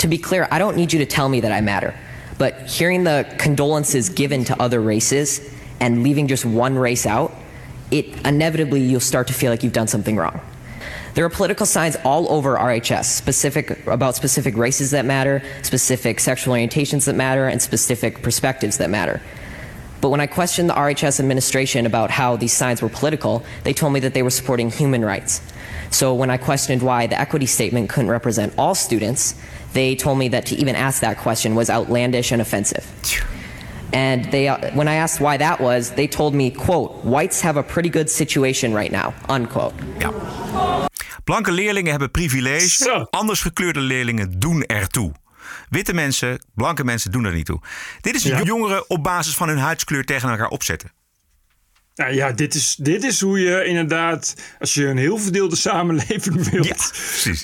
To 0.00 0.06
be 0.06 0.18
clear, 0.18 0.46
I 0.50 0.58
don't 0.58 0.76
need 0.76 0.92
you 0.92 0.98
to 1.00 1.06
tell 1.06 1.28
me 1.28 1.40
that 1.40 1.52
I 1.52 1.62
matter, 1.62 1.94
but 2.38 2.60
hearing 2.62 3.02
the 3.04 3.26
condolences 3.38 4.10
given 4.10 4.44
to 4.44 4.62
other 4.62 4.80
races 4.80 5.40
and 5.80 6.02
leaving 6.02 6.28
just 6.28 6.44
one 6.44 6.76
race 6.76 7.06
out, 7.06 7.34
it 7.90 8.26
inevitably 8.26 8.82
you'll 8.82 9.00
start 9.00 9.26
to 9.28 9.34
feel 9.34 9.50
like 9.50 9.62
you've 9.62 9.72
done 9.72 9.88
something 9.88 10.16
wrong. 10.16 10.40
There 11.14 11.26
are 11.26 11.30
political 11.30 11.66
signs 11.66 11.96
all 12.04 12.30
over 12.32 12.56
RHS 12.56 13.04
specific 13.04 13.86
about 13.86 14.16
specific 14.16 14.56
races 14.56 14.92
that 14.92 15.04
matter, 15.04 15.42
specific 15.62 16.20
sexual 16.20 16.54
orientations 16.54 17.04
that 17.04 17.14
matter, 17.14 17.46
and 17.48 17.60
specific 17.60 18.22
perspectives 18.22 18.78
that 18.78 18.88
matter. 18.88 19.20
But 20.00 20.08
when 20.08 20.20
I 20.20 20.26
questioned 20.26 20.70
the 20.70 20.74
RHS 20.74 21.20
administration 21.20 21.84
about 21.84 22.10
how 22.10 22.36
these 22.36 22.52
signs 22.52 22.80
were 22.80 22.88
political, 22.88 23.44
they 23.62 23.74
told 23.74 23.92
me 23.92 24.00
that 24.00 24.14
they 24.14 24.22
were 24.22 24.30
supporting 24.30 24.70
human 24.70 25.04
rights. 25.04 25.42
So 25.90 26.14
when 26.14 26.30
I 26.30 26.38
questioned 26.38 26.82
why 26.82 27.06
the 27.06 27.20
equity 27.20 27.46
statement 27.46 27.90
couldn't 27.90 28.10
represent 28.10 28.54
all 28.56 28.74
students, 28.74 29.34
they 29.74 29.94
told 29.94 30.18
me 30.18 30.28
that 30.28 30.46
to 30.46 30.56
even 30.56 30.74
ask 30.74 31.02
that 31.02 31.18
question 31.18 31.54
was 31.54 31.68
outlandish 31.68 32.32
and 32.32 32.40
offensive. 32.40 32.84
And 33.92 34.24
they, 34.32 34.48
uh, 34.48 34.74
when 34.74 34.88
I 34.88 34.94
asked 34.94 35.20
why 35.20 35.36
that 35.36 35.60
was, 35.60 35.90
they 35.90 36.06
told 36.06 36.34
me, 36.34 36.50
quote, 36.50 37.04
whites 37.04 37.42
have 37.42 37.58
a 37.58 37.62
pretty 37.62 37.90
good 37.90 38.08
situation 38.08 38.72
right 38.72 38.90
now, 38.90 39.14
unquote. 39.28 39.74
Blanke 41.24 41.52
leerlingen 41.52 41.90
hebben 41.90 42.10
privilege, 42.10 43.06
anders 43.10 43.40
gekleurde 43.40 43.80
leerlingen 43.80 44.38
doen 44.38 44.62
ertoe. 44.64 45.12
Witte 45.70 45.92
mensen, 45.94 46.44
blanke 46.54 46.84
mensen 46.84 47.10
doen 47.12 47.24
er 47.24 47.32
niet 47.32 47.46
toe. 47.46 47.60
Dit 48.00 48.14
is 48.14 48.22
Ja. 48.22 48.42
jongeren 48.42 48.90
op 48.90 49.02
basis 49.02 49.34
van 49.34 49.48
hun 49.48 49.58
huidskleur 49.58 50.04
tegen 50.04 50.28
elkaar 50.30 50.48
opzetten. 50.48 50.92
Nou 51.94 52.14
ja, 52.14 52.32
dit 52.32 52.54
is, 52.54 52.74
dit 52.76 53.04
is 53.04 53.20
hoe 53.20 53.40
je 53.40 53.64
inderdaad, 53.64 54.34
als 54.58 54.74
je 54.74 54.86
een 54.86 54.96
heel 54.96 55.18
verdeelde 55.18 55.56
samenleving 55.70 56.48
wilt, 56.50 56.92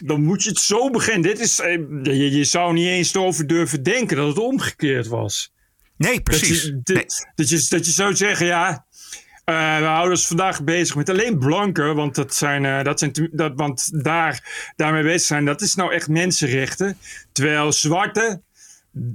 dan 0.04 0.22
moet 0.22 0.42
je 0.42 0.48
het 0.48 0.58
zo 0.58 0.90
beginnen. 0.90 1.22
Dit 1.22 1.38
is, 1.40 1.60
eh, 1.60 1.72
je, 2.02 2.30
je 2.30 2.44
zou 2.44 2.72
niet 2.72 2.86
eens 2.86 3.14
erover 3.14 3.46
durven 3.46 3.82
denken 3.82 4.16
dat 4.16 4.28
het 4.28 4.38
omgekeerd 4.38 5.06
was. 5.06 5.52
Nee, 5.96 6.20
precies. 6.20 6.62
Dat 6.62 6.62
je, 6.62 6.80
dit- 6.82 7.30
dat 7.34 7.48
je, 7.48 7.66
dat 7.68 7.86
je 7.86 7.92
zou 7.92 8.16
zeggen, 8.16 8.46
ja, 8.46 8.86
we 9.54 9.84
houden 9.84 10.10
ons 10.10 10.26
vandaag 10.26 10.64
bezig 10.64 10.96
met 10.96 11.08
alleen 11.08 11.38
blanken, 11.38 11.94
want, 11.94 12.14
dat 12.14 12.34
zijn, 12.34 12.64
eh, 12.64 12.82
dat 12.82 12.98
zijn, 12.98 13.28
dat, 13.32 13.52
want 13.54 14.04
daar, 14.04 14.70
daarmee 14.76 15.02
bezig 15.02 15.26
zijn, 15.26 15.44
dat 15.44 15.60
is 15.60 15.74
nou 15.74 15.92
echt 15.92 16.08
mensenrechten. 16.08 16.98
Terwijl 17.32 17.72
zwarte, 17.72 18.42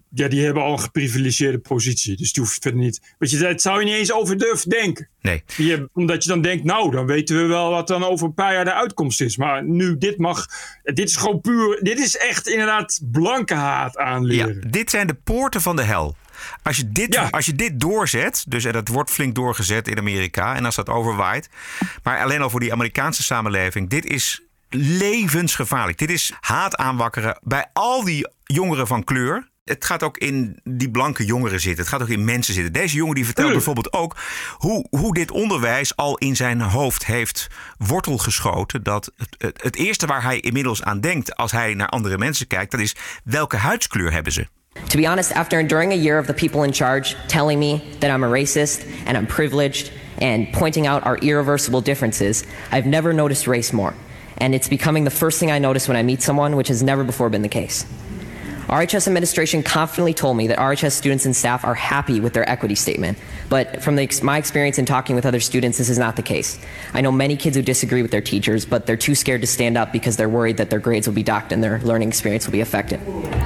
ja, 0.10 0.28
die 0.28 0.44
hebben 0.44 0.64
al 0.64 0.72
een 0.72 0.80
geprivilegeerde 0.80 1.60
positie. 1.60 2.18
Dus 2.18 2.34
die 2.34 2.44
hoeft 2.44 2.62
verder 2.62 2.80
niet. 2.80 3.16
Weet 3.18 3.32
je, 3.32 3.38
dat 3.38 3.62
zou 3.62 3.80
je 3.80 3.86
niet 3.86 3.96
eens 3.96 4.14
over 4.14 4.38
durven 4.38 4.70
denken. 4.70 5.10
Nee. 5.22 5.44
Je, 5.58 5.90
omdat 5.94 6.24
je 6.24 6.30
dan 6.30 6.42
denkt, 6.42 6.64
nou, 6.64 6.92
dan 6.92 7.06
weten 7.06 7.36
we 7.36 7.46
wel 7.46 7.70
wat 7.70 7.88
dan 7.88 8.04
over 8.04 8.28
een 8.28 8.34
paar 8.34 8.54
jaar 8.54 8.66
de 8.66 8.74
uitkomst 8.74 9.22
is. 9.22 9.38
Maar 9.38 9.64
nu, 9.64 9.98
dit 9.98 10.18
mag, 10.18 10.46
dit 10.84 11.10
is 11.10 11.16
gewoon 11.16 11.42
puur, 11.42 11.80
dit 11.82 12.00
is 12.00 12.18
echt 12.18 12.48
inderdaad 12.48 13.02
blanke 13.12 13.54
haat 13.54 13.98
aanleren. 13.98 14.60
Ja, 14.62 14.70
dit 14.70 14.90
zijn 14.90 15.08
de 15.08 15.18
poorten 15.24 15.62
van 15.62 15.76
de 15.76 15.84
hel. 15.84 16.16
Als 16.64 16.78
je 16.78 16.92
dit, 16.92 17.32
als 17.32 17.46
je 17.46 17.56
dit 17.56 17.80
doorzet, 17.80 18.46
dus 18.48 18.64
dat 18.64 18.88
wordt 18.88 19.12
flink 19.12 19.36
doorgezet 19.36 19.88
in 19.88 19.98
Amerika 19.98 20.56
en 20.56 20.66
als 20.66 20.76
dat 20.76 20.90
overwaait, 20.90 21.50
maar 22.04 22.22
alleen 22.22 22.42
al 22.42 22.50
voor 22.50 22.60
die 22.60 22.72
Amerikaanse 22.72 23.24
samenleving, 23.24 23.90
dit 23.90 24.06
is 24.06 24.42
levensgevaarlijk. 24.76 25.98
Dit 25.98 26.10
is 26.10 26.34
haat 26.40 26.76
aanwakkeren 26.76 27.40
bij 27.42 27.66
al 27.74 28.04
die 28.04 28.28
jongeren 28.44 28.88
van 28.88 29.04
kleur. 29.04 29.52
Het 29.64 29.86
gaat 29.86 30.04
ook 30.04 30.18
in 30.18 30.60
die 30.64 30.92
blanke 30.92 31.26
jongeren 31.26 31.60
zitten. 31.60 31.84
Het 31.84 31.94
gaat 31.94 32.02
ook 32.02 32.10
in 32.10 32.26
mensen 32.26 32.54
zitten. 32.54 32.74
Deze 32.74 32.96
jongen 32.96 33.16
die 33.16 33.26
vertelt 33.26 33.52
bijvoorbeeld 33.52 33.94
ook 33.94 34.16
hoe, 34.58 34.88
hoe 34.90 35.14
dit 35.14 35.32
onderwijs 35.32 35.96
al 35.96 36.18
in 36.18 36.36
zijn 36.36 36.62
hoofd 36.62 37.06
heeft 37.06 37.48
wortel 37.78 38.18
geschoten. 38.18 38.84
Dat 38.84 39.12
het, 39.18 39.36
het, 39.38 39.64
het 39.64 39.76
eerste 39.76 40.06
waar 40.06 40.24
hij 40.24 40.40
inmiddels 40.40 40.84
aan 40.84 41.00
denkt 41.00 41.36
als 41.36 41.52
hij 41.52 41.74
naar 41.74 41.88
andere 41.88 42.18
mensen 42.18 42.48
kijkt, 42.48 42.72
dat 42.72 42.80
is 42.80 42.96
welke 43.24 43.58
huidskleur 43.58 44.12
hebben 44.12 44.34
ze? 44.34 44.48
To 44.94 44.98
be 44.98 45.08
honest, 45.08 45.32
after 45.32 45.60
enduring 45.60 45.92
a 45.92 45.96
year 45.96 46.20
of 46.20 46.28
the 46.28 46.36
people 46.36 46.62
in 46.62 46.72
charge 46.72 47.16
telling 47.28 47.60
me 47.60 47.84
that 48.00 48.12
I'm 48.12 48.24
a 48.24 48.28
racist 48.28 48.88
and 49.08 49.18
I'm 49.18 49.26
privileged 49.26 49.92
and 50.20 50.54
pointing 50.54 50.86
out 50.86 51.04
our 51.04 51.18
irreversible 51.18 51.82
differences, 51.82 52.46
I've 52.72 52.86
never 52.86 53.12
noticed 53.12 53.48
race 53.48 53.74
more. 53.74 53.96
And 54.38 54.54
it's 54.54 54.70
becoming 54.70 55.04
the 55.04 55.10
first 55.10 55.40
thing 55.40 55.50
I 55.50 55.58
notice 55.58 55.88
when 55.88 55.98
I 55.98 56.04
meet 56.04 56.22
someone, 56.22 56.56
which 56.56 56.68
has 56.68 56.84
never 56.84 57.04
before 57.04 57.32
been 57.32 57.42
the 57.42 57.50
case. 57.50 57.88
RHS 58.68 59.08
administration 59.08 59.64
confidently 59.64 60.14
told 60.14 60.38
me 60.38 60.46
that 60.46 60.60
RHS 60.60 60.92
students 60.92 61.26
and 61.26 61.36
staff 61.36 61.66
are 61.66 61.74
happy 61.74 62.20
with 62.20 62.34
their 62.34 62.48
equity 62.48 62.76
statement. 62.76 63.18
But 63.50 63.82
from 63.82 63.96
the, 63.96 64.04
ex- 64.04 64.22
my 64.22 64.38
experience 64.38 64.78
in 64.80 64.86
talking 64.86 65.16
with 65.16 65.26
other 65.26 65.40
students, 65.40 65.78
this 65.78 65.90
is 65.90 65.98
not 65.98 66.16
the 66.16 66.22
case. 66.22 66.60
I 66.94 67.02
know 67.02 67.12
many 67.12 67.36
kids 67.36 67.56
who 67.56 67.64
disagree 67.64 68.02
with 68.02 68.12
their 68.12 68.24
teachers, 68.24 68.68
but 68.68 68.86
they're 68.86 68.98
too 68.98 69.16
scared 69.16 69.42
to 69.42 69.48
stand 69.48 69.78
up 69.78 69.92
because 69.92 70.18
they're 70.18 70.32
worried 70.32 70.58
that 70.58 70.70
their 70.70 70.82
grades 70.82 71.08
will 71.08 71.16
be 71.16 71.24
docked 71.24 71.52
and 71.52 71.64
their 71.64 71.80
learning 71.84 72.10
experience 72.10 72.46
will 72.46 72.58
be 72.58 72.62
affected. 72.62 73.00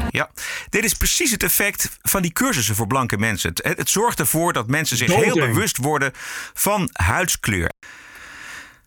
Ja, 0.09 0.29
dit 0.69 0.83
is 0.83 0.93
precies 0.93 1.31
het 1.31 1.43
effect 1.43 1.89
van 2.01 2.21
die 2.21 2.31
cursussen 2.31 2.75
voor 2.75 2.87
blanke 2.87 3.17
mensen. 3.17 3.49
Het, 3.49 3.77
het 3.77 3.89
zorgt 3.89 4.19
ervoor 4.19 4.53
dat 4.53 4.67
mensen 4.67 4.97
zich 4.97 5.15
heel 5.15 5.35
bewust 5.35 5.77
worden 5.77 6.11
van 6.53 6.89
huidskleur. 6.93 7.71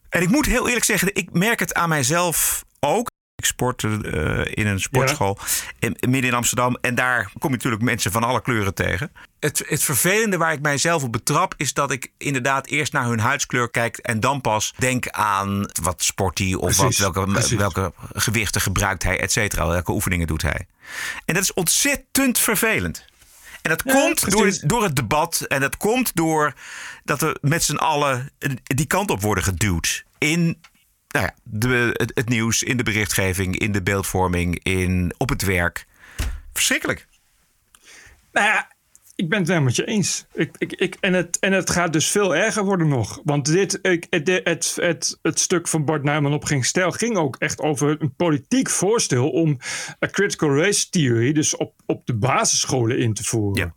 En 0.09 0.23
ik 0.23 0.29
moet 0.29 0.47
heel 0.47 0.67
eerlijk 0.67 0.85
zeggen, 0.85 1.15
ik 1.15 1.29
merk 1.33 1.61
het 1.61 1.75
aan 1.75 1.89
mijzelf 1.89 2.65
ook. 2.81 3.09
Ik 3.41 3.47
sport 3.47 3.85
eh, 3.85 3.91
in 4.45 4.67
een 4.67 4.81
sportschool 4.81 5.39
in, 5.79 5.97
midden 6.01 6.31
in 6.31 6.37
Amsterdam. 6.37 6.77
En 6.81 6.95
daar 6.95 7.31
kom 7.39 7.51
je 7.51 7.57
natuurlijk 7.57 7.83
mensen 7.83 8.13
van 8.13 8.25
alle 8.25 8.43
kleuren 8.43 8.75
tegen. 8.75 9.13
Het, 9.39 9.63
het 9.67 9.83
vervelende 9.83 10.37
waar 10.37 10.53
ik 10.53 10.61
mijzelf 10.61 11.03
op 11.03 11.13
betrap... 11.13 11.55
is 11.57 11.73
dat 11.73 11.91
ik 11.91 12.13
inderdaad 12.19 12.67
eerst 12.67 12.93
naar 12.93 13.05
hun 13.05 13.19
huidskleur 13.21 13.71
kijk... 13.71 13.97
en 13.97 14.21
dan 14.21 14.41
pas 14.41 14.75
denk 14.77 15.09
aan 15.09 15.71
wat 15.83 16.03
sport 16.03 16.39
hij... 16.39 16.55
of 16.55 16.77
wat, 16.77 16.97
welke, 16.97 17.25
precies. 17.25 17.53
welke 17.57 17.93
gewichten 18.13 18.61
gebruikt 18.61 19.03
hij, 19.03 19.21
et 19.21 19.33
cetera. 19.33 19.67
Welke 19.67 19.93
oefeningen 19.93 20.27
doet 20.27 20.43
hij. 20.43 20.67
En 21.25 21.35
dat 21.35 21.43
is 21.43 21.53
ontzettend 21.53 22.39
vervelend. 22.39 23.05
En 23.63 23.71
dat 23.71 23.83
Ja, 23.85 23.93
komt 23.93 24.31
door, 24.31 24.59
door 24.63 24.83
het 24.83 24.97
debat. 24.97 25.41
En 25.41 25.61
dat 25.61 25.77
komt 25.77 26.15
door 26.15 26.55
dat 27.05 27.21
we 27.21 27.39
met 27.41 27.63
z'n 27.63 27.77
allen 27.77 28.31
die 28.63 28.87
kant 28.87 29.11
op 29.11 29.23
worden 29.23 29.45
geduwd. 29.45 30.05
In 30.19 30.59
nou 31.11 31.27
ja, 31.27 31.35
de, 31.43 31.91
het, 31.93 32.13
het 32.15 32.29
nieuws, 32.29 32.63
in 32.63 32.77
de 32.77 32.83
berichtgeving, 32.83 33.59
in 33.59 33.73
de 33.73 33.83
beeldvorming, 33.83 34.61
in, 34.63 35.15
op 35.17 35.29
het 35.29 35.43
werk. 35.43 35.87
Verschrikkelijk. 36.53 37.07
Nou 38.33 38.47
ja, 38.47 38.71
ik 39.15 39.29
ben 39.29 39.39
het 39.39 39.49
wel 39.49 39.61
met 39.61 39.77
je 39.77 39.85
eens. 39.85 40.27
Ik, 40.33 40.55
ik, 40.59 40.73
ik, 40.73 40.97
en, 41.01 41.13
het, 41.13 41.39
en 41.39 41.53
het 41.53 41.71
gaat 41.71 41.93
dus 41.93 42.11
veel 42.11 42.37
erger 42.37 42.65
worden 42.65 42.89
nog. 42.89 43.21
Want 43.25 43.47
dit, 43.47 43.79
ik, 43.83 44.07
het, 44.11 44.29
het, 44.45 44.77
het, 44.81 45.19
het 45.23 45.41
stuk 45.41 45.69
van 45.69 45.85
Bart 45.85 46.03
Nijman 46.03 46.33
op 46.33 46.45
Geen 46.45 46.65
Stijl 46.65 46.91
ging 46.91 47.17
ook 47.17 47.37
echt 47.37 47.61
over 47.61 47.97
een 48.01 48.15
politiek 48.15 48.71
voorstel 48.71 49.31
om 49.31 49.59
een 49.99 50.11
critical 50.11 50.57
race 50.57 50.91
theory, 50.91 51.33
dus 51.33 51.57
op, 51.57 51.75
op 51.87 52.07
de 52.07 52.15
basisscholen 52.15 52.99
in 52.99 53.15
te 53.15 53.25
voeren. 53.25 53.75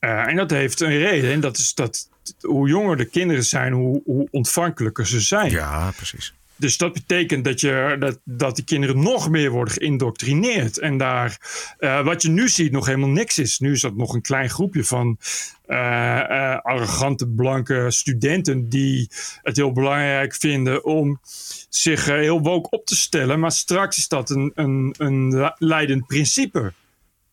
Ja. 0.00 0.26
en 0.26 0.36
dat 0.36 0.50
heeft 0.50 0.80
een 0.80 0.98
reden. 0.98 1.32
En 1.32 1.40
dat 1.40 1.56
is 1.56 1.74
dat 1.74 2.08
hoe 2.40 2.68
jonger 2.68 2.96
de 2.96 3.04
kinderen 3.04 3.44
zijn, 3.44 3.72
hoe, 3.72 4.02
hoe 4.04 4.28
ontvankelijker 4.30 5.06
ze 5.06 5.20
zijn. 5.20 5.50
Ja, 5.50 5.90
precies. 5.96 6.34
Dus 6.60 6.76
dat 6.76 6.92
betekent 6.92 7.44
dat, 7.44 7.60
je, 7.60 7.96
dat, 7.98 8.20
dat 8.24 8.56
die 8.56 8.64
kinderen 8.64 9.02
nog 9.02 9.30
meer 9.30 9.50
worden 9.50 9.74
geïndoctrineerd. 9.74 10.78
En 10.78 10.96
daar, 10.98 11.38
uh, 11.78 12.04
wat 12.04 12.22
je 12.22 12.28
nu 12.28 12.48
ziet, 12.48 12.72
nog 12.72 12.86
helemaal 12.86 13.08
niks 13.08 13.38
is. 13.38 13.58
Nu 13.58 13.72
is 13.72 13.80
dat 13.80 13.96
nog 13.96 14.14
een 14.14 14.22
klein 14.22 14.50
groepje 14.50 14.84
van 14.84 15.18
uh, 15.66 15.76
uh, 15.76 16.58
arrogante 16.58 17.28
blanke 17.28 17.90
studenten 17.90 18.68
die 18.68 19.10
het 19.42 19.56
heel 19.56 19.72
belangrijk 19.72 20.34
vinden 20.34 20.84
om 20.84 21.20
zich 21.68 22.04
heel 22.04 22.40
woke 22.40 22.70
op 22.70 22.86
te 22.86 22.96
stellen. 22.96 23.40
Maar 23.40 23.52
straks 23.52 23.96
is 23.96 24.08
dat 24.08 24.30
een, 24.30 24.52
een, 24.54 24.94
een 24.98 25.52
leidend 25.58 26.06
principe. 26.06 26.72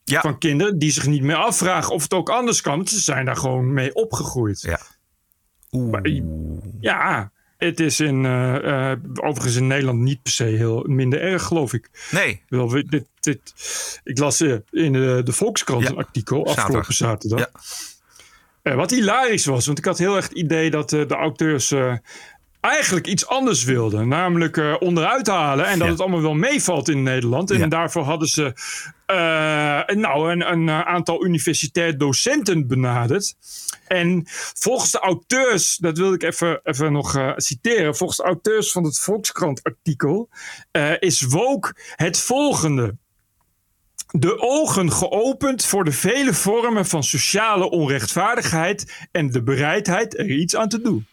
Ja. 0.03 0.21
Van 0.21 0.37
kinderen 0.37 0.79
die 0.79 0.91
zich 0.91 1.07
niet 1.07 1.23
meer 1.23 1.35
afvragen 1.35 1.93
of 1.93 2.03
het 2.03 2.13
ook 2.13 2.29
anders 2.29 2.61
kan. 2.61 2.75
Want 2.75 2.89
ze 2.89 2.99
zijn 2.99 3.25
daar 3.25 3.35
gewoon 3.35 3.73
mee 3.73 3.95
opgegroeid. 3.95 4.61
Ja. 4.61 4.79
Oeh. 5.71 6.21
ja, 6.79 7.31
het 7.57 7.79
is 7.79 7.99
in, 7.99 8.23
uh, 8.23 8.55
uh, 8.63 8.91
overigens 9.13 9.55
in 9.55 9.67
Nederland 9.67 9.99
niet 9.99 10.21
per 10.21 10.31
se 10.31 10.43
heel 10.43 10.83
minder 10.87 11.21
erg, 11.21 11.43
geloof 11.43 11.73
ik. 11.73 11.89
Nee. 12.11 12.41
Wel, 12.47 12.67
dit, 12.67 13.05
dit, 13.19 13.53
ik 14.03 14.19
las 14.19 14.41
uh, 14.41 14.55
in 14.71 14.93
de, 14.93 15.21
de 15.23 15.31
Volkskrant 15.31 15.83
ja. 15.83 15.89
een 15.89 15.97
artikel 15.97 16.47
afgelopen 16.47 16.93
zaterdag. 16.93 17.49
Ja. 18.63 18.75
wat 18.75 18.91
hilarisch 18.91 19.45
was, 19.45 19.65
want 19.65 19.77
ik 19.77 19.85
had 19.85 19.97
heel 19.97 20.15
erg 20.15 20.27
het 20.27 20.37
idee 20.37 20.69
dat 20.69 20.89
de 20.89 21.07
auteurs 21.07 21.73
eigenlijk 22.59 23.07
iets 23.07 23.27
anders 23.27 23.63
wilden. 23.63 24.07
Namelijk 24.07 24.57
uh, 24.57 24.75
onderuit 24.79 25.27
halen. 25.27 25.65
En 25.65 25.77
dat 25.77 25.87
ja. 25.87 25.93
het 25.93 26.01
allemaal 26.01 26.21
wel 26.21 26.33
meevalt 26.33 26.89
in 26.89 27.03
Nederland. 27.03 27.51
En 27.51 27.57
ja. 27.57 27.67
daarvoor 27.67 28.03
hadden 28.03 28.27
ze 28.27 28.43
uh, 29.11 29.95
nou, 29.95 30.31
een, 30.31 30.51
een, 30.51 30.69
aantal 30.69 31.25
universitair 31.25 31.97
docenten 31.97 32.67
benaderd. 32.67 33.35
En 33.87 34.23
volgens 34.53 34.91
de 34.91 34.99
auteurs, 34.99 35.77
dat 35.77 35.97
wil 35.97 36.13
ik 36.13 36.23
even, 36.23 36.59
even 36.63 36.91
nog 36.91 37.17
uh, 37.17 37.31
citeren. 37.35 37.95
Volgens 37.95 38.17
de 38.17 38.25
auteurs 38.25 38.71
van 38.71 38.83
het 38.83 38.99
Volkskrant-artikel 38.99 40.29
is 40.99 41.21
woke 41.21 41.73
het 41.95 42.19
volgende 42.19 42.95
de 44.11 44.39
ogen 44.39 44.91
geopend 44.91 45.65
voor 45.65 45.83
de 45.83 45.91
vele 45.91 46.33
vormen 46.33 46.85
van 46.85 47.03
sociale 47.03 47.69
onrechtvaardigheid 47.69 49.07
en 49.11 49.31
de 49.31 49.43
bereidheid 49.43 50.17
er 50.17 50.31
iets 50.31 50.55
aan 50.55 50.69
te 50.69 50.81
doen. 50.81 51.07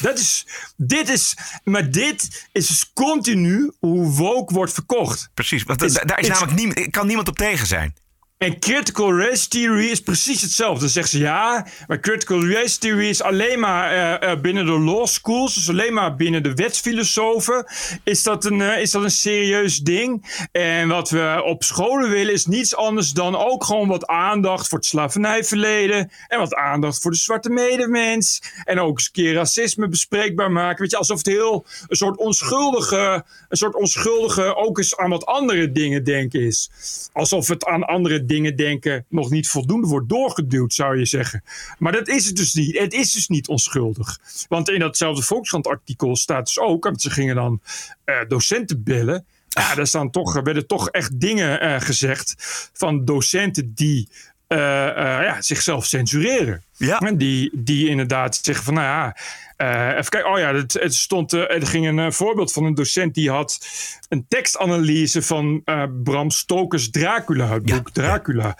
Dat 0.00 0.18
is, 0.18 0.46
dit 0.76 1.08
is, 1.08 1.36
maar 1.64 1.90
dit 1.90 2.48
is 2.52 2.66
dus 2.66 2.90
continu 2.92 3.72
hoe 3.78 4.10
woke 4.10 4.54
wordt 4.54 4.72
verkocht. 4.72 5.30
Precies, 5.34 5.62
want 5.62 5.82
is, 5.82 5.92
daar 5.92 6.20
is 6.20 6.28
namelijk 6.28 6.54
niemand, 6.54 6.90
kan 6.90 7.06
niemand 7.06 7.28
op 7.28 7.36
tegen 7.36 7.66
zijn. 7.66 7.94
En 8.40 8.58
critical 8.58 9.18
race 9.18 9.48
theory 9.48 9.90
is 9.90 10.00
precies 10.00 10.42
hetzelfde. 10.42 10.80
Dan 10.80 10.88
zeggen 10.88 11.12
ze 11.12 11.18
ja, 11.18 11.66
maar 11.86 12.00
critical 12.00 12.46
race 12.46 12.78
theory 12.78 13.08
is 13.08 13.22
alleen 13.22 13.60
maar 13.60 13.92
uh, 14.22 14.28
uh, 14.30 14.40
binnen 14.40 14.66
de 14.66 14.78
law 14.78 15.06
schools, 15.06 15.54
dus 15.54 15.68
alleen 15.68 15.92
maar 15.92 16.16
binnen 16.16 16.42
de 16.42 16.54
wetsfilosofen, 16.54 17.66
is 18.04 18.22
dat, 18.22 18.44
een, 18.44 18.58
uh, 18.58 18.80
is 18.80 18.90
dat 18.90 19.02
een 19.02 19.10
serieus 19.10 19.78
ding. 19.78 20.24
En 20.52 20.88
wat 20.88 21.10
we 21.10 21.42
op 21.44 21.62
scholen 21.64 22.10
willen 22.10 22.32
is 22.32 22.46
niets 22.46 22.76
anders 22.76 23.12
dan 23.12 23.36
ook 23.36 23.64
gewoon 23.64 23.88
wat 23.88 24.06
aandacht 24.06 24.68
voor 24.68 24.78
het 24.78 24.86
slavernijverleden 24.86 26.10
en 26.28 26.38
wat 26.38 26.54
aandacht 26.54 27.02
voor 27.02 27.10
de 27.10 27.16
zwarte 27.16 27.50
medemens. 27.50 28.42
En 28.64 28.80
ook 28.80 28.98
eens 28.98 29.06
een 29.06 29.12
keer 29.12 29.34
racisme 29.34 29.88
bespreekbaar 29.88 30.50
maken. 30.50 30.82
Weet 30.82 30.90
je, 30.90 30.96
alsof 30.96 31.16
het 31.16 31.26
heel 31.26 31.66
een 31.88 31.96
soort 31.96 32.16
onschuldige, 32.16 33.24
een 33.48 33.56
soort 33.56 33.74
onschuldige 33.74 34.56
ook 34.56 34.78
eens 34.78 34.96
aan 34.96 35.10
wat 35.10 35.26
andere 35.26 35.72
dingen 35.72 36.04
denken 36.04 36.40
is. 36.40 36.70
Alsof 37.12 37.48
het 37.48 37.64
aan 37.64 37.84
andere 37.86 38.28
dingen 38.30 38.56
denken 38.56 39.04
nog 39.08 39.30
niet 39.30 39.48
voldoende 39.48 39.86
wordt 39.86 40.08
doorgeduwd, 40.08 40.74
zou 40.74 40.98
je 40.98 41.06
zeggen. 41.06 41.42
Maar 41.78 41.92
dat 41.92 42.08
is 42.08 42.26
het 42.26 42.36
dus 42.36 42.54
niet. 42.54 42.78
Het 42.78 42.92
is 42.92 43.12
dus 43.12 43.28
niet 43.28 43.48
onschuldig. 43.48 44.18
Want 44.48 44.68
in 44.68 44.78
datzelfde 44.78 45.22
Volkskrant-artikel 45.22 46.16
staat 46.16 46.46
dus 46.46 46.58
ook, 46.58 46.84
want 46.84 47.02
ze 47.02 47.10
gingen 47.10 47.34
dan 47.34 47.60
uh, 48.04 48.16
docenten 48.28 48.82
bellen. 48.82 49.24
Ja, 49.48 49.74
daar 49.74 49.86
staan 49.86 50.10
toch, 50.10 50.36
er 50.36 50.42
werden 50.42 50.66
toch 50.66 50.88
echt 50.88 51.20
dingen 51.20 51.64
uh, 51.64 51.80
gezegd 51.80 52.34
van 52.72 53.04
docenten 53.04 53.72
die 53.74 54.08
uh, 54.48 54.58
ja, 54.58 55.42
zichzelf 55.42 55.86
censureren. 55.86 56.62
Ja. 56.76 56.98
En 56.98 57.16
die, 57.16 57.50
die 57.54 57.88
inderdaad 57.88 58.38
zeggen 58.42 58.64
van, 58.64 58.74
nou 58.74 58.86
ja, 58.86 59.16
uh, 59.60 59.88
even 59.88 60.10
kijken. 60.10 60.30
Oh 60.30 60.38
ja, 60.38 60.54
het, 60.54 60.72
het 60.72 60.94
stond, 60.94 61.32
uh, 61.32 61.54
er 61.54 61.66
ging 61.66 61.86
een 61.86 61.98
uh, 61.98 62.10
voorbeeld 62.10 62.52
van 62.52 62.64
een 62.64 62.74
docent 62.74 63.14
die 63.14 63.30
had 63.30 63.66
een 64.08 64.24
tekstanalyse 64.28 65.22
van 65.22 65.62
Bram 66.02 66.30
Stokers 66.30 66.90
Dracula, 66.90 67.48
het 67.48 67.62
boek 67.62 67.90
ja, 67.92 68.02
Dracula. 68.02 68.56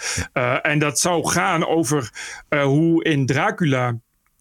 En 0.62 0.78
dat 0.78 0.98
zou 0.98 1.28
gaan 1.28 1.66
over 1.66 2.10
hoe 2.48 3.04
in 3.04 3.26
Dracula 3.26 3.98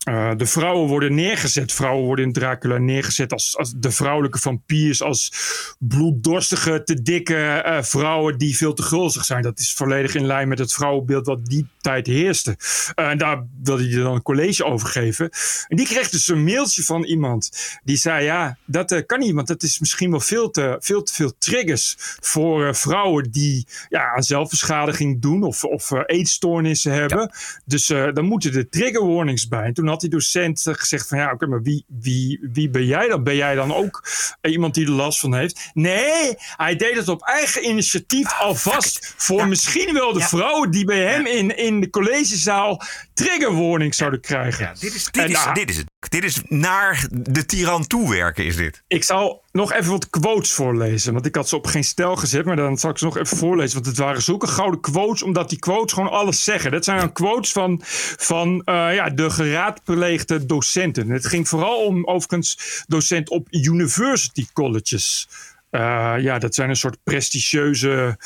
uh, 0.08 0.32
de 0.38 0.46
vrouwen 0.46 0.88
worden 0.88 1.16
neergezet. 1.16 1.72
Vrouwen 1.72 2.06
worden 2.06 2.26
in 2.26 2.34
Dracula 2.34 2.78
neergezet 2.78 3.32
als, 3.32 3.58
als 3.58 3.74
de 3.76 3.92
vrouwelijke 3.92 4.40
vampiers. 4.40 5.02
Als 5.02 5.32
bloeddorstige, 5.80 6.84
te 6.84 7.02
dikke 7.02 7.64
uh, 7.66 7.82
vrouwen 7.82 8.38
die 8.38 8.58
veel 8.58 8.74
te 8.74 8.82
gulzig 8.82 9.26
zijn. 9.26 9.42
Dat 9.42 9.60
is 9.60 9.74
volledig 9.74 10.16
in 10.16 10.26
lijn 10.26 10.48
met 10.48 10.60
het 10.60 10.74
vrouwenbeeld 10.74 11.26
wat 11.26 11.46
die 11.46 11.68
tijd 11.82 12.08
heerste. 12.08 12.58
Uh, 12.96 13.10
en 13.10 13.18
daar 13.18 13.46
wilde 13.64 13.88
hij 13.88 14.02
dan 14.02 14.14
een 14.14 14.22
college 14.22 14.66
over 14.66 14.88
geven. 14.88 15.30
En 15.68 15.78
die 15.78 15.86
kreeg 15.86 16.10
dus 16.10 16.28
een 16.28 16.44
mailtje 16.44 16.84
van 16.84 17.04
iemand. 17.04 17.52
Die 17.84 17.98
zei, 17.98 18.24
ja, 18.24 18.58
dat 18.66 19.06
kan 19.06 19.20
niet. 19.20 19.34
Want 19.34 19.48
dat 19.48 19.64
is 19.64 19.80
misschien 19.80 20.12
wel 20.12 20.20
veel 20.20 20.50
te 20.50 20.78
veel, 20.80 21.04
te 21.04 21.14
veel 21.14 21.34
triggers 21.38 21.96
voor 22.20 22.76
vrouwen 22.76 23.32
die 23.32 23.68
ja, 23.90 24.14
aan 24.16 24.24
zelfbeschadiging 24.24 25.22
doen. 25.22 25.44
Of, 25.44 25.64
of 25.64 25.92
eetstoornissen 26.06 26.92
hebben. 26.92 27.20
Ja. 27.20 27.32
Dus 27.66 27.88
dan 27.88 28.26
moeten 28.26 28.54
er 28.54 28.70
trigger 28.70 29.08
warnings 29.08 29.48
bij. 29.48 29.64
En 29.64 29.74
toen 29.74 29.89
had 29.90 30.02
die 30.02 30.10
docent 30.10 30.64
gezegd 30.72 31.08
van 31.08 31.18
ja, 31.18 31.26
oké, 31.26 31.34
okay, 31.34 31.50
maar 31.50 31.62
wie, 31.62 31.86
wie, 31.88 32.40
wie 32.54 32.70
ben 32.70 32.86
jij 32.86 33.08
dan? 33.08 33.24
Ben 33.24 33.36
jij 33.36 33.56
dan 33.56 33.74
ook 33.74 34.04
iemand 34.42 34.74
die 34.74 34.86
er 34.86 34.92
last 34.92 35.20
van 35.20 35.34
heeft? 35.34 35.70
Nee, 35.74 36.34
hij 36.38 36.76
deed 36.76 36.96
het 36.96 37.08
op 37.08 37.22
eigen 37.22 37.68
initiatief 37.70 38.40
alvast 38.40 39.14
voor 39.18 39.40
ja. 39.40 39.46
misschien 39.46 39.94
wel 39.94 40.14
de 40.14 40.22
vrouwen 40.22 40.72
die 40.72 40.86
bij 40.86 41.02
hem 41.02 41.26
in, 41.26 41.58
in 41.58 41.80
de 41.80 41.90
collegezaal 41.90 42.82
trigger 43.24 43.56
warning 43.56 43.96
zouden 43.96 44.22
krijgen. 44.22 44.66
Ja, 44.66 44.74
dit, 44.80 44.96
is, 44.96 45.06
dit, 45.12 45.30
is, 45.30 45.32
nou, 45.32 45.54
dit 45.54 45.70
is 45.70 45.78
het. 45.78 45.88
Dit 46.10 46.24
is 46.24 46.42
naar 46.48 47.08
de 47.12 47.46
tiran 47.46 47.88
toewerken, 47.88 48.46
is 48.46 48.56
dit. 48.56 48.84
Ik 48.88 49.04
zal 49.04 49.44
nog 49.52 49.74
even 49.74 49.92
wat 49.92 50.10
quotes 50.10 50.52
voorlezen. 50.52 51.14
Want 51.14 51.26
ik 51.26 51.36
had 51.36 51.50
ze 51.50 51.56
op 51.56 51.68
geen 51.68 51.84
stijl 51.84 52.16
gezet, 52.16 52.46
maar 52.46 52.56
dan 52.56 52.78
zal 52.78 52.90
ik 52.90 52.98
ze 52.98 53.06
nog 53.06 53.18
even 53.18 53.38
voorlezen. 53.38 53.74
Want 53.74 53.86
het 53.86 53.98
waren 53.98 54.22
zulke 54.22 54.48
gouden 54.48 54.80
quotes, 54.80 55.24
omdat 55.24 55.50
die 55.50 55.60
quotes 55.60 55.94
gewoon 55.94 56.10
alles 56.10 56.44
zeggen. 56.44 56.72
Dat 56.72 56.84
zijn 56.84 57.00
dan 57.00 57.14
quotes 57.14 57.52
van, 57.52 57.82
van 58.18 58.62
uh, 58.66 58.96
ja, 58.96 59.10
de 59.10 59.30
geraadpleegde 59.30 60.46
docenten. 60.46 61.10
Het 61.10 61.26
ging 61.26 61.48
vooral 61.48 61.86
om, 61.86 62.06
overigens, 62.06 62.84
docent 62.88 63.30
op 63.30 63.48
university 63.50 64.48
colleges. 64.54 65.28
Uh, 65.72 66.16
ja, 66.20 66.40
dat 66.40 66.56
zijn 66.56 66.70
een 66.70 66.76
soort 66.76 66.98
prestigieuze 67.04 68.18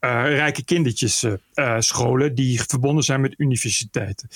uh, 0.00 0.24
rijke 0.24 0.64
kindertjes 0.64 1.22
uh, 1.22 1.76
scholen 1.78 2.34
die 2.34 2.62
verbonden 2.66 3.04
zijn 3.04 3.20
met 3.20 3.34
universiteiten. 3.36 4.28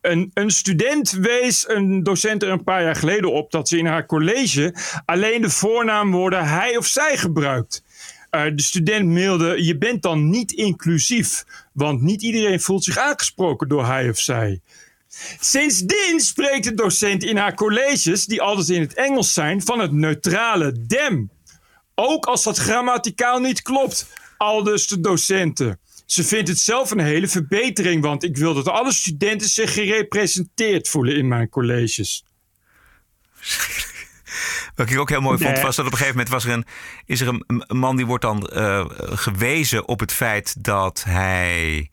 Een, 0.00 0.30
een, 0.34 0.50
student 0.50 1.10
wees 1.10 1.68
een 1.68 2.02
docent 2.02 2.42
er 2.42 2.48
een 2.48 2.64
paar 2.64 2.82
jaar 2.82 2.96
geleden 2.96 3.32
op 3.32 3.50
dat 3.50 3.68
ze 3.68 3.78
in 3.78 3.86
haar 3.86 4.06
college 4.06 4.74
alleen 5.04 5.42
de 5.42 5.50
voornaamwoorden 5.50 6.48
hij 6.48 6.76
of 6.76 6.86
zij 6.86 7.16
gebruikt. 7.16 7.82
De 8.30 8.62
student 8.62 9.06
mailde: 9.06 9.64
Je 9.64 9.78
bent 9.78 10.02
dan 10.02 10.30
niet 10.30 10.52
inclusief, 10.52 11.44
want 11.72 12.00
niet 12.00 12.22
iedereen 12.22 12.60
voelt 12.60 12.84
zich 12.84 12.98
aangesproken 12.98 13.68
door 13.68 13.86
hij 13.86 14.08
of 14.08 14.18
zij. 14.18 14.60
Sindsdien 15.40 16.20
spreekt 16.20 16.64
de 16.64 16.74
docent 16.74 17.24
in 17.24 17.36
haar 17.36 17.54
colleges, 17.54 18.26
die 18.26 18.42
altijd 18.42 18.68
in 18.68 18.80
het 18.80 18.94
Engels 18.94 19.32
zijn, 19.32 19.62
van 19.62 19.78
het 19.78 19.92
neutrale 19.92 20.86
them. 20.86 21.30
Ook 21.94 22.26
als 22.26 22.42
dat 22.42 22.58
grammaticaal 22.58 23.40
niet 23.40 23.62
klopt, 23.62 24.06
aldus 24.36 24.86
de 24.86 25.00
docenten. 25.00 25.80
Ze 26.06 26.24
vindt 26.24 26.48
het 26.48 26.58
zelf 26.58 26.90
een 26.90 27.00
hele 27.00 27.28
verbetering, 27.28 28.02
want 28.02 28.24
ik 28.24 28.36
wil 28.36 28.54
dat 28.54 28.68
alle 28.68 28.92
studenten 28.92 29.48
zich 29.48 29.72
gerepresenteerd 29.72 30.88
voelen 30.88 31.16
in 31.16 31.28
mijn 31.28 31.48
colleges. 31.48 32.24
Wat 34.74 34.90
ik 34.90 34.98
ook 34.98 35.08
heel 35.08 35.20
mooi 35.20 35.38
vond, 35.38 35.60
was 35.60 35.76
dat 35.76 35.86
op 35.86 35.92
een 35.92 35.98
gegeven 35.98 36.16
moment 36.16 36.28
was 36.28 36.44
er 36.44 36.52
een, 36.52 36.64
is 37.06 37.20
er 37.20 37.28
een, 37.28 37.44
een 37.46 37.78
man 37.78 37.96
die 37.96 38.06
wordt 38.06 38.22
dan 38.22 38.50
uh, 38.52 38.84
gewezen 38.98 39.88
op 39.88 40.00
het 40.00 40.12
feit 40.12 40.64
dat 40.64 41.04
hij. 41.04 41.90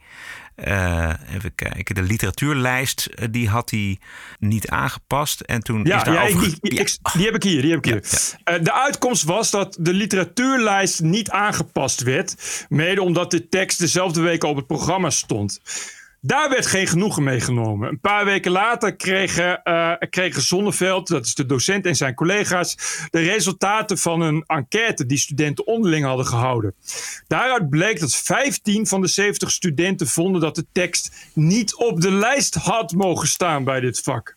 Uh, 0.56 1.14
even 1.34 1.56
kijken, 1.56 1.96
de 1.96 2.02
literatuurlijst 2.02 3.10
uh, 3.10 3.26
die 3.32 3.50
had 3.50 3.70
hij 3.70 4.00
niet 4.40 4.70
aangepast. 4.70 5.42
En 5.42 5.62
toen 5.62 5.84
ja, 5.84 5.98
is 5.98 6.04
daar 6.04 6.14
ja, 6.14 6.24
over... 6.24 6.48
ik, 6.48 6.58
ik, 6.62 6.80
ik, 6.80 6.98
die 7.14 7.26
heb 7.26 7.36
ik 7.36 7.44
hier. 7.44 7.62
Die 7.62 7.72
heb 7.72 7.86
ik 7.86 7.92
hier. 7.92 8.04
Ja. 8.46 8.58
Uh, 8.58 8.64
de 8.64 8.74
uitkomst 8.74 9.24
was 9.24 9.52
dat 9.52 9.78
de 9.80 9.94
literatuurlijst 9.94 11.02
niet 11.02 11.30
aangepast 11.30 12.02
werd. 12.02 12.66
Mede 12.70 13.02
omdat 13.02 13.32
de 13.32 13.50
tekst 13.50 13.80
dezelfde 13.80 14.22
week 14.22 14.44
op 14.44 14.56
het 14.56 14.68
programma 14.68 15.10
stond. 15.10 15.60
Daar 16.26 16.50
werd 16.50 16.66
geen 16.66 16.88
genoegen 16.88 17.24
mee 17.24 17.40
genomen. 17.40 17.90
Een 17.90 18.00
paar 18.00 18.26
weken 18.26 18.52
later 18.52 18.96
kregen, 18.96 19.62
uh, 19.64 19.94
kregen 20.10 20.42
Zonneveld, 20.42 21.08
dat 21.08 21.26
is 21.26 21.36
de 21.36 21.46
docent 21.46 21.86
en 21.86 21.96
zijn 21.96 22.14
collega's, 22.14 22.78
de 23.10 23.20
resultaten 23.20 23.98
van 23.98 24.22
een 24.22 24.44
enquête 24.48 25.06
die 25.06 25.18
studenten 25.18 25.68
onderling 25.68 26.06
hadden 26.06 26.26
gehouden. 26.26 26.74
Daaruit 27.28 27.70
bleek 27.70 28.00
dat 28.00 28.16
15 28.16 28.88
van 28.88 29.02
de 29.02 29.08
70 29.08 29.52
studenten 29.52 30.08
vonden 30.08 30.42
dat 30.42 30.56
de 30.56 30.66
tekst 30.72 31.30
niet 31.34 31.76
op 31.76 32.02
de 32.02 32.12
lijst 32.12 32.56
had 32.56 32.92
mogen 32.92 33.28
staan 33.28 33.64
bij 33.64 33.80
dit 33.80 34.00
vak. 34.00 34.36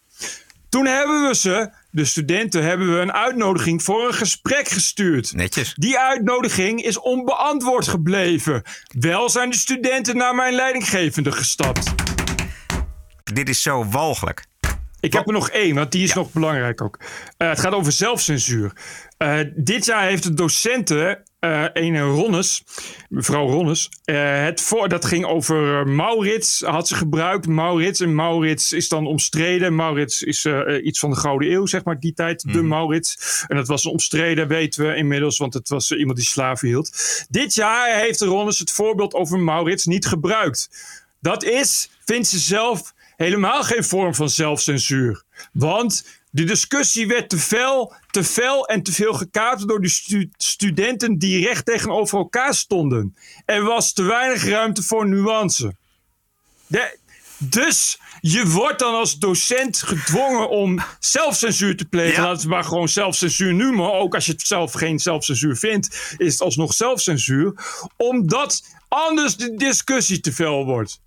Toen 0.69 0.87
hebben 0.87 1.29
we 1.29 1.35
ze, 1.35 1.71
de 1.99 2.05
studenten, 2.05 2.63
hebben 2.63 2.95
we 2.95 3.01
een 3.01 3.13
uitnodiging 3.13 3.83
voor 3.83 4.07
een 4.07 4.15
gesprek 4.15 4.69
gestuurd. 4.69 5.33
Netjes. 5.33 5.75
Die 5.75 5.99
uitnodiging 5.99 6.83
is 6.83 6.99
onbeantwoord 6.99 7.89
gebleven. 7.89 8.63
Wel 8.99 9.29
zijn 9.29 9.51
de 9.51 9.57
studenten 9.57 10.17
naar 10.17 10.35
mijn 10.35 10.55
leidinggevende 10.55 11.33
gestapt. 11.33 11.95
Dit 13.25 13.49
is 13.49 13.63
zo 13.63 13.85
walgelijk. 13.85 14.47
Ik 15.01 15.13
heb 15.13 15.27
er 15.27 15.33
nog 15.33 15.51
één, 15.51 15.75
want 15.75 15.93
die 15.93 16.03
is 16.03 16.13
nog 16.13 16.33
belangrijk 16.33 16.83
ook. 16.83 16.99
Uh, 16.99 17.49
het 17.49 17.61
gaat 17.61 17.73
over 17.73 17.93
zelfcensuur. 17.93 18.73
Uh, 19.19 19.41
dit 19.57 19.85
jaar 19.85 20.05
heeft 20.05 20.23
de 20.23 20.35
docenten 20.35 21.23
uh, 21.41 21.65
een 21.73 22.01
Ronnes, 22.01 22.65
mevrouw 23.09 23.49
Ronnes. 23.49 23.89
Uh, 24.05 24.45
het 24.45 24.61
voor, 24.61 24.89
dat 24.89 25.05
ging 25.05 25.25
over 25.25 25.89
Maurits, 25.89 26.61
had 26.61 26.89
ze 26.89 26.95
gebruikt. 26.95 27.47
Maurits. 27.47 28.01
En 28.01 28.15
Maurits 28.15 28.73
is 28.73 28.89
dan 28.89 29.07
omstreden. 29.07 29.75
Maurits 29.75 30.23
is 30.23 30.45
uh, 30.45 30.85
iets 30.85 30.99
van 30.99 31.11
de 31.11 31.17
Gouden 31.17 31.53
Eeuw, 31.53 31.67
zeg 31.67 31.85
maar, 31.85 32.01
die 32.01 32.13
tijd. 32.13 32.45
Mm. 32.45 32.53
De 32.53 32.59
mhm. 32.59 32.69
Maurits. 32.69 33.45
En 33.49 33.57
dat 33.57 33.69
was 33.69 33.87
omstreden, 33.87 34.49
weten 34.49 34.87
we 34.87 34.95
inmiddels, 34.95 35.39
want 35.39 35.55
het 35.55 35.69
was 35.69 35.93
iemand 35.93 36.17
die 36.17 36.27
slaven 36.27 36.69
hield. 36.69 36.91
Dit 37.29 37.55
jaar 37.55 37.99
heeft 37.99 38.21
Ronnes 38.21 38.59
het 38.59 38.71
voorbeeld 38.71 39.15
over 39.15 39.39
Maurits 39.39 39.85
niet 39.85 40.07
gebruikt. 40.07 40.69
Dat 41.21 41.45
is, 41.45 41.91
vindt 42.05 42.29
ze 42.29 42.39
zelf, 42.39 42.95
helemaal 43.17 43.63
geen 43.63 43.85
vorm 43.85 44.15
van 44.15 44.31
zelfcensuur. 44.31 45.23
Want 45.53 46.18
de 46.31 46.45
discussie 46.45 47.07
werd 47.07 47.29
te 47.29 47.39
fel, 47.39 47.95
te 48.11 48.25
fel 48.25 48.67
en 48.67 48.83
te 48.83 48.93
veel 48.93 49.15
gekaapt 49.15 49.69
door 49.69 49.81
de 49.81 49.89
stu 49.89 50.31
studenten 50.37 51.19
die 51.19 51.47
recht 51.47 51.65
tegenover 51.65 52.19
elkaar 52.19 52.55
stonden. 52.55 53.17
Er 53.45 53.63
was 53.63 53.93
te 53.93 54.03
weinig 54.03 54.45
ruimte 54.45 54.83
voor 54.83 55.09
nuance. 55.09 55.75
De, 56.67 56.99
dus 57.39 57.99
je 58.21 58.49
wordt 58.49 58.79
dan 58.79 58.95
als 58.95 59.19
docent 59.19 59.83
gedwongen 59.83 60.51
om 60.51 60.83
zelfcensuur 60.99 61.77
te 61.77 61.85
plegen. 61.85 62.23
Ja. 62.23 62.29
Laten 62.29 62.43
we 62.43 62.55
maar 62.55 62.65
gewoon 62.65 62.89
zelfcensuur 62.89 63.55
noemen. 63.55 63.93
Ook 63.93 64.15
als 64.15 64.27
je 64.27 64.33
het 64.33 64.47
zelf 64.47 64.73
geen 64.73 64.99
zelfcensuur 64.99 65.57
vindt, 65.57 66.15
is 66.17 66.33
het 66.33 66.43
alsnog 66.43 66.75
zelfcensuur. 66.75 67.55
Omdat 67.97 68.65
anders 68.89 69.37
de 69.37 69.55
discussie 69.55 70.21
te 70.21 70.33
fel 70.33 70.65
wordt. 70.65 71.01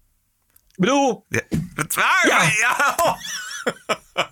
Ik 0.72 0.78
bedoel. 0.78 1.26
Ja, 1.30 1.42
het 1.76 1.96
waar, 1.96 2.26
ja. 2.28 2.52
ja. 2.60 3.18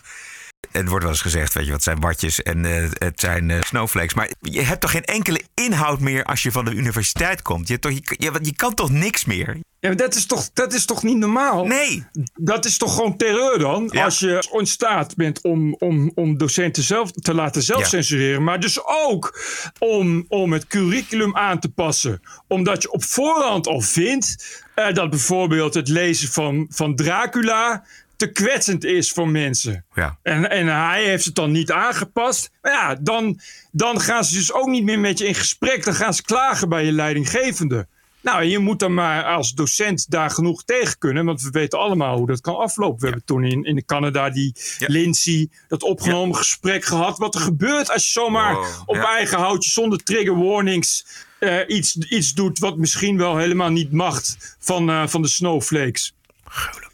het 0.71 0.87
wordt 0.87 1.03
wel 1.03 1.13
eens 1.13 1.21
gezegd, 1.21 1.53
weet 1.53 1.65
je, 1.65 1.71
wat 1.71 1.83
zijn 1.83 1.99
watjes 1.99 2.43
en 2.43 2.63
uh, 2.63 2.89
het 2.91 3.19
zijn 3.19 3.49
uh, 3.49 3.61
snowflakes. 3.61 4.13
Maar 4.13 4.29
je 4.41 4.61
hebt 4.61 4.81
toch 4.81 4.91
geen 4.91 5.05
enkele 5.05 5.41
inhoud 5.53 5.99
meer 5.99 6.23
als 6.23 6.43
je 6.43 6.51
van 6.51 6.65
de 6.65 6.71
universiteit 6.71 7.41
komt? 7.41 7.67
Je, 7.67 7.79
toch, 7.79 7.91
je, 7.91 8.15
je, 8.17 8.31
je 8.41 8.55
kan 8.55 8.73
toch 8.73 8.89
niks 8.89 9.25
meer? 9.25 9.57
Ja, 9.79 9.93
dat 9.93 10.15
is 10.15 10.25
toch, 10.25 10.49
dat 10.53 10.73
is 10.73 10.85
toch 10.85 11.03
niet 11.03 11.17
normaal? 11.17 11.65
Nee. 11.65 12.05
Dat 12.35 12.65
is 12.65 12.77
toch 12.77 12.95
gewoon 12.95 13.17
terreur 13.17 13.59
dan? 13.59 13.89
Ja. 13.91 14.03
Als 14.03 14.19
je 14.19 14.47
in 14.57 14.67
staat 14.67 15.15
bent 15.15 15.41
om, 15.41 15.73
om, 15.73 16.11
om 16.15 16.37
docenten 16.37 16.83
zelf 16.83 17.11
te 17.11 17.33
laten 17.33 17.61
zelf 17.61 17.79
ja. 17.79 17.87
censureren. 17.87 18.43
Maar 18.43 18.59
dus 18.59 18.85
ook 18.85 19.39
om, 19.79 20.25
om 20.27 20.53
het 20.53 20.67
curriculum 20.67 21.37
aan 21.37 21.59
te 21.59 21.69
passen. 21.69 22.21
Omdat 22.47 22.81
je 22.81 22.91
op 22.91 23.03
voorhand 23.03 23.67
al 23.67 23.81
vindt 23.81 24.63
uh, 24.75 24.93
dat 24.93 25.09
bijvoorbeeld 25.09 25.73
het 25.73 25.87
lezen 25.87 26.29
van, 26.29 26.67
van 26.69 26.95
Dracula 26.95 27.83
te 28.19 28.31
kwetsend 28.31 28.83
is 28.83 29.11
voor 29.11 29.27
mensen. 29.27 29.85
Ja. 29.93 30.17
En, 30.23 30.49
en 30.49 30.67
hij 30.67 31.03
heeft 31.03 31.25
het 31.25 31.35
dan 31.35 31.51
niet 31.51 31.71
aangepast. 31.71 32.51
Maar 32.61 32.71
ja, 32.71 32.95
dan, 32.95 33.39
dan 33.71 33.99
gaan 33.99 34.23
ze 34.23 34.33
dus 34.33 34.53
ook 34.53 34.67
niet 34.67 34.83
meer 34.83 34.99
met 34.99 35.17
je 35.17 35.27
in 35.27 35.35
gesprek. 35.35 35.83
Dan 35.83 35.93
gaan 35.93 36.13
ze 36.13 36.23
klagen 36.23 36.69
bij 36.69 36.85
je 36.85 36.91
leidinggevende. 36.91 37.87
Nou, 38.21 38.43
je 38.43 38.59
moet 38.59 38.79
dan 38.79 38.93
maar 38.93 39.23
als 39.23 39.51
docent 39.53 40.09
daar 40.09 40.29
genoeg 40.29 40.63
tegen 40.63 40.97
kunnen. 40.97 41.25
Want 41.25 41.41
we 41.41 41.49
weten 41.49 41.79
allemaal 41.79 42.17
hoe 42.17 42.27
dat 42.27 42.41
kan 42.41 42.55
aflopen. 42.55 42.99
We 42.99 43.05
ja. 43.05 43.11
hebben 43.11 43.25
toen 43.25 43.43
in, 43.43 43.63
in 43.63 43.85
Canada 43.85 44.29
die 44.29 44.55
ja. 44.77 44.87
Lindsay, 44.89 45.49
dat 45.67 45.83
opgenomen 45.83 46.35
ja. 46.35 46.37
gesprek 46.37 46.85
gehad. 46.85 47.17
Wat 47.17 47.35
er 47.35 47.41
gebeurt 47.41 47.91
als 47.91 48.05
je 48.05 48.11
zomaar 48.11 48.53
wow. 48.55 48.65
op 48.85 48.95
eigen 48.95 49.37
houtje 49.37 49.69
zonder 49.69 50.03
trigger 50.03 50.37
warnings 50.37 51.05
uh, 51.39 51.59
iets, 51.67 51.97
iets 51.97 52.33
doet. 52.33 52.59
Wat 52.59 52.77
misschien 52.77 53.17
wel 53.17 53.37
helemaal 53.37 53.71
niet 53.71 53.91
mag 53.91 54.21
van, 54.59 54.89
uh, 54.89 55.07
van 55.07 55.21
de 55.21 55.27
snowflakes. 55.27 56.13
Gruwelijk. 56.43 56.88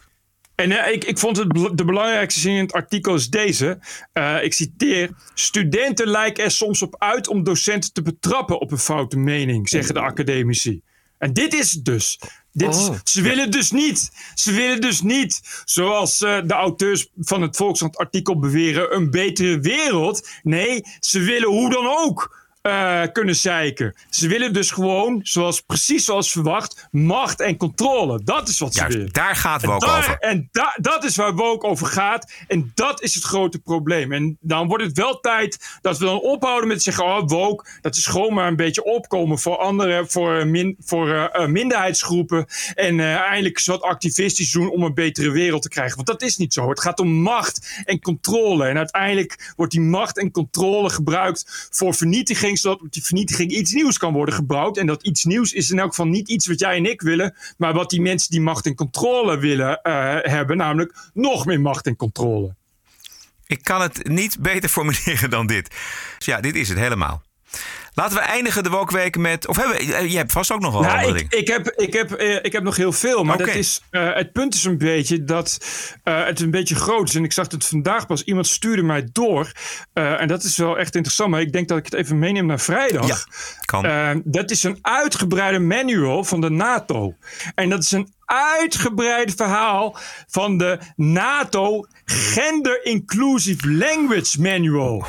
En 0.56 0.72
uh, 0.72 0.92
ik, 0.92 1.04
ik 1.04 1.18
vond 1.18 1.38
het 1.38 1.54
de 1.74 1.86
belangrijkste 1.86 2.40
zin 2.40 2.56
in 2.56 2.62
het 2.62 2.74
artikel 2.74 3.16
is 3.16 3.30
deze. 3.30 3.80
Uh, 4.14 4.44
ik 4.44 4.54
citeer. 4.54 5.10
Studenten 5.34 6.08
lijken 6.08 6.44
er 6.44 6.52
soms 6.52 6.82
op 6.82 6.96
uit 7.00 7.28
om 7.28 7.44
docenten 7.44 7.94
te 7.94 8.02
betrappen 8.02 8.60
op 8.60 8.72
een 8.72 8.78
foute 8.78 9.18
mening, 9.18 9.70
zeggen 9.70 9.94
de 9.94 10.00
academici. 10.00 10.82
En 11.18 11.34
dit 11.34 11.54
is 11.54 11.72
het 11.72 11.86
dus. 11.86 12.20
Dit 12.52 12.76
is, 12.76 12.88
oh, 12.88 12.96
ze 13.04 13.22
willen 13.22 13.52
dus 13.52 13.72
niet. 13.72 14.12
Ze 14.36 14.52
willen 14.52 14.82
dus 14.82 15.02
niet, 15.02 15.62
zoals 15.66 16.22
uh, 16.22 16.42
de 16.46 16.54
auteurs 16.54 17.10
van 17.18 17.42
het 17.42 17.56
Volkskrant 17.56 17.98
artikel 17.98 18.40
beweren, 18.40 18.96
een 18.96 19.12
betere 19.12 19.60
wereld. 19.60 20.30
Nee, 20.44 20.84
ze 21.00 21.20
willen 21.20 21.50
hoe 21.50 21.70
dan 21.70 21.88
ook 21.88 22.45
uh, 22.68 23.02
kunnen 23.12 23.36
zeiken. 23.36 23.96
Ze 24.10 24.28
willen 24.28 24.54
dus 24.54 24.72
gewoon, 24.72 25.20
zoals, 25.24 25.62
precies 25.62 26.06
zoals 26.06 26.32
verwacht, 26.32 26.88
macht 26.92 27.42
en 27.42 27.58
controle. 27.58 28.24
Dat 28.24 28.48
is 28.48 28.60
wat 28.60 28.74
ze 28.74 28.80
Juist, 28.80 28.96
willen. 28.96 29.12
Daar 29.12 29.36
gaat 29.36 29.68
ook 29.68 29.82
daar, 29.82 29.98
over. 29.98 30.18
En 30.20 30.50
da, 30.52 30.78
dat 30.82 31.04
is 31.04 31.16
waar 31.16 31.36
woke 31.36 31.68
over 31.68 31.88
gaat. 31.88 32.32
En 32.48 32.72
dat 32.76 33.02
is 33.02 33.16
het 33.16 33.24
grote 33.24 33.60
probleem. 33.60 34.12
En 34.12 34.38
dan 34.42 34.68
wordt 34.68 34.84
het 34.84 34.98
wel 34.98 35.20
tijd 35.20 35.78
dat 35.82 35.98
we 35.98 36.06
dan 36.06 36.20
ophouden 36.20 36.68
met 36.68 36.84
zeggen: 36.84 37.06
oh, 37.06 37.28
woke, 37.28 37.66
dat 37.82 37.96
is 37.96 38.06
gewoon 38.06 38.34
maar 38.34 38.48
een 38.48 38.56
beetje 38.56 38.84
opkomen 38.84 39.40
voor 39.40 39.58
anderen, 39.58 40.10
voor, 40.10 40.48
min, 40.48 40.76
voor 40.80 41.08
uh, 41.08 41.46
minderheidsgroepen. 41.46 42.46
En 42.74 42.98
uh, 42.98 43.16
eindelijk 43.16 43.58
eens 43.58 43.66
wat 43.66 43.82
activistisch 43.82 44.52
doen 44.52 44.70
om 44.70 44.84
een 44.84 44.94
betere 44.94 45.32
wereld 45.32 45.62
te 45.62 45.70
krijgen. 45.70 45.96
Want 45.96 46.08
dat 46.08 46.22
is 46.22 46.38
niet 46.38 46.54
zo. 46.54 46.70
Het 46.70 46.82
gaat 46.82 47.00
om 47.00 47.10
macht 47.10 47.82
en 47.84 48.02
controle. 48.02 48.66
En 48.66 48.78
uiteindelijk 48.78 49.54
wordt 49.56 49.72
die 49.72 49.82
macht 49.82 50.18
en 50.18 50.32
controle 50.32 50.90
gebruikt 50.90 51.70
voor 51.72 51.94
vernietiging 51.94 52.55
zodat 52.62 52.82
op 52.82 52.92
die 52.92 53.04
vernietiging 53.04 53.52
iets 53.52 53.72
nieuws 53.72 53.98
kan 53.98 54.14
worden 54.14 54.36
gebouwd. 54.36 54.78
En 54.78 54.86
dat 54.86 55.04
iets 55.04 55.24
nieuws 55.24 55.54
is 55.54 55.70
in 55.70 55.80
elk 55.80 55.90
geval 55.90 56.08
niet 56.08 56.30
iets 56.30 56.48
wat 56.48 56.60
jij 56.60 56.78
en 56.78 56.86
ik 56.86 57.02
willen, 57.02 57.36
maar 57.58 57.74
wat 57.74 57.90
die 57.90 58.02
mensen 58.02 58.32
die 58.32 58.42
macht 58.42 58.66
en 58.66 58.76
controle 58.76 59.38
willen 59.38 59.80
uh, 59.84 60.16
hebben, 60.22 60.58
namelijk 60.58 61.10
nog 61.14 61.46
meer 61.46 61.62
macht 61.62 61.86
en 61.86 61.96
controle. 61.96 62.56
Ik 63.48 63.64
kan 63.64 63.82
het 63.82 64.08
niet 64.08 64.40
beter 64.40 64.70
formuleren 64.70 65.30
dan 65.30 65.48
dit. 65.48 65.70
Dus 66.18 66.26
ja, 66.26 66.42
dit 66.42 66.56
is 66.56 66.70
het 66.70 66.78
helemaal. 66.78 67.25
Laten 67.96 68.18
we 68.18 68.24
eindigen 68.24 68.64
de 68.64 68.70
wokweken 68.70 69.22
met. 69.22 69.48
Of 69.48 69.58
hebben 69.58 69.78
eh, 69.78 70.12
je 70.12 70.18
hebt 70.18 70.32
vast 70.32 70.52
ook 70.52 70.60
nog 70.60 70.72
wel 70.72 70.82
nou, 70.82 71.18
ik, 71.18 71.34
ik, 71.34 71.48
heb, 71.48 71.68
ik, 71.68 71.94
heb, 71.94 72.22
uh, 72.22 72.36
ik 72.42 72.52
heb 72.52 72.64
nog 72.64 72.76
heel 72.76 72.92
veel. 72.92 73.24
Maar 73.24 73.36
okay. 73.36 73.48
dat 73.48 73.56
is, 73.56 73.82
uh, 73.92 74.14
het 74.14 74.32
punt 74.32 74.54
is 74.54 74.64
een 74.64 74.78
beetje 74.78 75.24
dat 75.24 75.60
uh, 76.04 76.26
het 76.26 76.40
een 76.40 76.52
beetje 76.52 76.76
groot 76.76 77.10
is. 77.10 77.16
En 77.16 77.24
ik 77.24 77.34
zag 77.34 77.52
het 77.52 77.66
vandaag 77.66 78.06
pas. 78.06 78.24
Iemand 78.24 78.48
stuurde 78.48 78.84
mij 78.84 79.08
door. 79.12 79.52
en 79.94 80.28
dat 80.28 80.44
is 80.44 80.58
wel 80.58 80.78
echt 80.78 80.96
interessant. 80.96 81.30
Maar 81.30 81.42
ik 81.42 81.52
denk 81.52 81.68
dat 81.68 81.78
ik 81.78 81.86
het 81.86 81.94
even 81.94 82.20
meeneem 82.20 82.46
naar 82.46 82.60
vrijdag. 82.60 83.08
Ja, 83.08 83.18
kan. 83.66 84.22
dat 84.26 84.52
is 84.52 84.64
een 84.64 84.78
uitgebreide 84.82 85.60
manual 85.60 86.24
van 86.24 86.42
de 86.42 86.50
NATO. 86.50 87.16
En 87.56 87.70
dat 87.70 87.84
is 87.84 87.92
een 87.92 88.14
uitgebreid 88.26 89.34
verhaal 89.36 89.98
van 90.28 90.58
de 90.58 90.80
NATO 90.96 91.86
Gender 92.06 92.86
Inclusive 92.86 93.72
Language 93.72 94.42
Manual. 94.42 95.06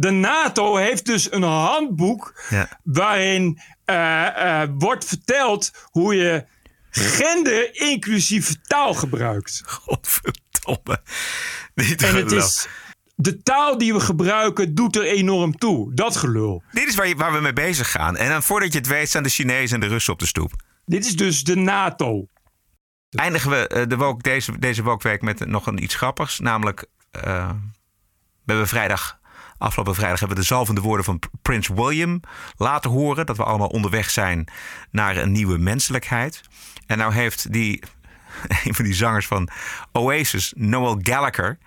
De 0.00 0.10
NATO 0.10 0.76
heeft 0.76 1.06
dus 1.06 1.32
een 1.32 1.42
handboek 1.42 2.42
ja. 2.48 2.80
waarin 2.84 3.60
uh, 3.86 3.96
uh, 4.36 4.62
wordt 4.78 5.04
verteld 5.04 5.70
hoe 5.90 6.14
je 6.14 6.44
gender-inclusieve 6.90 8.60
taal 8.60 8.94
gebruikt. 8.94 9.62
Godverdomme. 9.66 11.02
Niet 11.74 12.02
en 12.02 12.14
het 12.14 12.32
is, 12.32 12.68
de 13.14 13.42
taal 13.42 13.78
die 13.78 13.92
we 13.92 14.00
gebruiken 14.00 14.74
doet 14.74 14.96
er 14.96 15.04
enorm 15.04 15.58
toe. 15.58 15.94
Dat 15.94 16.16
gelul. 16.16 16.62
Dit 16.72 16.88
is 16.88 16.94
waar, 16.94 17.08
je, 17.08 17.16
waar 17.16 17.32
we 17.32 17.40
mee 17.40 17.52
bezig 17.52 17.90
gaan. 17.90 18.16
En 18.16 18.28
dan 18.28 18.42
voordat 18.42 18.72
je 18.72 18.78
het 18.78 18.88
weet 18.88 19.08
staan 19.08 19.22
de 19.22 19.28
Chinezen 19.28 19.74
en 19.74 19.80
de 19.80 19.86
Russen 19.86 20.12
op 20.12 20.18
de 20.18 20.26
stoep. 20.26 20.52
Dit 20.84 21.06
is 21.06 21.16
dus 21.16 21.44
de 21.44 21.56
NATO. 21.56 22.26
Eindigen 23.10 23.50
we 23.50 23.70
uh, 23.74 23.82
de 23.86 23.96
woke, 23.96 24.22
deze, 24.22 24.58
deze 24.58 24.82
wokweek 24.82 25.22
met 25.22 25.46
nog 25.46 25.66
een 25.66 25.82
iets 25.82 25.94
grappigs. 25.94 26.38
Namelijk, 26.38 26.86
uh, 27.24 27.50
we 28.44 28.52
hebben 28.52 28.68
vrijdag 28.68 29.19
Afgelopen 29.60 29.94
vrijdag 29.94 30.18
hebben 30.18 30.36
we 30.36 30.42
de 30.42 30.48
zalvende 30.48 30.80
woorden 30.80 31.04
van 31.04 31.20
Prins 31.42 31.68
William 31.68 32.20
laten 32.56 32.90
horen. 32.90 33.26
Dat 33.26 33.36
we 33.36 33.44
allemaal 33.44 33.68
onderweg 33.68 34.10
zijn 34.10 34.48
naar 34.90 35.16
een 35.16 35.32
nieuwe 35.32 35.58
menselijkheid. 35.58 36.40
En 36.86 36.98
nou 36.98 37.12
heeft 37.12 37.52
die, 37.52 37.82
een 38.64 38.74
van 38.74 38.84
die 38.84 38.94
zangers 38.94 39.26
van 39.26 39.48
Oasis, 39.92 40.52
Noel 40.56 40.98
Gallagher. 41.02 41.58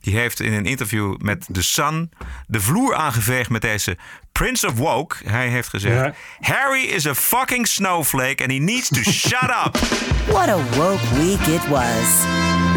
Die 0.00 0.16
heeft 0.16 0.40
in 0.40 0.52
een 0.52 0.66
interview 0.66 1.16
met 1.18 1.46
The 1.52 1.62
Sun 1.62 2.10
de 2.46 2.60
vloer 2.60 2.94
aangeveegd 2.94 3.50
met 3.50 3.62
deze 3.62 3.96
Prince 4.32 4.66
of 4.66 4.74
Woke. 4.74 5.16
Hij 5.24 5.48
heeft 5.48 5.68
gezegd: 5.68 6.16
Harry 6.40 6.84
is 6.84 7.06
a 7.06 7.14
fucking 7.14 7.66
snowflake 7.66 8.42
and 8.42 8.52
he 8.52 8.58
needs 8.58 8.88
to 8.88 9.02
shut 9.10 9.50
up. 9.66 9.78
What 10.36 10.48
a 10.48 10.58
woke 10.76 11.14
week 11.14 11.46
it 11.46 11.68
was. 11.68 12.08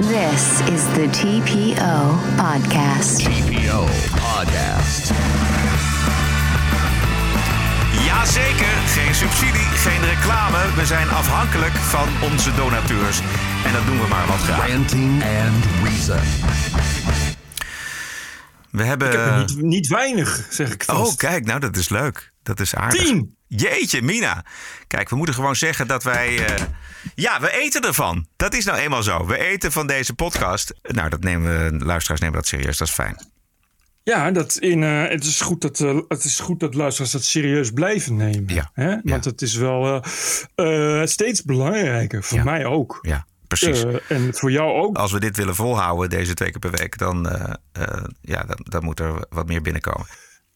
This 0.01 0.59
is 0.74 0.82
the 0.93 1.07
TPO 1.09 2.17
Podcast. 2.36 3.19
TPO 3.19 3.88
Podcast. 4.11 5.11
Jazeker, 8.05 8.78
geen 8.88 9.15
subsidie, 9.15 9.61
geen 9.61 10.05
reclame. 10.05 10.74
We 10.76 10.86
zijn 10.86 11.09
afhankelijk 11.09 11.74
van 11.74 12.07
onze 12.32 12.55
donateurs. 12.55 13.21
En 13.66 13.74
dat 13.74 13.86
doen 13.86 13.99
we 14.01 14.07
maar 14.07 14.28
wat 14.28 14.38
graag. 14.38 14.68
Ranting 14.68 15.24
and 15.24 15.66
Reason. 15.84 16.20
We 18.72 18.84
hebben... 18.84 19.07
Ik 19.07 19.14
heb 19.14 19.26
er 19.26 19.38
niet, 19.38 19.61
niet 19.61 19.88
weinig, 19.88 20.47
zeg 20.49 20.72
ik 20.74 20.84
vast. 20.84 21.11
Oh, 21.11 21.18
kijk, 21.18 21.45
nou 21.45 21.59
dat 21.59 21.78
is 21.78 21.89
leuk. 21.89 22.32
Dat 22.43 22.59
is 22.59 22.76
aardig. 22.76 23.01
Tien! 23.01 23.36
Jeetje, 23.47 24.01
Mina. 24.01 24.45
Kijk, 24.88 25.09
we 25.09 25.16
moeten 25.16 25.36
gewoon 25.36 25.55
zeggen 25.55 25.88
dat 25.88 26.03
wij... 26.03 26.45
eh, 26.45 26.66
ja, 27.16 27.39
we 27.41 27.51
eten 27.51 27.82
ervan. 27.82 28.28
Dat 28.36 28.53
is 28.53 28.66
nou 28.66 28.78
eenmaal 28.78 29.03
zo. 29.03 29.26
We 29.26 29.38
eten 29.38 29.72
van 29.72 29.88
deze 29.88 30.14
podcast. 30.14 30.74
Nou, 30.82 31.09
dat 31.09 31.24
nemen 31.24 31.78
we, 31.80 31.86
luisteraars 31.86 32.22
nemen 32.22 32.36
dat 32.36 32.47
serieus. 32.47 32.78
Dat 32.78 32.88
is 32.88 32.93
fijn. 32.93 33.32
Ja, 34.03 34.32
dat 34.32 34.55
in, 34.55 34.84
eh, 34.84 35.07
het, 35.07 35.24
is 35.24 35.41
goed 35.41 35.61
dat, 35.61 35.80
eh, 35.80 35.99
het 36.07 36.24
is 36.24 36.39
goed 36.39 36.59
dat 36.59 36.74
luisteraars 36.74 37.11
dat 37.11 37.24
serieus 37.24 37.72
blijven 37.72 38.16
nemen. 38.16 38.53
Ja. 38.53 38.70
Hè? 38.74 38.95
Want 39.03 39.26
het 39.26 39.41
is 39.41 39.55
wel 39.55 40.01
eh, 40.55 41.01
eh, 41.01 41.07
steeds 41.07 41.43
belangrijker. 41.43 42.24
Voor 42.24 42.43
mij 42.43 42.66
ook. 42.66 42.99
Ja, 43.01 43.26
precies. 43.60 43.84
Eh, 43.84 44.18
en 44.18 44.34
voor 44.34 44.51
jou 44.51 44.82
ook. 44.82 44.97
Als 44.97 45.12
we 45.12 45.20
dit 45.20 45.38
willen 45.38 45.56
volhouden, 45.56 46.10
deze 46.10 46.34
twee 46.34 46.51
keer 46.51 46.60
per 46.60 46.80
week, 46.80 46.97
dan, 46.97 47.30
eh, 47.30 47.54
eh, 47.72 48.04
ja, 48.22 48.43
dan, 48.43 48.60
dan 48.64 48.84
moet 48.84 48.99
er 48.99 49.26
wat 49.30 49.47
meer 49.47 49.62
binnenkomen. 49.62 50.08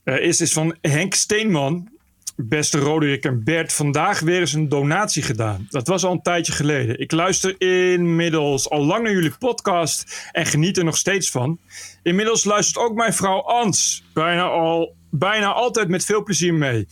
Eerst 0.04 0.41
is 0.41 0.54
van 0.54 0.76
Henk 0.82 1.14
Steenman. 1.14 1.95
Beste 2.39 2.80
Roderick 2.80 3.24
en 3.24 3.43
Bert, 3.43 3.74
vandaag 3.74 4.20
weer 4.20 4.39
eens 4.39 4.54
een 4.54 4.70
donatie 4.70 5.24
gedaan. 5.24 5.68
Dat 5.70 5.88
was 5.88 6.04
al 6.04 6.12
een 6.12 6.22
tijdje 6.22 6.54
geleden. 6.54 7.00
Ik 7.00 7.12
luister 7.12 7.56
inmiddels 7.58 8.70
al 8.70 8.86
lang 8.86 9.04
naar 9.04 9.14
jullie 9.14 9.38
podcast 9.39 10.30
en 10.32 10.45
geniet 10.45 10.78
er 10.78 10.84
nog 10.84 10.98
steeds 10.98 11.30
van. 11.30 11.60
Inmiddels 12.04 12.43
luistert 12.43 12.86
ook 12.86 12.95
mijn 12.95 13.14
vrouw 13.14 13.41
Ans 13.41 14.04
bijna, 14.14 14.43
al, 14.43 14.95
bijna 15.10 15.54
altijd 15.54 15.88
met 15.88 16.06
veel 16.06 16.24
plezier 16.24 16.54
mee. 16.54 16.88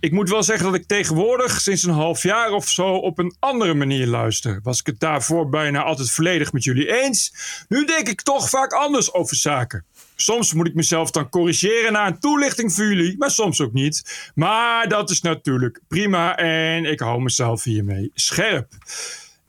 Ik 0.00 0.12
moet 0.12 0.28
wel 0.28 0.42
zeggen 0.42 0.64
dat 0.64 0.74
ik 0.74 0.86
tegenwoordig 0.86 1.60
sinds 1.60 1.82
een 1.82 1.92
half 1.92 2.22
jaar 2.22 2.50
of 2.50 2.68
zo 2.68 2.94
op 2.94 3.18
een 3.18 3.36
andere 3.38 3.74
manier 3.74 4.06
luister. 4.06 4.60
Was 4.62 4.80
ik 4.80 4.86
het 4.86 5.00
daarvoor 5.00 5.48
bijna 5.48 5.82
altijd 5.82 6.10
volledig 6.10 6.52
met 6.52 6.64
jullie 6.64 7.02
eens? 7.02 7.34
Nu 7.68 7.84
denk 7.84 8.08
ik 8.08 8.22
toch 8.22 8.48
vaak 8.48 8.72
anders 8.72 9.12
over 9.12 9.36
zaken. 9.36 9.84
Soms 10.16 10.52
moet 10.52 10.66
ik 10.66 10.74
mezelf 10.74 11.10
dan 11.10 11.28
corrigeren 11.28 11.92
na 11.92 12.06
een 12.06 12.18
toelichting 12.18 12.72
voor 12.72 12.84
jullie, 12.84 13.14
maar 13.18 13.30
soms 13.30 13.60
ook 13.60 13.72
niet. 13.72 14.30
Maar 14.34 14.88
dat 14.88 15.10
is 15.10 15.20
natuurlijk 15.20 15.80
prima 15.88 16.36
en 16.36 16.84
ik 16.84 17.00
hou 17.00 17.22
mezelf 17.22 17.64
hiermee 17.64 18.10
scherp. 18.14 18.72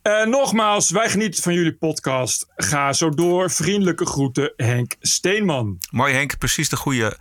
Eh, 0.01 0.25
nogmaals, 0.25 0.89
wij 0.89 1.09
genieten 1.09 1.43
van 1.43 1.53
jullie 1.53 1.75
podcast. 1.75 2.47
Ga 2.55 2.93
zo 2.93 3.09
door. 3.09 3.51
Vriendelijke 3.51 4.05
groeten, 4.05 4.53
Henk 4.55 4.95
Steenman. 4.99 5.79
Mooi 5.91 6.13
Henk, 6.13 6.37
precies 6.37 6.69
de 6.69 6.75
goede 6.75 7.17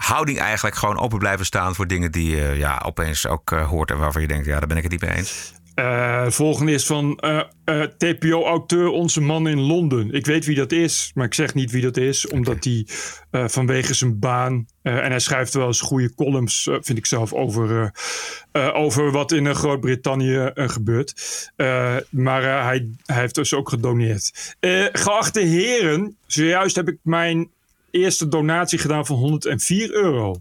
houding 0.00 0.38
eigenlijk. 0.38 0.76
Gewoon 0.76 0.98
open 0.98 1.18
blijven 1.18 1.46
staan 1.46 1.74
voor 1.74 1.86
dingen 1.86 2.12
die 2.12 2.36
je 2.36 2.54
ja, 2.56 2.82
opeens 2.86 3.26
ook 3.26 3.52
eh, 3.52 3.68
hoort 3.68 3.90
en 3.90 3.98
waarvan 3.98 4.22
je 4.22 4.28
denkt, 4.28 4.46
ja, 4.46 4.58
daar 4.58 4.68
ben 4.68 4.76
ik 4.76 4.82
het 4.82 4.92
niet 4.92 5.00
mee 5.00 5.16
eens. 5.16 5.52
Eh, 5.74 6.26
volgende 6.28 6.72
is 6.72 6.86
van 6.86 7.16
eh, 7.18 7.82
TPO-auteur 7.98 8.88
Onze 8.88 9.20
Man 9.20 9.48
in 9.48 9.60
Londen. 9.60 10.12
Ik 10.12 10.26
weet 10.26 10.44
wie 10.44 10.56
dat 10.56 10.72
is, 10.72 11.10
maar 11.14 11.24
ik 11.24 11.34
zeg 11.34 11.54
niet 11.54 11.70
wie 11.70 11.82
dat 11.82 11.96
is, 11.96 12.28
omdat 12.28 12.64
hij 12.64 12.86
vanwege 13.30 13.94
zijn 13.94 14.18
baan. 14.18 14.66
en 14.82 15.10
hij 15.10 15.18
schrijft 15.18 15.54
wel 15.54 15.66
eens 15.66 15.80
goede 15.80 16.14
columns, 16.14 16.62
vind 16.62 16.98
ik 16.98 17.06
zelf, 17.06 17.32
over, 17.32 17.92
over 18.72 19.10
wat 19.10 19.32
in 19.32 19.54
Groot-Brittannië 19.54 20.50
gebeurt. 20.54 21.14
Maar 22.10 22.42
hij, 22.42 22.88
hij 23.04 23.20
heeft 23.20 23.34
dus 23.34 23.54
ook 23.54 23.68
gedoneerd. 23.68 24.56
Geachte 24.92 25.40
heren, 25.40 26.16
zojuist 26.26 26.76
heb 26.76 26.88
ik 26.88 26.98
mijn 27.02 27.50
eerste 27.90 28.28
donatie 28.28 28.78
gedaan 28.78 29.06
van 29.06 29.16
104 29.16 29.92
euro. 29.92 30.40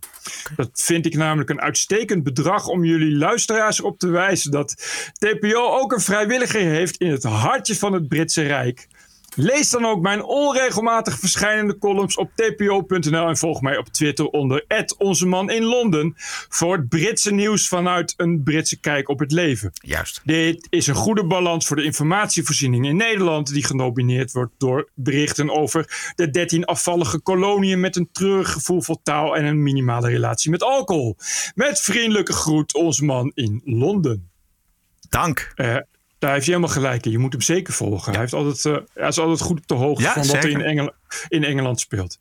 Dat 0.56 0.70
vind 0.74 1.06
ik 1.06 1.16
namelijk 1.16 1.50
een 1.50 1.62
uitstekend 1.62 2.24
bedrag 2.24 2.68
om 2.68 2.86
jullie 2.86 3.16
luisteraars 3.18 3.82
op 3.82 4.00
te 4.00 4.08
wijzen 4.08 4.52
dat 4.52 4.76
TPO 5.14 5.80
ook 5.80 5.92
een 5.92 6.02
vrijwilliger 6.02 6.62
heeft 6.62 6.98
in 6.98 7.12
het 7.12 7.24
hartje 7.24 7.76
van 7.76 7.94
het 7.94 8.08
Britse 8.08 8.42
Rijk. 8.42 8.88
Lees 9.36 9.70
dan 9.70 9.86
ook 9.86 10.02
mijn 10.02 10.24
onregelmatig 10.24 11.20
verschijnende 11.20 11.78
columns 11.78 12.16
op 12.16 12.32
tpo.nl 12.36 13.28
en 13.28 13.38
volg 13.38 13.62
mij 13.62 13.78
op 13.78 13.88
Twitter 13.88 14.26
onder 14.26 14.66
onze 14.98 15.28
man 15.28 15.50
in 15.50 15.64
Londen 15.64 16.14
voor 16.50 16.76
het 16.76 16.90
Britse 16.90 17.34
nieuws 17.34 17.68
vanuit 17.68 18.14
een 18.18 18.44
Britse 18.44 18.80
kijk 18.80 19.10
op 19.10 19.20
het 19.20 19.32
leven. 19.32 19.72
Juist. 19.74 20.22
Dit 20.24 20.68
is 20.70 20.88
een 20.88 20.96
goede 20.96 21.26
balans 21.26 21.68
voor 21.68 21.76
de 21.76 21.84
informatievoorziening 21.84 22.86
in 22.86 22.96
Nederland, 22.96 23.54
die 23.54 23.64
genomineerd 23.64 24.32
wordt 24.32 24.54
door 24.58 24.90
berichten 24.94 25.50
over 25.50 26.12
de 26.16 26.30
13 26.30 26.66
afvallige 26.66 27.20
koloniën 27.20 27.80
met 27.80 27.96
een 27.96 28.10
treurig 28.12 28.52
gevoel 28.52 28.82
voor 28.82 28.98
taal 29.04 29.36
en 29.36 29.46
een 29.46 29.64
minimale 29.64 30.10
relatie 30.10 30.52
met 30.52 30.64
alcohol. 30.64 31.18
Met 31.56 31.82
vriendelijke 31.82 32.34
groet, 32.34 32.74
onze 32.74 33.06
man 33.06 33.32
in 33.36 33.62
Londen. 33.66 34.30
Dank. 35.10 35.52
Eh, 35.56 35.78
daar 36.20 36.34
heeft 36.34 36.46
hij 36.46 36.56
helemaal 36.56 36.76
gelijk 36.76 37.06
in. 37.06 37.12
Je 37.12 37.18
moet 37.18 37.32
hem 37.32 37.42
zeker 37.42 37.74
volgen. 37.74 38.12
Hij, 38.12 38.22
heeft 38.22 38.34
altijd, 38.34 38.66
eh, 38.66 38.86
hij 38.94 39.08
is 39.08 39.20
altijd 39.20 39.42
goed 39.42 39.60
op 39.60 39.68
de 39.68 39.74
hoogte 39.74 40.04
van 40.04 40.28
wat 40.28 40.44
er 40.44 40.50
in, 40.50 40.62
Engel- 40.62 40.94
in 41.28 41.44
Engeland 41.44 41.80
speelt. 41.80 42.20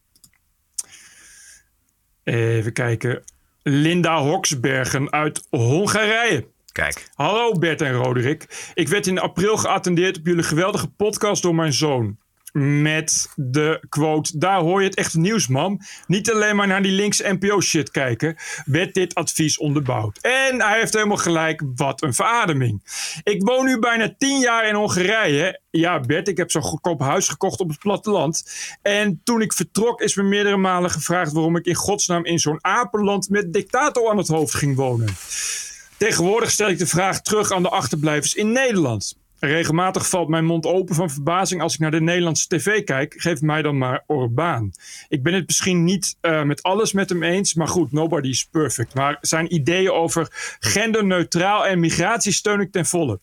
Even 2.25 2.73
kijken. 2.73 3.23
Linda 3.63 4.23
Hoksbergen 4.23 5.13
uit 5.13 5.47
Hongarije. 5.51 6.47
Kijk. 6.73 7.09
Hallo 7.15 7.53
Bert 7.53 7.81
en 7.81 7.93
Roderick. 7.93 8.73
Ik 8.75 8.89
werd 8.89 9.07
in 9.07 9.19
april 9.19 9.57
geattendeerd 9.57 10.19
op 10.19 10.27
jullie 10.27 10.43
geweldige 10.43 10.89
podcast 10.89 11.43
door 11.43 11.55
mijn 11.55 11.73
zoon. 11.73 12.19
Met 12.59 13.29
de 13.37 13.85
quote: 13.89 14.39
Daar 14.39 14.61
hoor 14.61 14.81
je 14.81 14.89
het 14.89 14.97
echte 14.97 15.19
nieuws, 15.19 15.49
man. 15.49 15.81
Niet 16.07 16.33
alleen 16.33 16.57
maar 16.57 16.67
naar 16.67 16.83
die 16.83 16.93
links 16.93 17.23
NPO-shit 17.23 17.91
kijken. 17.91 18.37
Werd 18.65 18.95
dit 18.95 19.15
advies 19.15 19.59
onderbouwd. 19.59 20.19
En 20.19 20.61
hij 20.61 20.79
heeft 20.79 20.95
helemaal 20.95 21.17
gelijk. 21.17 21.63
Wat 21.75 22.03
een 22.03 22.15
verademing. 22.15 22.83
Ik 23.23 23.43
woon 23.43 23.65
nu 23.65 23.79
bijna 23.79 24.15
tien 24.19 24.41
jaar 24.41 24.69
in 24.69 24.75
Hongarije. 24.75 25.61
Ja, 25.71 26.01
Bert, 26.01 26.29
ik 26.29 26.37
heb 26.37 26.51
zo'n 26.51 26.63
goedkoop 26.63 27.01
huis 27.01 27.29
gekocht 27.29 27.61
op 27.61 27.69
het 27.69 27.79
platteland. 27.79 28.45
En 28.83 29.21
toen 29.25 29.41
ik 29.41 29.53
vertrok, 29.53 30.01
is 30.01 30.15
me 30.15 30.23
meerdere 30.23 30.57
malen 30.57 30.91
gevraagd 30.91 31.33
waarom 31.33 31.57
ik 31.57 31.67
in 31.67 31.75
godsnaam 31.75 32.25
in 32.25 32.39
zo'n 32.39 32.65
apenland 32.65 33.29
met 33.29 33.53
dictator 33.53 34.11
aan 34.11 34.19
het 34.19 34.29
hoofd 34.29 34.55
ging 34.55 34.77
wonen. 34.77 35.17
Tegenwoordig 35.97 36.51
stel 36.51 36.69
ik 36.69 36.79
de 36.79 36.87
vraag 36.87 37.21
terug 37.21 37.53
aan 37.53 37.63
de 37.63 37.69
achterblijvers 37.69 38.35
in 38.35 38.53
Nederland. 38.53 39.18
Regelmatig 39.41 40.09
valt 40.09 40.29
mijn 40.29 40.45
mond 40.45 40.67
open 40.67 40.95
van 40.95 41.11
verbazing 41.11 41.63
als 41.63 41.75
ik 41.75 41.81
naar 41.81 41.91
de 41.91 42.01
Nederlandse 42.01 42.49
tv 42.49 42.85
kijk. 42.85 43.15
Geef 43.17 43.41
mij 43.41 43.63
dan 43.63 43.79
maar 43.79 44.05
Orbán. 44.07 44.73
Ik 45.09 45.23
ben 45.23 45.35
het 45.35 45.47
misschien 45.47 45.85
niet 45.85 46.17
eh, 46.21 46.43
met 46.43 46.63
alles 46.63 46.93
met 46.93 47.09
hem 47.09 47.23
eens, 47.23 47.55
maar 47.55 47.69
goed, 47.69 47.93
nobody 47.93 48.29
is 48.29 48.45
perfect. 48.45 48.95
Maar 48.95 49.19
zijn 49.21 49.55
ideeën 49.55 49.91
over 49.91 50.57
genderneutraal 50.59 51.67
en 51.67 51.81
migratie 51.81 52.33
steun 52.33 52.61
ik 52.61 52.73
ten 52.73 52.87
volle. 52.87 53.21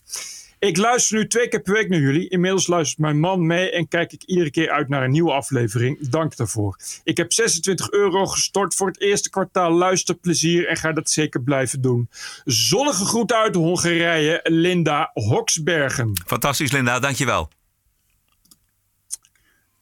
Ik 0.65 0.77
luister 0.77 1.17
nu 1.17 1.27
twee 1.27 1.47
keer 1.47 1.61
per 1.61 1.73
week 1.73 1.89
naar 1.89 1.99
jullie. 1.99 2.29
Inmiddels 2.29 2.67
luistert 2.67 2.99
mijn 2.99 3.19
man 3.19 3.45
mee 3.45 3.71
en 3.71 3.87
kijk 3.87 4.11
ik 4.11 4.23
iedere 4.23 4.51
keer 4.51 4.69
uit 4.71 4.89
naar 4.89 5.03
een 5.03 5.11
nieuwe 5.11 5.31
aflevering. 5.31 6.09
Dank 6.09 6.35
daarvoor. 6.35 6.77
Ik 7.03 7.17
heb 7.17 7.33
26 7.33 7.91
euro 7.91 8.25
gestort 8.25 8.75
voor 8.75 8.87
het 8.87 9.01
eerste 9.01 9.29
kwartaal 9.29 9.71
luisterplezier 9.71 10.67
en 10.67 10.77
ga 10.77 10.91
dat 10.91 11.09
zeker 11.09 11.41
blijven 11.43 11.81
doen. 11.81 12.09
Zonnige 12.45 13.05
groet 13.05 13.33
uit 13.33 13.55
Hongarije, 13.55 14.39
Linda 14.43 15.11
Hoksbergen. 15.13 16.21
Fantastisch, 16.25 16.71
Linda. 16.71 16.99
Dankjewel. 16.99 17.49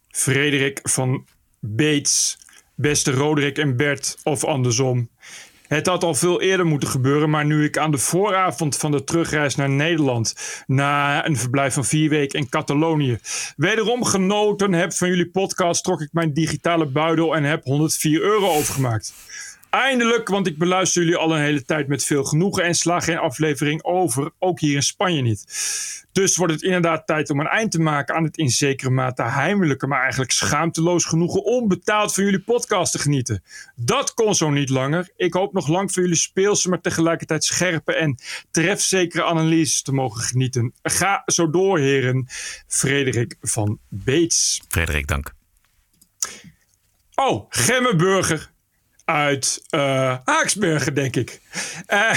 Frederik 0.10 0.80
van 0.84 1.26
Beets. 1.60 2.38
Beste 2.76 3.12
Roderick 3.12 3.58
en 3.58 3.78
Bert, 3.78 4.18
of 4.24 4.44
andersom. 4.44 5.10
Het 5.74 5.88
had 5.88 6.04
al 6.04 6.16
veel 6.16 6.42
eerder 6.42 6.66
moeten 6.66 6.90
gebeuren, 6.90 7.30
maar 7.30 7.46
nu 7.46 7.64
ik 7.64 7.78
aan 7.78 7.92
de 7.92 7.98
vooravond 7.98 8.78
van 8.78 8.92
de 8.92 9.04
terugreis 9.04 9.56
naar 9.56 9.70
Nederland, 9.70 10.36
na 10.68 11.26
een 11.26 11.38
verblijf 11.38 11.74
van 11.74 11.86
vier 11.86 12.10
weken 12.10 12.40
in 12.40 12.50
Catalonië, 12.50 13.18
wederom 13.56 14.04
genoten 14.06 14.74
heb 14.74 14.94
van 14.94 15.08
jullie 15.08 15.30
podcast, 15.30 15.84
trok 15.84 16.02
ik 16.02 16.10
mijn 16.12 16.34
digitale 16.34 16.86
buidel 16.86 17.36
en 17.36 17.44
heb 17.44 17.64
104 17.64 18.22
euro 18.22 18.50
overgemaakt. 18.50 19.14
Eindelijk, 19.74 20.28
want 20.28 20.48
ik 20.48 20.58
beluister 20.58 21.02
jullie 21.02 21.18
al 21.18 21.36
een 21.36 21.42
hele 21.42 21.66
tijd 21.66 21.88
met 21.88 22.04
veel 22.04 22.24
genoegen 22.24 22.64
en 22.64 22.76
sla 22.76 23.00
geen 23.00 23.18
aflevering 23.18 23.84
over, 23.84 24.32
ook 24.40 24.60
hier 24.60 24.76
in 24.76 24.84
Spanje 24.84 25.22
niet. 25.22 25.46
Dus 26.12 26.38
wordt 26.38 26.54
het 26.54 26.62
inderdaad 26.62 27.08
tijd 27.08 27.30
om 27.30 27.40
een 27.40 27.48
eind 27.48 27.72
te 27.72 27.82
maken 27.82 28.16
aan 28.16 28.24
het 28.24 28.38
in 28.38 28.50
zekere 28.50 28.90
mate 28.90 29.24
heimelijke, 29.24 29.88
maar 29.88 30.02
eigenlijk 30.02 30.32
schaamteloos 30.32 31.06
genoegen 31.06 31.44
onbetaald 31.44 32.14
van 32.14 32.24
jullie 32.24 32.40
podcast 32.40 32.92
te 32.92 33.00
genieten. 33.00 33.44
Dat 33.76 34.14
kon 34.14 34.36
zo 34.36 34.50
niet 34.50 34.70
langer. 34.70 35.10
Ik 35.16 35.34
hoop 35.34 35.54
nog 35.54 35.68
lang 35.68 35.92
van 35.92 36.04
jullie 36.04 36.18
speelse, 36.18 36.70
maar 36.70 36.82
tegelijkertijd 36.82 37.44
scherpe 37.44 37.94
en 37.94 38.20
trefzekere 38.52 39.24
analyses 39.24 39.82
te 39.82 39.94
mogen 39.94 40.22
genieten. 40.22 40.74
Ga 40.82 41.24
zo 41.26 41.50
door, 41.50 41.80
heren. 41.80 42.28
Frederik 42.68 43.36
van 43.42 43.80
Beets. 43.90 44.62
Frederik, 44.68 45.08
dank. 45.08 45.34
Oh, 47.16 47.46
Gemmenburger 47.50 48.52
uit 49.06 49.64
uh, 49.76 50.16
Haaksbergen, 50.24 50.94
denk 50.94 51.16
ik. 51.16 51.42
Uh, 51.88 52.12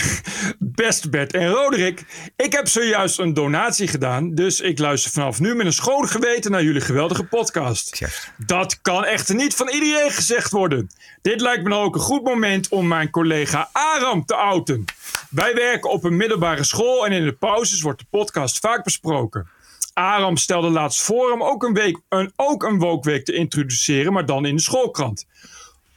beste 0.58 1.08
Bert 1.08 1.32
en 1.32 1.48
Roderick, 1.48 2.04
ik 2.36 2.52
heb 2.52 2.68
zojuist 2.68 3.18
een 3.18 3.34
donatie 3.34 3.88
gedaan, 3.88 4.34
dus 4.34 4.60
ik 4.60 4.78
luister 4.78 5.10
vanaf 5.10 5.40
nu 5.40 5.54
met 5.54 5.66
een 5.66 5.72
schoon 5.72 6.08
geweten 6.08 6.50
naar 6.50 6.62
jullie 6.62 6.80
geweldige 6.80 7.24
podcast. 7.24 8.02
Dat 8.46 8.80
kan 8.82 9.04
echter 9.04 9.34
niet 9.34 9.54
van 9.54 9.68
iedereen 9.68 10.10
gezegd 10.10 10.50
worden. 10.50 10.90
Dit 11.22 11.40
lijkt 11.40 11.62
me 11.62 11.70
dan 11.70 11.82
ook 11.82 11.94
een 11.94 12.00
goed 12.00 12.24
moment 12.24 12.68
om 12.68 12.88
mijn 12.88 13.10
collega 13.10 13.68
Aram 13.72 14.24
te 14.24 14.34
outen. 14.34 14.84
Wij 15.30 15.54
werken 15.54 15.90
op 15.90 16.04
een 16.04 16.16
middelbare 16.16 16.64
school 16.64 17.06
en 17.06 17.12
in 17.12 17.24
de 17.24 17.32
pauzes 17.32 17.80
wordt 17.80 17.98
de 18.00 18.06
podcast 18.10 18.58
vaak 18.58 18.84
besproken. 18.84 19.48
Aram 19.92 20.36
stelde 20.36 20.70
laatst 20.70 21.02
voor 21.02 21.32
om 21.32 21.42
ook 21.42 21.62
een, 21.62 21.74
week, 21.74 22.00
een, 22.08 22.32
ook 22.36 22.62
een 22.62 22.78
wookweek 22.78 23.24
te 23.24 23.32
introduceren, 23.32 24.12
maar 24.12 24.26
dan 24.26 24.46
in 24.46 24.56
de 24.56 24.62
schoolkrant. 24.62 25.26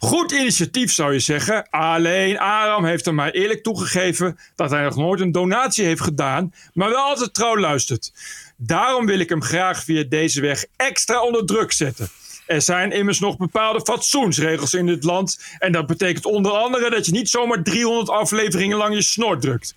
Goed 0.01 0.31
initiatief 0.31 0.91
zou 0.91 1.13
je 1.13 1.19
zeggen. 1.19 1.69
Alleen 1.69 2.39
Aram 2.39 2.85
heeft 2.85 3.05
er 3.05 3.13
mij 3.13 3.31
eerlijk 3.31 3.63
toegegeven 3.63 4.39
dat 4.55 4.69
hij 4.69 4.83
nog 4.83 4.95
nooit 4.95 5.19
een 5.19 5.31
donatie 5.31 5.85
heeft 5.85 6.01
gedaan, 6.01 6.53
maar 6.73 6.89
wel 6.89 7.03
altijd 7.03 7.33
trouw 7.33 7.57
luistert. 7.57 8.13
Daarom 8.57 9.05
wil 9.05 9.19
ik 9.19 9.29
hem 9.29 9.43
graag 9.43 9.83
via 9.83 10.03
deze 10.03 10.41
weg 10.41 10.65
extra 10.75 11.21
onder 11.21 11.45
druk 11.45 11.71
zetten. 11.71 12.09
Er 12.45 12.61
zijn 12.61 12.91
immers 12.91 13.19
nog 13.19 13.37
bepaalde 13.37 13.81
fatsoensregels 13.81 14.73
in 14.73 14.85
dit 14.85 15.03
land. 15.03 15.39
En 15.57 15.71
dat 15.71 15.87
betekent 15.87 16.25
onder 16.25 16.51
andere 16.51 16.89
dat 16.89 17.05
je 17.05 17.11
niet 17.11 17.29
zomaar 17.29 17.63
300 17.63 18.09
afleveringen 18.09 18.77
lang 18.77 18.95
je 18.95 19.01
snor 19.01 19.39
drukt. 19.39 19.75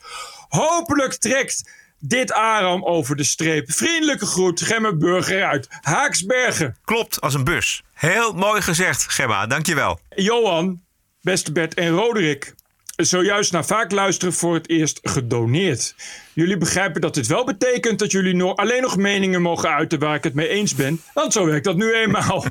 Hopelijk 0.48 1.14
trekt 1.14 1.70
dit 2.04 2.32
Aram 2.32 2.84
over 2.84 3.16
de 3.16 3.24
streep. 3.24 3.72
Vriendelijke 3.72 4.26
groet, 4.26 4.62
Gemma 4.62 4.96
Burger 4.96 5.44
uit 5.44 5.68
Haaksbergen. 5.80 6.76
Klopt, 6.84 7.20
als 7.20 7.34
een 7.34 7.44
bus. 7.44 7.82
Heel 7.94 8.32
mooi 8.32 8.62
gezegd, 8.62 9.06
Gemma. 9.08 9.46
Dankjewel. 9.46 10.00
Johan, 10.14 10.82
beste 11.20 11.52
Bert 11.52 11.74
en 11.74 11.88
Roderick. 11.88 12.54
Zojuist 12.96 13.52
na 13.52 13.64
vaak 13.64 13.90
luisteren 13.90 14.34
voor 14.34 14.54
het 14.54 14.68
eerst 14.68 14.98
gedoneerd. 15.02 15.94
Jullie 16.34 16.56
begrijpen 16.56 17.00
dat 17.00 17.14
dit 17.14 17.26
wel 17.26 17.44
betekent 17.44 17.98
dat 17.98 18.10
jullie 18.10 18.34
nog, 18.34 18.56
alleen 18.56 18.82
nog 18.82 18.96
meningen 18.96 19.42
mogen 19.42 19.68
uiten 19.68 19.98
waar 19.98 20.14
ik 20.14 20.24
het 20.24 20.34
mee 20.34 20.48
eens 20.48 20.74
ben. 20.74 21.00
Want 21.14 21.32
zo 21.32 21.46
werkt 21.46 21.64
dat 21.64 21.76
nu 21.76 21.94
eenmaal. 21.94 22.44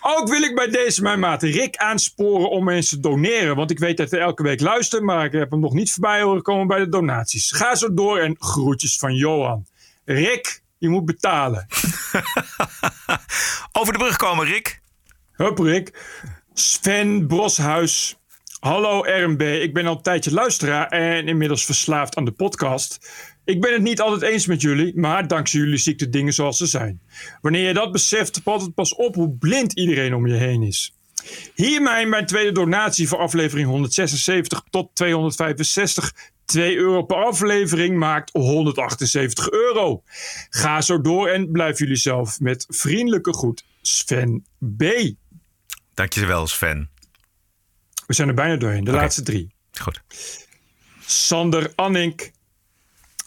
Ook 0.00 0.28
wil 0.28 0.42
ik 0.42 0.54
bij 0.54 0.68
deze 0.68 1.02
mijn 1.02 1.18
maat 1.18 1.42
Rick 1.42 1.76
aansporen 1.76 2.50
om 2.50 2.68
eens 2.68 2.88
te 2.88 3.00
doneren. 3.00 3.56
Want 3.56 3.70
ik 3.70 3.78
weet 3.78 3.96
dat 3.96 4.10
hij 4.10 4.20
elke 4.20 4.42
week 4.42 4.60
luistert, 4.60 5.02
maar 5.02 5.24
ik 5.24 5.32
heb 5.32 5.50
hem 5.50 5.60
nog 5.60 5.72
niet 5.72 5.92
voorbij 5.92 6.22
horen 6.22 6.42
komen 6.42 6.66
bij 6.66 6.78
de 6.78 6.88
donaties. 6.88 7.52
Ga 7.52 7.74
zo 7.74 7.94
door 7.94 8.18
en 8.18 8.36
groetjes 8.38 8.98
van 8.98 9.14
Johan. 9.14 9.66
Rick, 10.04 10.62
je 10.78 10.88
moet 10.88 11.04
betalen. 11.04 11.66
Over 13.72 13.92
de 13.92 13.98
brug 13.98 14.16
komen, 14.16 14.46
Rick. 14.46 14.80
Hup, 15.32 15.58
Rick. 15.58 16.02
Sven 16.52 17.26
Broshuis. 17.26 18.16
Hallo 18.64 19.00
RMB, 19.00 19.40
ik 19.40 19.74
ben 19.74 19.86
al 19.86 19.96
een 19.96 20.02
tijdje 20.02 20.32
luisteraar 20.32 20.88
en 20.88 21.28
inmiddels 21.28 21.64
verslaafd 21.64 22.16
aan 22.16 22.24
de 22.24 22.32
podcast. 22.32 23.10
Ik 23.44 23.60
ben 23.60 23.72
het 23.72 23.82
niet 23.82 24.00
altijd 24.00 24.32
eens 24.32 24.46
met 24.46 24.60
jullie, 24.60 24.98
maar 24.98 25.28
dankzij 25.28 25.60
jullie 25.60 25.76
zie 25.78 25.92
ik 25.92 25.98
de 25.98 26.08
dingen 26.08 26.32
zoals 26.32 26.56
ze 26.56 26.66
zijn. 26.66 27.00
Wanneer 27.40 27.66
je 27.66 27.74
dat 27.74 27.92
beseft, 27.92 28.40
valt 28.44 28.62
het 28.62 28.74
pas 28.74 28.94
op 28.94 29.14
hoe 29.14 29.36
blind 29.36 29.72
iedereen 29.72 30.14
om 30.14 30.26
je 30.26 30.34
heen 30.34 30.62
is. 30.62 30.94
Hiermee 31.54 32.06
mijn 32.06 32.26
tweede 32.26 32.52
donatie 32.52 33.08
voor 33.08 33.18
aflevering 33.18 33.68
176 33.68 34.62
tot 34.70 34.90
265. 34.94 36.12
2 36.44 36.76
euro 36.76 37.02
per 37.02 37.24
aflevering 37.24 37.98
maakt 37.98 38.30
178 38.32 39.50
euro. 39.50 40.02
Ga 40.50 40.80
zo 40.80 41.00
door 41.00 41.28
en 41.28 41.50
blijf 41.50 41.78
jullie 41.78 41.96
zelf 41.96 42.40
met 42.40 42.66
vriendelijke 42.68 43.32
groet, 43.32 43.64
Sven 43.82 44.46
B. 44.76 44.84
Dankjewel, 45.94 46.46
Sven. 46.46 46.93
We 48.06 48.14
zijn 48.14 48.28
er 48.28 48.34
bijna 48.34 48.56
doorheen, 48.56 48.84
de 48.84 48.90
laatste 48.90 49.22
drie. 49.22 49.54
Goed. 49.72 50.02
Sander 51.06 51.72
Annink, 51.74 52.30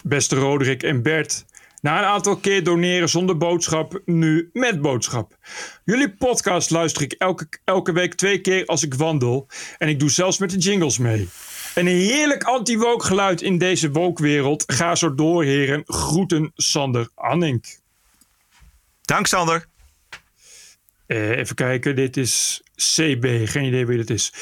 beste 0.02 0.36
Roderick 0.36 0.82
en 0.82 1.02
Bert. 1.02 1.44
Na 1.80 1.98
een 1.98 2.04
aantal 2.04 2.36
keer 2.36 2.64
doneren 2.64 3.08
zonder 3.08 3.36
boodschap, 3.36 4.00
nu 4.04 4.50
met 4.52 4.80
boodschap. 4.80 5.36
Jullie 5.84 6.10
podcast 6.10 6.70
luister 6.70 7.02
ik 7.02 7.12
elke, 7.12 7.48
elke 7.64 7.92
week 7.92 8.14
twee 8.14 8.40
keer 8.40 8.66
als 8.66 8.82
ik 8.82 8.94
wandel. 8.94 9.48
En 9.78 9.88
ik 9.88 10.00
doe 10.00 10.10
zelfs 10.10 10.38
met 10.38 10.50
de 10.50 10.58
jingles 10.58 10.98
mee. 10.98 11.28
Een 11.74 11.86
heerlijk 11.86 12.42
anti-woke 12.42 13.04
geluid 13.04 13.42
in 13.42 13.58
deze 13.58 13.90
woke-wereld. 13.90 14.64
Ga 14.66 14.94
zo 14.94 15.14
door, 15.14 15.44
heren. 15.44 15.82
Groeten, 15.86 16.52
Sander 16.54 17.08
Annink. 17.14 17.78
Dank, 19.02 19.26
Sander. 19.26 19.66
Eh, 21.08 21.38
even 21.38 21.54
kijken, 21.54 21.96
dit 21.96 22.16
is 22.16 22.62
CB. 22.74 23.48
Geen 23.48 23.64
idee 23.64 23.86
wie 23.86 23.96
dit 23.96 24.10
is. 24.10 24.32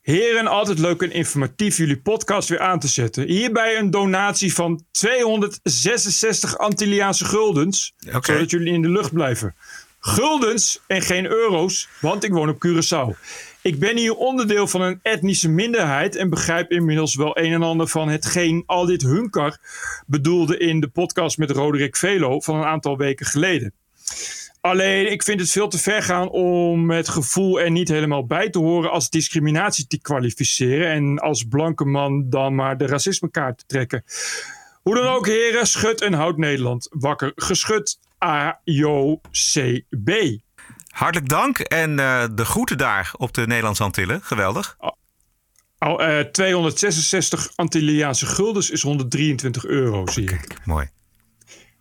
Heren, 0.00 0.46
altijd 0.46 0.78
leuk 0.78 1.02
en 1.02 1.10
informatief 1.10 1.76
jullie 1.76 2.00
podcast 2.00 2.48
weer 2.48 2.60
aan 2.60 2.78
te 2.78 2.88
zetten. 2.88 3.26
Hierbij 3.26 3.78
een 3.78 3.90
donatie 3.90 4.54
van 4.54 4.84
266 4.90 6.58
Antilliaanse 6.58 7.24
guldens. 7.24 7.94
Zodat 8.20 8.50
jullie 8.50 8.72
in 8.72 8.82
de 8.82 8.90
lucht 8.90 9.12
blijven. 9.12 9.54
Guldens 10.00 10.80
en 10.86 11.02
geen 11.02 11.26
euro's, 11.26 11.88
want 12.00 12.24
ik 12.24 12.32
woon 12.32 12.48
op 12.48 12.66
Curaçao. 12.66 13.18
Ik 13.62 13.78
ben 13.78 13.96
hier 13.96 14.14
onderdeel 14.14 14.66
van 14.66 14.80
een 14.80 15.00
etnische 15.02 15.48
minderheid 15.48 16.16
en 16.16 16.30
begrijp 16.30 16.70
inmiddels 16.70 17.14
wel 17.14 17.38
een 17.38 17.52
en 17.52 17.62
ander 17.62 17.88
van 17.88 18.08
hetgeen 18.08 18.62
al 18.66 18.86
dit 18.86 19.02
hunkar 19.02 19.58
bedoelde 20.06 20.58
in 20.58 20.80
de 20.80 20.88
podcast 20.88 21.38
met 21.38 21.50
Roderick 21.50 21.96
Velo 21.96 22.40
van 22.40 22.56
een 22.56 22.64
aantal 22.64 22.96
weken 22.96 23.26
geleden. 23.26 23.72
Alleen, 24.64 25.10
ik 25.12 25.22
vind 25.22 25.40
het 25.40 25.50
veel 25.50 25.68
te 25.68 25.78
ver 25.78 26.02
gaan 26.02 26.28
om 26.28 26.90
het 26.90 27.08
gevoel 27.08 27.60
er 27.60 27.70
niet 27.70 27.88
helemaal 27.88 28.26
bij 28.26 28.50
te 28.50 28.58
horen 28.58 28.90
als 28.90 29.10
discriminatie 29.10 29.86
te 29.86 30.00
kwalificeren. 30.00 30.90
En 30.90 31.18
als 31.18 31.44
blanke 31.48 31.84
man 31.84 32.30
dan 32.30 32.54
maar 32.54 32.76
de 32.76 32.86
racismekaart 32.86 33.58
te 33.58 33.64
trekken. 33.66 34.04
Hoe 34.82 34.94
dan 34.94 35.06
ook, 35.06 35.26
heren, 35.26 35.66
schud 35.66 36.00
en 36.00 36.12
houd 36.12 36.36
Nederland 36.36 36.88
wakker. 36.90 37.32
Geschud 37.34 37.98
AJOCB. 38.18 39.30
Hartelijk 40.88 41.28
dank 41.28 41.58
en 41.58 41.98
eh, 41.98 42.24
de 42.34 42.44
groeten 42.44 42.78
daar 42.78 43.12
op 43.16 43.34
de 43.34 43.46
Nederlandse 43.46 43.82
Antillen. 43.82 44.22
Geweldig. 44.22 44.76
Al, 45.78 46.02
eh, 46.02 46.20
266 46.20 47.52
Antilliaanse 47.54 48.26
guldens 48.26 48.70
is 48.70 48.82
123 48.82 49.64
euro, 49.64 50.06
zie 50.06 50.30
ik. 50.30 50.60
Mooi. 50.64 50.88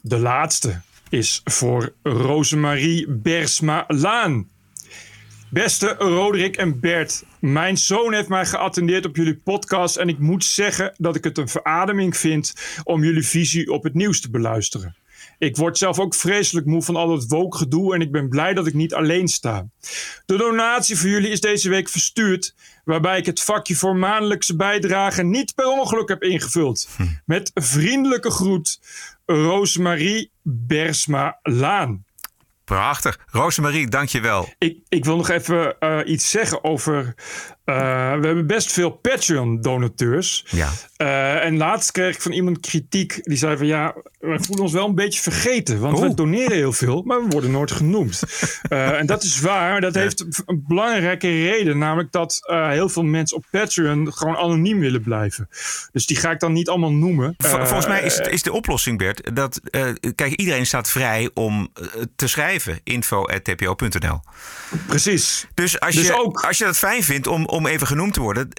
De 0.01 0.17
laatste 0.17 0.81
is 1.13 1.41
voor 1.43 1.93
Rosemarie 2.03 3.07
Bersma 3.09 3.83
Laan. 3.87 4.49
Beste 5.49 5.95
Roderick 5.97 6.57
en 6.57 6.79
Bert, 6.79 7.23
mijn 7.39 7.77
zoon 7.77 8.13
heeft 8.13 8.27
mij 8.27 8.45
geattendeerd 8.45 9.05
op 9.05 9.15
jullie 9.15 9.37
podcast 9.37 9.95
en 9.95 10.07
ik 10.07 10.19
moet 10.19 10.45
zeggen 10.45 10.93
dat 10.97 11.15
ik 11.15 11.23
het 11.23 11.37
een 11.37 11.47
verademing 11.47 12.17
vind 12.17 12.53
om 12.83 13.03
jullie 13.03 13.25
visie 13.25 13.71
op 13.71 13.83
het 13.83 13.93
nieuws 13.93 14.21
te 14.21 14.29
beluisteren. 14.29 14.95
Ik 15.37 15.57
word 15.57 15.77
zelf 15.77 15.99
ook 15.99 16.15
vreselijk 16.15 16.65
moe 16.65 16.81
van 16.81 16.95
al 16.95 17.07
dat 17.07 17.25
woke 17.27 17.57
gedoe 17.57 17.93
en 17.93 18.01
ik 18.01 18.11
ben 18.11 18.29
blij 18.29 18.53
dat 18.53 18.67
ik 18.67 18.73
niet 18.73 18.93
alleen 18.93 19.27
sta. 19.27 19.65
De 20.25 20.37
donatie 20.37 20.97
voor 20.97 21.09
jullie 21.09 21.31
is 21.31 21.41
deze 21.41 21.69
week 21.69 21.89
verstuurd, 21.89 22.55
waarbij 22.85 23.17
ik 23.17 23.25
het 23.25 23.41
vakje 23.41 23.75
voor 23.75 23.95
maandelijkse 23.95 24.55
bijdrage 24.55 25.23
niet 25.23 25.55
per 25.55 25.67
ongeluk 25.67 26.09
heb 26.09 26.23
ingevuld. 26.23 26.87
Met 27.25 27.51
vriendelijke 27.53 28.31
groet, 28.31 28.79
Rosemarie 29.25 30.31
Bersma 30.41 31.39
Laan. 31.41 32.05
Prachtig. 32.63 33.19
Rosemarie, 33.31 33.87
dank 33.87 34.09
je 34.09 34.19
wel. 34.19 34.53
Ik, 34.57 34.77
ik 34.89 35.05
wil 35.05 35.15
nog 35.15 35.29
even 35.29 35.79
eh, 35.79 35.99
iets 36.05 36.29
zeggen 36.29 36.63
over. 36.63 37.15
Eh, 37.65 37.75
we 38.19 38.25
hebben 38.27 38.47
best 38.47 38.71
veel 38.71 38.89
Patreon-donateurs. 38.91 40.45
Ja. 40.49 40.69
Eh, 40.97 41.45
en 41.45 41.57
laatst 41.57 41.91
kreeg 41.91 42.15
ik 42.15 42.21
van 42.21 42.31
iemand 42.31 42.59
kritiek. 42.59 43.19
Die 43.23 43.37
zei 43.37 43.57
van 43.57 43.65
ja, 43.65 43.93
we 44.19 44.37
voelen 44.41 44.63
ons 44.63 44.73
wel 44.73 44.87
een 44.87 44.95
beetje 44.95 45.21
vergeten. 45.21 45.79
Want 45.79 45.99
we 45.99 46.05
Oeh. 46.05 46.15
doneren 46.15 46.55
heel 46.55 46.71
veel, 46.73 47.01
maar 47.05 47.21
we 47.23 47.29
worden 47.29 47.51
nooit 47.51 47.71
genoemd. 47.71 48.21
Eh, 48.63 48.99
en 48.99 49.05
dat 49.05 49.23
is 49.23 49.39
waar. 49.39 49.71
maar 49.71 49.81
Dat 49.81 49.95
heeft 49.95 50.25
een 50.45 50.63
belangrijke 50.67 51.27
reden. 51.27 51.77
Namelijk 51.77 52.11
dat 52.11 52.39
heel 52.47 52.89
veel 52.89 53.03
mensen 53.03 53.37
op 53.37 53.45
Patreon 53.51 54.13
gewoon 54.13 54.35
anoniem 54.35 54.79
willen 54.79 55.01
blijven. 55.03 55.49
Dus 55.91 56.05
die 56.05 56.17
ga 56.17 56.31
ik 56.31 56.39
dan 56.39 56.53
niet 56.53 56.69
allemaal 56.69 56.91
noemen. 56.91 57.33
Vol- 57.37 57.59
Volgens 57.65 57.87
mij 57.87 58.01
is, 58.01 58.17
het, 58.17 58.27
is 58.27 58.43
de 58.43 58.51
oplossing, 58.51 58.97
Bert, 58.97 59.35
dat 59.35 59.61
kijk, 60.15 60.33
iedereen 60.33 60.65
staat 60.65 60.89
vrij 60.89 61.29
om 61.33 61.71
te 62.15 62.27
schrijven. 62.27 62.79
info.tpo.nl 62.83 64.21
Precies. 64.87 65.47
Dus 65.53 65.79
als, 65.79 65.95
Dus 65.95 66.07
je, 66.07 66.23
ook- 66.23 66.43
als 66.45 66.57
je 66.57 66.63
dat 66.65 66.77
fijn 66.77 67.03
vindt 67.03 67.27
om, 67.27 67.45
om 67.53 67.65
even 67.67 67.87
genoemd 67.87 68.13
te 68.13 68.21
worden. 68.21 68.49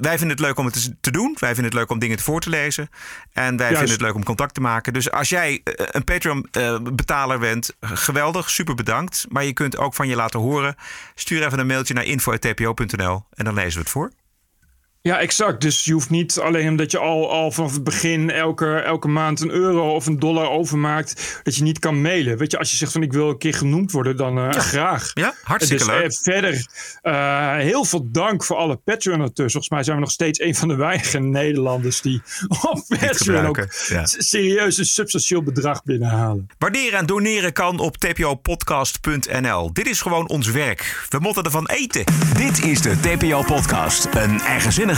wij 0.00 0.18
vinden 0.18 0.36
het 0.36 0.40
leuk 0.46 0.58
om 0.58 0.64
het 0.64 0.82
te- 0.82 0.96
te 1.00 1.10
doen. 1.10 1.36
Wij 1.38 1.48
vinden 1.54 1.64
het 1.64 1.74
leuk 1.74 1.90
om 1.90 1.98
dingen 1.98 2.18
voor 2.18 2.40
te 2.40 2.50
lezen. 2.50 2.88
En 3.32 3.56
wij 3.56 3.66
vinden 3.68 3.90
het 3.90 4.00
leuk 4.00 4.14
om 4.14 4.24
contact 4.24 4.54
te 4.54 4.60
maken. 4.60 4.92
Dus 4.92 5.10
als 5.10 5.28
jij 5.28 5.60
eh, 5.64 5.72
een 5.90 6.04
Patreon-betaler 6.04 7.38
bent, 7.38 7.76
geweldig, 7.80 8.50
super 8.50 8.74
bedankt. 8.74 9.26
Maar 9.28 9.44
je 9.44 9.52
kunt 9.52 9.76
ook 9.76 9.94
van 9.94 10.08
je 10.08 10.16
laten 10.16 10.40
horen. 10.40 10.74
Stuur 11.14 11.44
even 11.46 11.58
een 11.58 11.66
mailtje 11.66 11.94
naar 11.94 12.04
info.tpo.nl 12.04 13.24
en 13.34 13.44
dan 13.44 13.54
lezen 13.54 13.72
we 13.74 13.80
het 13.80 13.90
voor. 13.90 14.10
Ja, 15.08 15.20
exact. 15.20 15.60
Dus 15.60 15.84
je 15.84 15.92
hoeft 15.92 16.10
niet 16.10 16.38
alleen 16.38 16.68
omdat 16.68 16.90
je 16.90 16.98
al, 16.98 17.30
al 17.30 17.50
vanaf 17.50 17.72
het 17.72 17.84
begin 17.84 18.30
elke, 18.30 18.76
elke 18.76 19.08
maand 19.08 19.40
een 19.40 19.50
euro 19.50 19.94
of 19.94 20.06
een 20.06 20.18
dollar 20.18 20.50
overmaakt, 20.50 21.40
dat 21.42 21.56
je 21.56 21.62
niet 21.62 21.78
kan 21.78 22.00
mailen. 22.00 22.38
Weet 22.38 22.50
je, 22.50 22.58
als 22.58 22.70
je 22.70 22.76
zegt 22.76 22.92
van 22.92 23.02
ik 23.02 23.12
wil 23.12 23.28
een 23.28 23.38
keer 23.38 23.54
genoemd 23.54 23.92
worden, 23.92 24.16
dan 24.16 24.38
uh, 24.38 24.50
graag. 24.50 25.10
Ja, 25.14 25.34
hartstikke 25.42 25.84
dus, 25.84 25.94
leuk. 25.94 26.10
Uh, 26.10 26.18
verder, 26.22 26.66
uh, 27.02 27.56
heel 27.56 27.84
veel 27.84 28.08
dank 28.10 28.44
voor 28.44 28.56
alle 28.56 28.76
Patreoners. 28.76 29.30
Volgens 29.34 29.68
mij 29.68 29.82
zijn 29.82 29.96
we 29.96 30.02
nog 30.02 30.12
steeds 30.12 30.40
een 30.40 30.54
van 30.54 30.68
de 30.68 30.76
weinige 30.76 31.18
Nederlanders 31.18 32.00
die 32.00 32.22
op 32.70 32.84
Patreon 33.00 33.46
ook 33.46 33.66
ja. 33.88 34.06
serieus 34.06 34.78
een 34.78 34.84
substantieel 34.84 35.42
bedrag 35.42 35.82
binnenhalen. 35.84 36.46
Waarderen 36.58 36.98
en 36.98 37.06
doneren 37.06 37.52
kan 37.52 37.78
op 37.78 37.96
tpopodcast.nl. 37.96 39.72
Dit 39.72 39.86
is 39.86 40.00
gewoon 40.00 40.28
ons 40.28 40.50
werk. 40.50 41.06
We 41.08 41.18
moeten 41.18 41.42
ervan 41.42 41.66
eten. 41.66 42.04
Dit 42.36 42.64
is 42.64 42.80
de 42.80 43.00
TPO 43.00 43.42
Podcast. 43.42 44.08
Een 44.14 44.40
eigenzinnige 44.40 44.97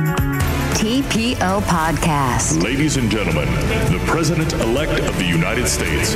TPO 0.73 1.61
Podcast. 1.61 2.63
Ladies 2.63 2.97
and 2.97 3.11
gentlemen, 3.11 3.45
the 3.91 4.01
President-elect 4.07 5.01
of 5.01 5.15
the 5.17 5.25
United 5.25 5.67
States. 5.67 6.15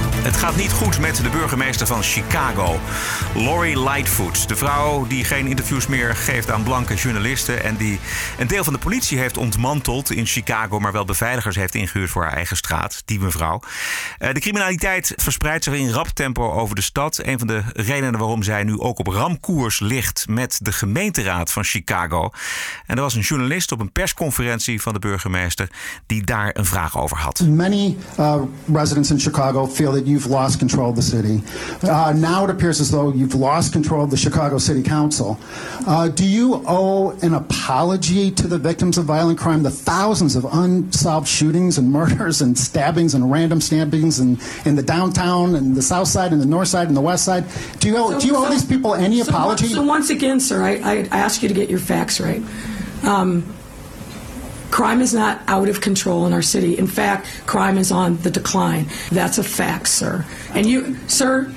Het 0.21 0.37
gaat 0.37 0.55
niet 0.55 0.71
goed 0.71 0.99
met 0.99 1.15
de 1.15 1.29
burgemeester 1.29 1.87
van 1.87 2.03
Chicago, 2.03 2.79
Lori 3.35 3.79
Lightfoot. 3.79 4.47
De 4.47 4.55
vrouw 4.55 5.07
die 5.07 5.23
geen 5.23 5.47
interviews 5.47 5.87
meer 5.87 6.15
geeft 6.15 6.51
aan 6.51 6.63
blanke 6.63 6.95
journalisten. 6.95 7.63
En 7.63 7.75
die 7.75 7.99
een 8.39 8.47
deel 8.47 8.63
van 8.63 8.73
de 8.73 8.79
politie 8.79 9.17
heeft 9.17 9.37
ontmanteld 9.37 10.11
in 10.11 10.25
Chicago. 10.25 10.79
maar 10.79 10.91
wel 10.91 11.05
beveiligers 11.05 11.55
heeft 11.55 11.75
ingehuurd 11.75 12.09
voor 12.09 12.23
haar 12.23 12.33
eigen 12.33 12.57
straat. 12.57 13.01
Die 13.05 13.19
mevrouw. 13.19 13.61
De 14.17 14.39
criminaliteit 14.39 15.13
verspreidt 15.15 15.63
zich 15.63 15.73
in 15.73 15.89
rap 15.89 16.07
tempo 16.07 16.51
over 16.51 16.75
de 16.75 16.81
stad. 16.81 17.19
Een 17.23 17.37
van 17.39 17.47
de 17.47 17.61
redenen 17.73 18.19
waarom 18.19 18.43
zij 18.43 18.63
nu 18.63 18.79
ook 18.79 18.99
op 18.99 19.07
ramkoers 19.07 19.79
ligt 19.79 20.27
met 20.27 20.59
de 20.61 20.71
gemeenteraad 20.71 21.51
van 21.51 21.63
Chicago. 21.63 22.29
En 22.85 22.95
er 22.95 23.01
was 23.01 23.15
een 23.15 23.21
journalist 23.21 23.71
op 23.71 23.79
een 23.79 23.91
persconferentie 23.91 24.81
van 24.81 24.93
de 24.93 24.99
burgemeester. 24.99 25.69
die 26.05 26.23
daar 26.23 26.49
een 26.53 26.65
vraag 26.65 26.99
over 26.99 27.17
had. 27.17 27.39
Many 27.39 27.97
uh, 28.19 28.35
residents 28.73 29.11
in 29.11 29.19
Chicago 29.19 29.67
feel 29.67 29.93
that 29.93 30.09
you've 30.11 30.27
lost 30.27 30.59
control 30.59 30.89
of 30.91 30.95
the 30.95 31.01
city. 31.01 31.41
Uh, 31.83 32.13
now 32.15 32.43
it 32.43 32.49
appears 32.49 32.79
as 32.79 32.91
though 32.91 33.11
you've 33.11 33.33
lost 33.35 33.73
control 33.73 34.03
of 34.03 34.11
the 34.11 34.17
Chicago 34.17 34.57
City 34.57 34.83
Council. 34.83 35.39
Uh, 35.87 36.07
do 36.09 36.25
you 36.27 36.61
owe 36.67 37.11
an 37.21 37.33
apology 37.33 38.29
to 38.31 38.47
the 38.47 38.57
victims 38.57 38.97
of 38.97 39.05
violent 39.05 39.39
crime, 39.39 39.63
the 39.63 39.71
thousands 39.71 40.35
of 40.35 40.45
unsolved 40.51 41.27
shootings 41.27 41.77
and 41.77 41.91
murders 41.97 42.41
and 42.41 42.57
stabbings 42.57 43.13
and 43.15 43.31
random 43.31 43.59
stabbings 43.61 44.19
in, 44.19 44.37
in 44.65 44.75
the 44.75 44.83
downtown 44.83 45.55
and 45.55 45.75
the 45.75 45.81
south 45.81 46.07
side 46.07 46.31
and 46.33 46.41
the 46.41 46.45
north 46.45 46.67
side 46.67 46.87
and 46.87 46.95
the 46.97 47.01
west 47.01 47.25
side? 47.25 47.45
Do 47.79 47.87
you 47.87 47.97
owe, 47.97 48.11
So- 48.11 48.19
do 48.19 48.27
you 48.27 48.35
owe 48.35 48.43
so- 48.45 48.49
these 48.51 48.65
people 48.65 48.93
any 48.95 49.21
so 49.23 49.29
apology? 49.31 49.65
once- 49.65 49.75
So 49.75 49.83
once 49.83 50.09
again, 50.09 50.39
sir, 50.39 50.61
I, 50.61 50.71
I, 50.75 50.93
I 51.11 51.17
ask 51.19 51.41
you 51.41 51.47
to 51.47 51.53
get 51.55 51.69
your 51.69 51.79
facts 51.79 52.19
right. 52.19 52.41
Um, 53.03 53.43
crime 54.71 55.01
is 55.03 55.11
not 55.13 55.37
out 55.47 55.69
of 55.69 55.79
control 55.79 56.25
in 56.25 56.33
our 56.33 56.41
city. 56.43 56.73
In 56.77 56.87
fact, 56.87 57.25
crime 57.45 57.79
is 57.79 57.91
on 57.91 58.17
the 58.21 58.29
decline. 58.31 58.85
That's 59.11 59.37
a 59.37 59.43
fact, 59.43 59.87
sir. 59.87 60.25
And 60.53 60.65
you, 60.65 60.95
sir, 61.07 61.51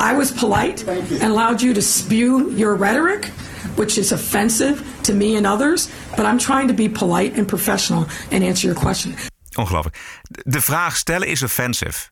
I 0.00 0.16
was 0.16 0.30
polite 0.32 0.84
and 0.88 1.22
allowed 1.32 1.60
you 1.62 1.74
to 1.74 1.80
spew 1.82 2.50
your 2.56 2.76
rhetoric, 2.78 3.30
which 3.76 3.96
is 3.98 4.12
offensive 4.12 4.82
to 5.02 5.12
me 5.12 5.36
and 5.36 5.46
others. 5.46 5.88
But 6.16 6.24
I'm 6.26 6.38
trying 6.38 6.68
to 6.68 6.74
be 6.74 6.88
polite 6.88 7.38
and 7.38 7.46
professional 7.46 8.06
and 8.30 8.44
answer 8.44 8.68
your 8.68 8.80
question. 8.82 9.14
Ongelooflijk. 9.58 9.96
De 10.44 10.60
vraag 10.60 10.96
stellen 10.96 11.28
is 11.28 11.42
offensive. 11.42 12.08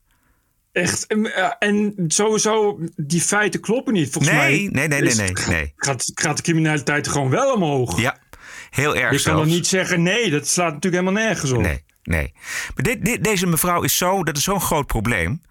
Echt. 0.72 1.06
En, 1.06 1.34
eh, 1.34 1.50
En 1.58 1.94
sowieso, 2.08 2.78
die 2.96 3.20
feiten 3.20 3.60
kloppen 3.60 3.92
niet. 3.92 4.10
Volgens 4.10 4.34
Nee, 4.34 4.42
mij 4.42 4.50
nee, 4.72 4.88
nee, 4.88 5.00
nee, 5.00 5.08
is- 5.10 5.16
nee, 5.16 5.32
nee. 5.48 5.72
Gaat, 5.76 6.10
gaat 6.14 6.36
de 6.36 6.42
criminaliteit 6.42 7.08
gewoon 7.08 7.30
wel 7.30 7.52
omhoog. 7.54 8.00
Ja, 8.00 8.16
heel 8.74 8.96
erg 8.96 9.12
Je 9.12 9.22
kan 9.22 9.36
dan 9.36 9.46
niet 9.46 9.66
zeggen, 9.66 10.02
nee, 10.02 10.30
dat 10.30 10.48
slaat 10.48 10.72
natuurlijk 10.72 11.02
helemaal 11.02 11.24
nergens 11.26 11.50
op. 11.50 11.60
Nee, 11.60 11.82
nee. 12.02 12.32
Maar 12.74 12.84
dit, 12.84 13.04
dit, 13.04 13.24
deze 13.24 13.46
mevrouw 13.46 13.82
is 13.82 13.96
zo, 13.96 14.24
dat 14.24 14.36
is 14.36 14.42
zo'n 14.44 14.60
groot 14.60 14.86
probleem. 14.86 15.42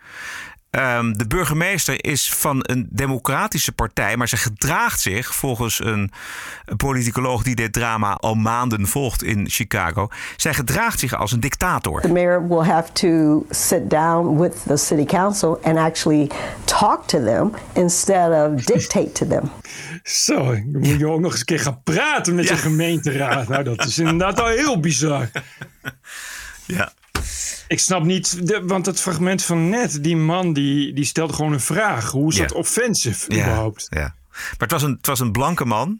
Ehm, 0.74 1.14
de 1.14 1.28
burgemeester 1.28 2.06
is 2.06 2.34
van 2.34 2.58
een 2.62 2.88
democratische 2.90 3.72
partij, 3.72 4.18
maar 4.18 4.28
ze 4.28 4.38
gedraagt 4.38 5.00
zich 5.00 5.36
volgens 5.36 5.80
een, 5.84 6.12
een 6.66 6.78
politicoloog 6.78 7.44
die 7.44 7.56
dit 7.56 7.74
drama 7.74 8.14
al 8.14 8.36
maanden 8.36 8.88
volgt 8.88 9.24
in 9.24 9.50
Chicago. 9.50 10.08
Zij 10.38 10.54
gedraagt 10.54 11.00
zich 11.00 11.16
als 11.16 11.32
een 11.32 11.40
dictator. 11.40 12.02
The 12.02 12.12
mayor 12.12 12.48
will 12.48 12.64
have 12.64 12.92
to 12.92 13.46
sit 13.50 13.90
down 13.90 14.40
with 14.40 14.64
the 14.68 14.78
city 14.78 15.06
council 15.06 15.60
and 15.64 15.78
actually 15.78 16.30
talk 16.64 17.08
to 17.08 17.24
them 17.24 17.52
instead 17.74 18.52
of 18.52 18.64
dictate 18.64 19.12
to 19.12 19.28
them. 19.28 19.52
Zo, 20.04 20.46
dan 20.46 20.80
moet 20.80 21.00
je 21.00 21.08
ook 21.08 21.20
nog 21.20 21.32
eens 21.32 21.40
een 21.40 21.46
keer 21.46 21.60
gaan 21.60 21.82
praten 21.84 22.36
met 22.36 22.48
je 22.48 22.58
gemeenteraad. 22.58 23.48
Nou, 23.48 23.64
dat 23.64 23.86
is 23.86 24.00
inderdaad 24.00 24.40
al 24.40 24.48
heel 24.48 24.80
bizar. 24.80 25.30
Ja. 26.66 26.92
Ik 27.74 27.80
snap 27.80 28.04
niet, 28.04 28.48
de- 28.48 28.62
want 28.66 28.86
het 28.86 29.00
fragment 29.02 29.44
van 29.44 29.70
net, 29.70 30.04
die 30.04 30.16
man 30.18 30.54
die, 30.54 30.94
die 30.94 31.06
stelde 31.06 31.34
gewoon 31.34 31.54
een 31.54 31.60
vraag. 31.60 32.12
Hoe 32.12 32.30
is 32.32 32.38
Ja. 32.38 32.42
dat 32.42 32.52
offensive 32.52 33.34
Ja, 33.36 33.42
überhaupt? 33.42 33.88
Ja. 33.90 34.16
Maar 34.32 34.54
het 34.58 34.72
was, 34.72 34.82
een, 34.84 34.92
het 34.98 35.08
was 35.08 35.20
een 35.20 35.32
blanke 35.32 35.66
man. 35.66 36.00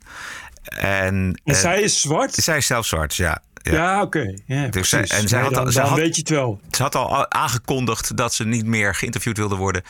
En, 0.64 0.80
En 1.16 1.40
eh, 1.44 1.56
zij 1.56 1.82
is 1.82 2.02
zwart? 2.02 2.34
Zij 2.34 2.58
is 2.58 2.66
zelf 2.66 2.86
zwart, 2.86 3.16
ja. 3.16 3.42
Ja, 3.62 4.02
oké. 4.02 4.34
Ja, 4.46 4.68
Dus 4.68 4.90
zij, 4.90 5.00
en 5.02 5.28
zij 5.28 5.42
Nee, 5.42 5.50
had, 5.50 5.66
al- 5.66 5.72
zij 5.72 5.84
had, 5.84 5.98
weet 5.98 6.16
je 6.16 6.22
het 6.22 6.30
wel. 6.30 6.60
Ze 6.72 6.82
had 6.82 6.96
al 6.96 7.32
aangekondigd 7.32 8.18
dat 8.18 8.34
ze 8.34 8.46
niet 8.46 8.66
meer 8.66 8.96
geïnterviewd 8.96 9.38
wilde 9.38 9.56
worden 9.56 9.82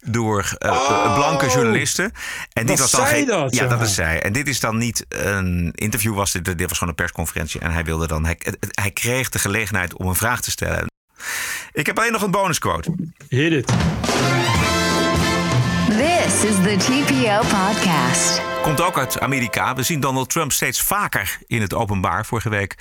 door 0.00 0.54
eh, 0.58 1.14
blanke 1.14 1.46
journalisten. 1.48 2.12
En 2.52 2.66
dit 2.66 2.78
was 2.78 2.90
dan 2.90 3.06
zij 3.06 3.10
geen. 3.18 3.26
dat, 3.26 3.54
ja, 3.54 3.62
ja. 3.62 3.68
dat 3.68 3.80
is 3.80 3.94
zij. 3.94 4.22
En 4.22 4.32
dit 4.32 4.48
is 4.48 4.60
dan 4.60 4.76
niet 4.78 5.04
een 5.08 5.72
interview, 5.74 6.14
was 6.14 6.32
dit, 6.32 6.44
dit 6.44 6.60
was 6.68 6.72
gewoon 6.72 6.88
een 6.88 6.94
persconferentie. 6.94 7.60
En 7.60 7.70
hij 7.72 7.84
wilde 7.84 8.06
dan. 8.06 8.24
Hij, 8.24 8.38
hij 8.70 8.90
kreeg 8.90 9.28
de 9.28 9.38
gelegenheid 9.38 9.94
om 9.96 10.06
een 10.06 10.14
vraag 10.14 10.40
te 10.40 10.50
stellen. 10.50 10.90
Ik 11.72 11.86
heb 11.86 11.98
alleen 11.98 12.12
nog 12.12 12.22
een 12.22 12.30
bonusquote. 12.30 12.94
Hit 13.28 13.52
it. 13.52 13.66
This 15.88 16.44
is 16.44 16.54
the 16.54 16.76
TPO 16.76 17.38
Podcast. 17.38 18.42
Komt 18.62 18.80
ook 18.80 18.98
uit 18.98 19.20
Amerika. 19.20 19.74
We 19.74 19.82
zien 19.82 20.00
Donald 20.00 20.30
Trump 20.30 20.52
steeds 20.52 20.82
vaker 20.82 21.38
in 21.46 21.60
het 21.60 21.74
openbaar. 21.74 22.26
Vorige 22.26 22.48
week 22.48 22.76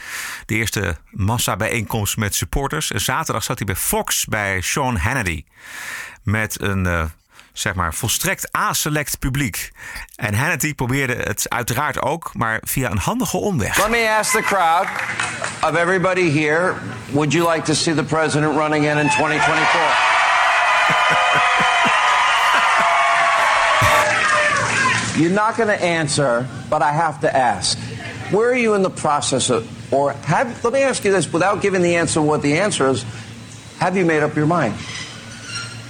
de 0.45 0.55
eerste 0.55 0.97
massabijeenkomst 1.09 2.17
met 2.17 2.35
supporters. 2.35 2.91
En 2.91 3.01
zaterdag 3.01 3.43
zat 3.43 3.57
hij 3.57 3.65
bij 3.65 3.75
Fox 3.75 4.25
bij 4.25 4.61
Sean 4.61 4.97
Hannity. 4.97 5.43
Met 6.23 6.61
een, 6.61 6.85
eh, 6.85 7.03
zeg 7.53 7.73
maar, 7.73 7.93
volstrekt 7.93 8.47
aselect 8.51 9.19
publiek. 9.19 9.71
En 10.15 10.33
Hannity 10.33 10.73
probeerde 10.73 11.15
het 11.15 11.45
uiteraard 11.49 12.01
ook, 12.01 12.29
maar 12.33 12.59
via 12.63 12.91
een 12.91 12.97
handige 12.97 13.37
omweg. 13.37 13.77
Let 13.77 13.89
me 13.89 14.15
ask 14.19 14.31
the 14.31 14.41
crowd 14.41 14.87
of 15.61 15.75
everybody 15.75 16.31
here 16.31 16.73
would 17.11 17.31
you 17.31 17.51
like 17.51 17.65
to 17.65 17.73
see 17.73 17.95
the 17.95 18.03
president 18.03 18.55
run 18.55 18.73
again 18.73 18.97
in 18.97 19.09
2024? 19.09 20.11
You're 25.17 25.29
not 25.29 25.55
going 25.55 25.69
to 25.69 25.85
answer, 25.85 26.47
but 26.69 26.81
I 26.81 26.91
have 26.91 27.19
to 27.21 27.35
ask. 27.35 27.77
Where 28.31 28.49
are 28.49 28.57
you 28.57 28.75
in 28.75 28.81
the 28.81 28.89
process 28.89 29.49
of, 29.49 29.67
or 29.93 30.13
have, 30.13 30.63
let 30.63 30.73
me 30.73 30.81
ask 30.81 31.03
you 31.03 31.11
this 31.11 31.31
without 31.31 31.61
giving 31.61 31.81
the 31.81 31.97
answer 31.97 32.21
what 32.21 32.41
the 32.41 32.59
answer 32.59 32.87
is, 32.89 33.03
have 33.77 33.97
you 33.97 34.05
made 34.05 34.23
up 34.23 34.35
your 34.35 34.47
mind? 34.47 34.73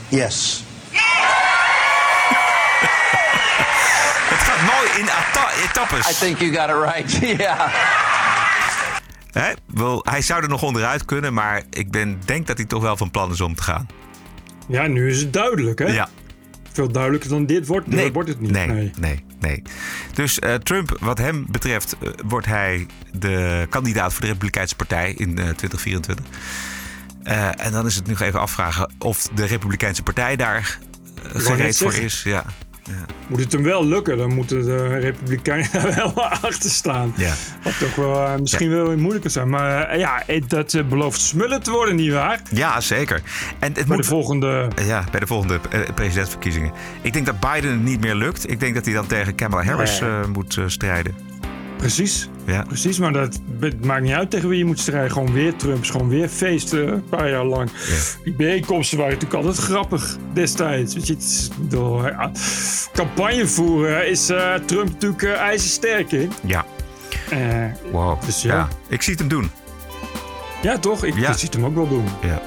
Yes. 0.09 0.65
In 4.99 5.07
etappes. 5.63 6.09
I 6.09 6.13
think 6.25 6.39
you 6.39 6.53
got 6.53 6.69
it 6.69 6.75
right. 6.75 7.11
yeah. 7.39 7.73
Hè? 9.31 9.51
Wel, 9.67 10.05
hij 10.09 10.21
zou 10.21 10.43
er 10.43 10.49
nog 10.49 10.63
onderuit 10.63 11.05
kunnen, 11.05 11.33
maar 11.33 11.61
ik 11.69 11.91
ben, 11.91 12.19
denk 12.25 12.47
dat 12.47 12.57
hij 12.57 12.65
toch 12.65 12.81
wel 12.81 12.97
van 12.97 13.11
plan 13.11 13.31
is 13.31 13.41
om 13.41 13.55
te 13.55 13.63
gaan. 13.63 13.87
Ja, 14.67 14.87
nu 14.87 15.09
is 15.09 15.19
het 15.19 15.33
duidelijk, 15.33 15.79
hè? 15.79 15.85
Ja. 15.85 16.09
Veel 16.71 16.91
duidelijker 16.91 17.29
dan 17.29 17.45
dit 17.45 17.67
wordt, 17.67 17.87
Nee. 17.87 18.11
wordt 18.11 18.29
het 18.29 18.39
niet. 18.39 18.51
Nee, 18.51 18.91
nee, 18.99 19.23
nee. 19.39 19.61
Dus 20.13 20.39
eh, 20.39 20.53
Trump, 20.53 20.97
wat 20.99 21.17
hem 21.17 21.45
betreft, 21.49 21.95
eh, 22.01 22.09
wordt 22.25 22.45
hij 22.45 22.87
de 23.11 23.65
kandidaat 23.69 24.11
voor 24.11 24.21
de 24.21 24.27
Republikeinse 24.27 24.75
Partij 24.75 25.11
in 25.11 25.29
eh, 25.29 25.49
2024. 25.49 26.25
Eh, 27.23 27.65
en 27.65 27.71
dan 27.71 27.85
is 27.85 27.95
het 27.95 28.07
nu 28.07 28.15
even 28.19 28.39
afvragen 28.39 28.91
of 28.99 29.27
de 29.33 29.45
Republikeinse 29.45 30.03
Partij 30.03 30.35
daar 30.35 30.77
gereed 31.33 31.77
voor 31.77 31.93
is. 31.93 32.23
Ja. 32.23 32.43
Moet 33.27 33.39
het 33.39 33.51
hem 33.51 33.63
wel 33.63 33.85
lukken, 33.85 34.17
dan 34.17 34.33
moeten 34.33 34.65
de 34.65 34.87
Republikeinen 34.87 35.69
daar 35.73 35.95
wel 35.95 36.23
achter 36.23 36.69
staan. 36.69 37.13
Ja. 37.17 37.33
Wat 37.63 37.79
toch 37.79 37.95
wel 37.95 38.25
eh, 38.25 38.39
misschien 38.39 38.69
wel 38.69 38.97
moeilijker 38.97 39.29
zijn. 39.29 39.49
Maar 39.49 39.81
eh, 39.81 39.99
ja, 39.99 40.27
eh, 40.27 40.41
dat 40.47 40.89
belooft 40.89 41.21
smullen 41.21 41.63
te 41.63 41.71
worden, 41.71 41.95
nietwaar? 41.95 42.41
ja, 42.51 42.81
zeker. 42.81 43.21
En 43.59 43.67
het 43.67 43.73
Bij 43.73 43.83
moet 43.87 43.97
de 43.97 44.03
volgende... 44.03 44.67
Ja, 44.85 45.03
bij 45.11 45.19
de 45.19 45.27
volgende 45.27 45.59
presidentsverkiezingen. 45.95 46.71
Ik 47.01 47.13
denk 47.13 47.25
dat 47.25 47.39
Biden 47.39 47.71
het 47.71 47.83
niet 47.83 48.01
meer 48.01 48.15
lukt. 48.15 48.49
Ik 48.49 48.59
denk 48.59 48.75
dat 48.75 48.85
hij 48.85 48.93
dan 48.93 49.07
tegen 49.07 49.35
Kamala 49.35 49.63
Harris 49.63 49.99
Nee. 49.99 50.09
moet 50.33 50.57
strijden. 50.65 51.30
Precies. 51.81 52.29
Ja. 52.45 52.63
Precies, 52.63 52.99
maar 52.99 53.11
dat 53.13 53.39
het 53.59 53.85
maakt 53.85 54.01
niet 54.03 54.11
uit 54.13 54.29
tegen 54.29 54.49
wie 54.49 54.57
je 54.57 54.65
moet 54.65 54.79
strijden. 54.79 55.11
Gewoon 55.11 55.33
weer 55.33 55.55
Trumps, 55.55 55.89
gewoon 55.89 56.09
weer 56.09 56.27
feesten 56.27 56.87
een 56.93 57.05
paar 57.09 57.29
jaar 57.29 57.45
lang. 57.45 57.69
Die 58.23 58.33
bijeenkomsten 58.33 58.97
waren 58.97 59.13
natuurlijk 59.13 59.43
altijd 59.45 59.65
grappig 59.65 60.17
destijds. 60.33 60.93
Weet 60.93 61.07
je, 61.07 61.17
bedoel, 61.59 62.07
ja, 62.07 62.31
campagne 62.93 63.47
voeren 63.47 64.09
is 64.09 64.29
eh, 64.29 64.53
Trump 64.53 64.87
natuurlijk 64.89 65.23
eh, 65.23 65.31
ijzersterk 65.33 66.11
in. 66.11 66.31
Ja. 66.45 66.65
Eh, 67.29 67.65
Wow. 67.91 68.25
Dus 68.25 68.41
ja. 68.41 68.67
Ik 68.87 69.01
zie 69.01 69.11
het 69.11 69.19
hem 69.21 69.29
doen. 69.29 69.51
ja, 70.61 70.77
toch? 70.79 71.03
Ik 71.03 71.15
Ja. 71.15 71.29
ik 71.29 71.37
zie 71.37 71.45
het 71.45 71.53
hem 71.53 71.65
ook 71.65 71.75
wel 71.75 71.87
doen. 71.87 72.05
Ja. 72.21 72.41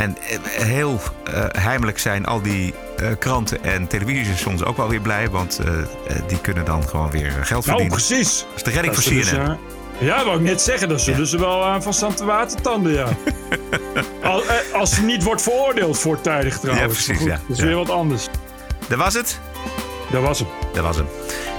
En 0.00 0.16
eh, 0.18 0.38
heel 0.64 1.00
eh, 1.24 1.44
heimelijk 1.48 1.98
zijn 1.98 2.26
al 2.26 2.42
die 2.42 2.74
eh, 2.96 3.06
kranten 3.18 3.64
en 3.64 3.86
televisiestations 3.86 4.64
ook 4.64 4.76
wel 4.76 4.88
weer 4.88 5.00
blij. 5.00 5.28
Want 5.30 5.60
die 6.26 6.40
kunnen 6.40 6.64
dan 6.64 6.88
gewoon 6.88 7.10
weer 7.10 7.30
geld 7.30 7.48
Nou, 7.48 7.62
verdienen. 7.62 7.92
precies. 7.92 8.38
Dat 8.48 8.56
is 8.56 8.62
de 8.62 8.70
redding 8.70 8.94
Dat 8.94 9.04
voor 9.04 9.12
dus, 9.12 9.30
CNN. 9.30 9.40
eh, 9.40 10.06
ja, 10.06 10.24
wou 10.24 10.36
ik 10.36 10.42
net 10.42 10.60
zeggen. 10.60 10.88
Dat 10.88 11.00
zullen 11.00 11.26
ze 11.26 11.38
wel 11.38 11.62
eh, 11.64 11.80
van 11.80 11.94
zand 11.94 12.18
watertanden, 12.20 12.92
ja. 12.92 13.06
Al, 14.22 14.42
eh, 14.44 14.54
als 14.72 14.94
ze 14.94 15.02
niet 15.02 15.22
wordt 15.22 15.42
veroordeeld 15.42 15.98
voortijdig 15.98 16.58
trouwens. 16.58 16.86
Ja, 16.86 16.92
precies, 16.92 17.16
goed, 17.18 17.26
ja. 17.26 17.40
Dat 17.48 17.56
is 17.56 17.58
Ja. 17.58 17.64
weer 17.66 17.76
wat 17.76 17.90
anders. 17.90 18.26
Dat 18.88 18.98
was 18.98 19.14
het? 19.14 19.38
Dat 20.10 20.22
was 20.22 20.38
hem. 20.38 20.48
Dat 20.72 20.82
was 20.82 20.96
hem. 20.96 21.06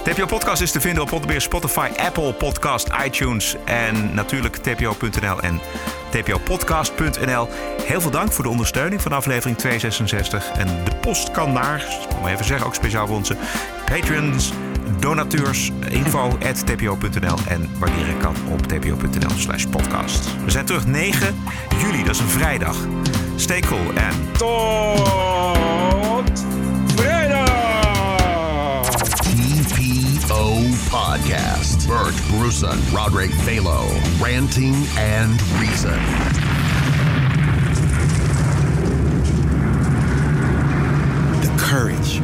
TPO 0.03 0.25
Podcast 0.25 0.61
is 0.61 0.71
te 0.71 0.81
vinden 0.81 1.03
op 1.03 1.09
Potterbeer, 1.09 1.41
Spotify, 1.41 1.89
Apple 1.97 2.33
Podcast, 2.33 2.87
iTunes 3.05 3.55
en 3.65 4.13
natuurlijk 4.13 4.55
tpo.nl 4.55 5.39
en 5.41 5.59
tpopodcast.nl. 6.09 7.47
Heel 7.85 8.01
veel 8.01 8.11
dank 8.11 8.31
voor 8.31 8.43
de 8.43 8.49
ondersteuning 8.49 9.01
van 9.01 9.11
aflevering 9.11 9.57
266. 9.57 10.51
En 10.51 10.67
de 10.83 10.95
post 11.01 11.31
kan 11.31 11.51
naar, 11.53 11.79
ik 12.09 12.21
maar 12.21 12.31
even 12.31 12.45
zeggen, 12.45 12.67
ook 12.67 12.75
speciaal 12.75 13.07
voor 13.07 13.15
onze 13.15 13.35
patrons, 13.85 14.51
donateurs, 14.99 15.71
info 15.89 16.37
at 16.45 16.65
tpo.nl 16.65 17.37
en 17.47 17.69
waarderen 17.79 18.17
kan 18.17 18.35
op 18.51 18.67
tpo.nl 18.67 19.35
slash 19.37 19.65
podcast. 19.65 20.43
We 20.43 20.51
zijn 20.51 20.65
terug 20.65 20.85
9 20.85 21.43
juli, 21.81 22.03
dat 22.03 22.15
is 22.15 22.19
een 22.19 22.27
vrijdag. 22.27 22.77
Stay 23.35 23.59
cool 23.59 23.93
en 23.95 24.31
tot 24.37 26.00
TPO 30.61 30.89
Podcast. 30.89 31.87
Bert 31.87 32.15
Bruson, 32.29 32.77
Roderick 32.93 33.31
Balo, 33.45 33.89
ranting 34.21 34.75
and 34.97 35.41
reason. 35.59 35.97
The 41.41 41.55
courage 41.57 42.19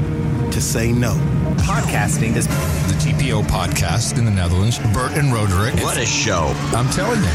to 0.53 0.61
say 0.61 0.91
no. 0.91 1.13
Podcasting 1.57 2.35
is 2.35 2.47
the 2.47 2.93
TPO 2.99 3.43
podcast 3.43 4.17
in 4.19 4.25
the 4.25 4.31
Netherlands. 4.31 4.77
Bert 4.93 5.13
and 5.13 5.33
Roderick. 5.33 5.73
What 5.83 5.97
a 5.97 6.05
show. 6.05 6.53
I'm 6.75 6.89
telling 6.89 7.21
you. 7.21 7.29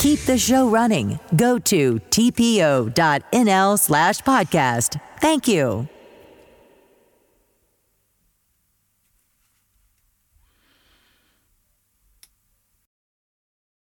Keep 0.00 0.20
the 0.26 0.36
show 0.36 0.68
running. 0.68 1.18
Go 1.36 1.58
to 1.60 2.00
tpo.nl 2.10 3.78
slash 3.78 4.20
podcast. 4.20 5.00
Thank 5.20 5.48
you. 5.48 5.88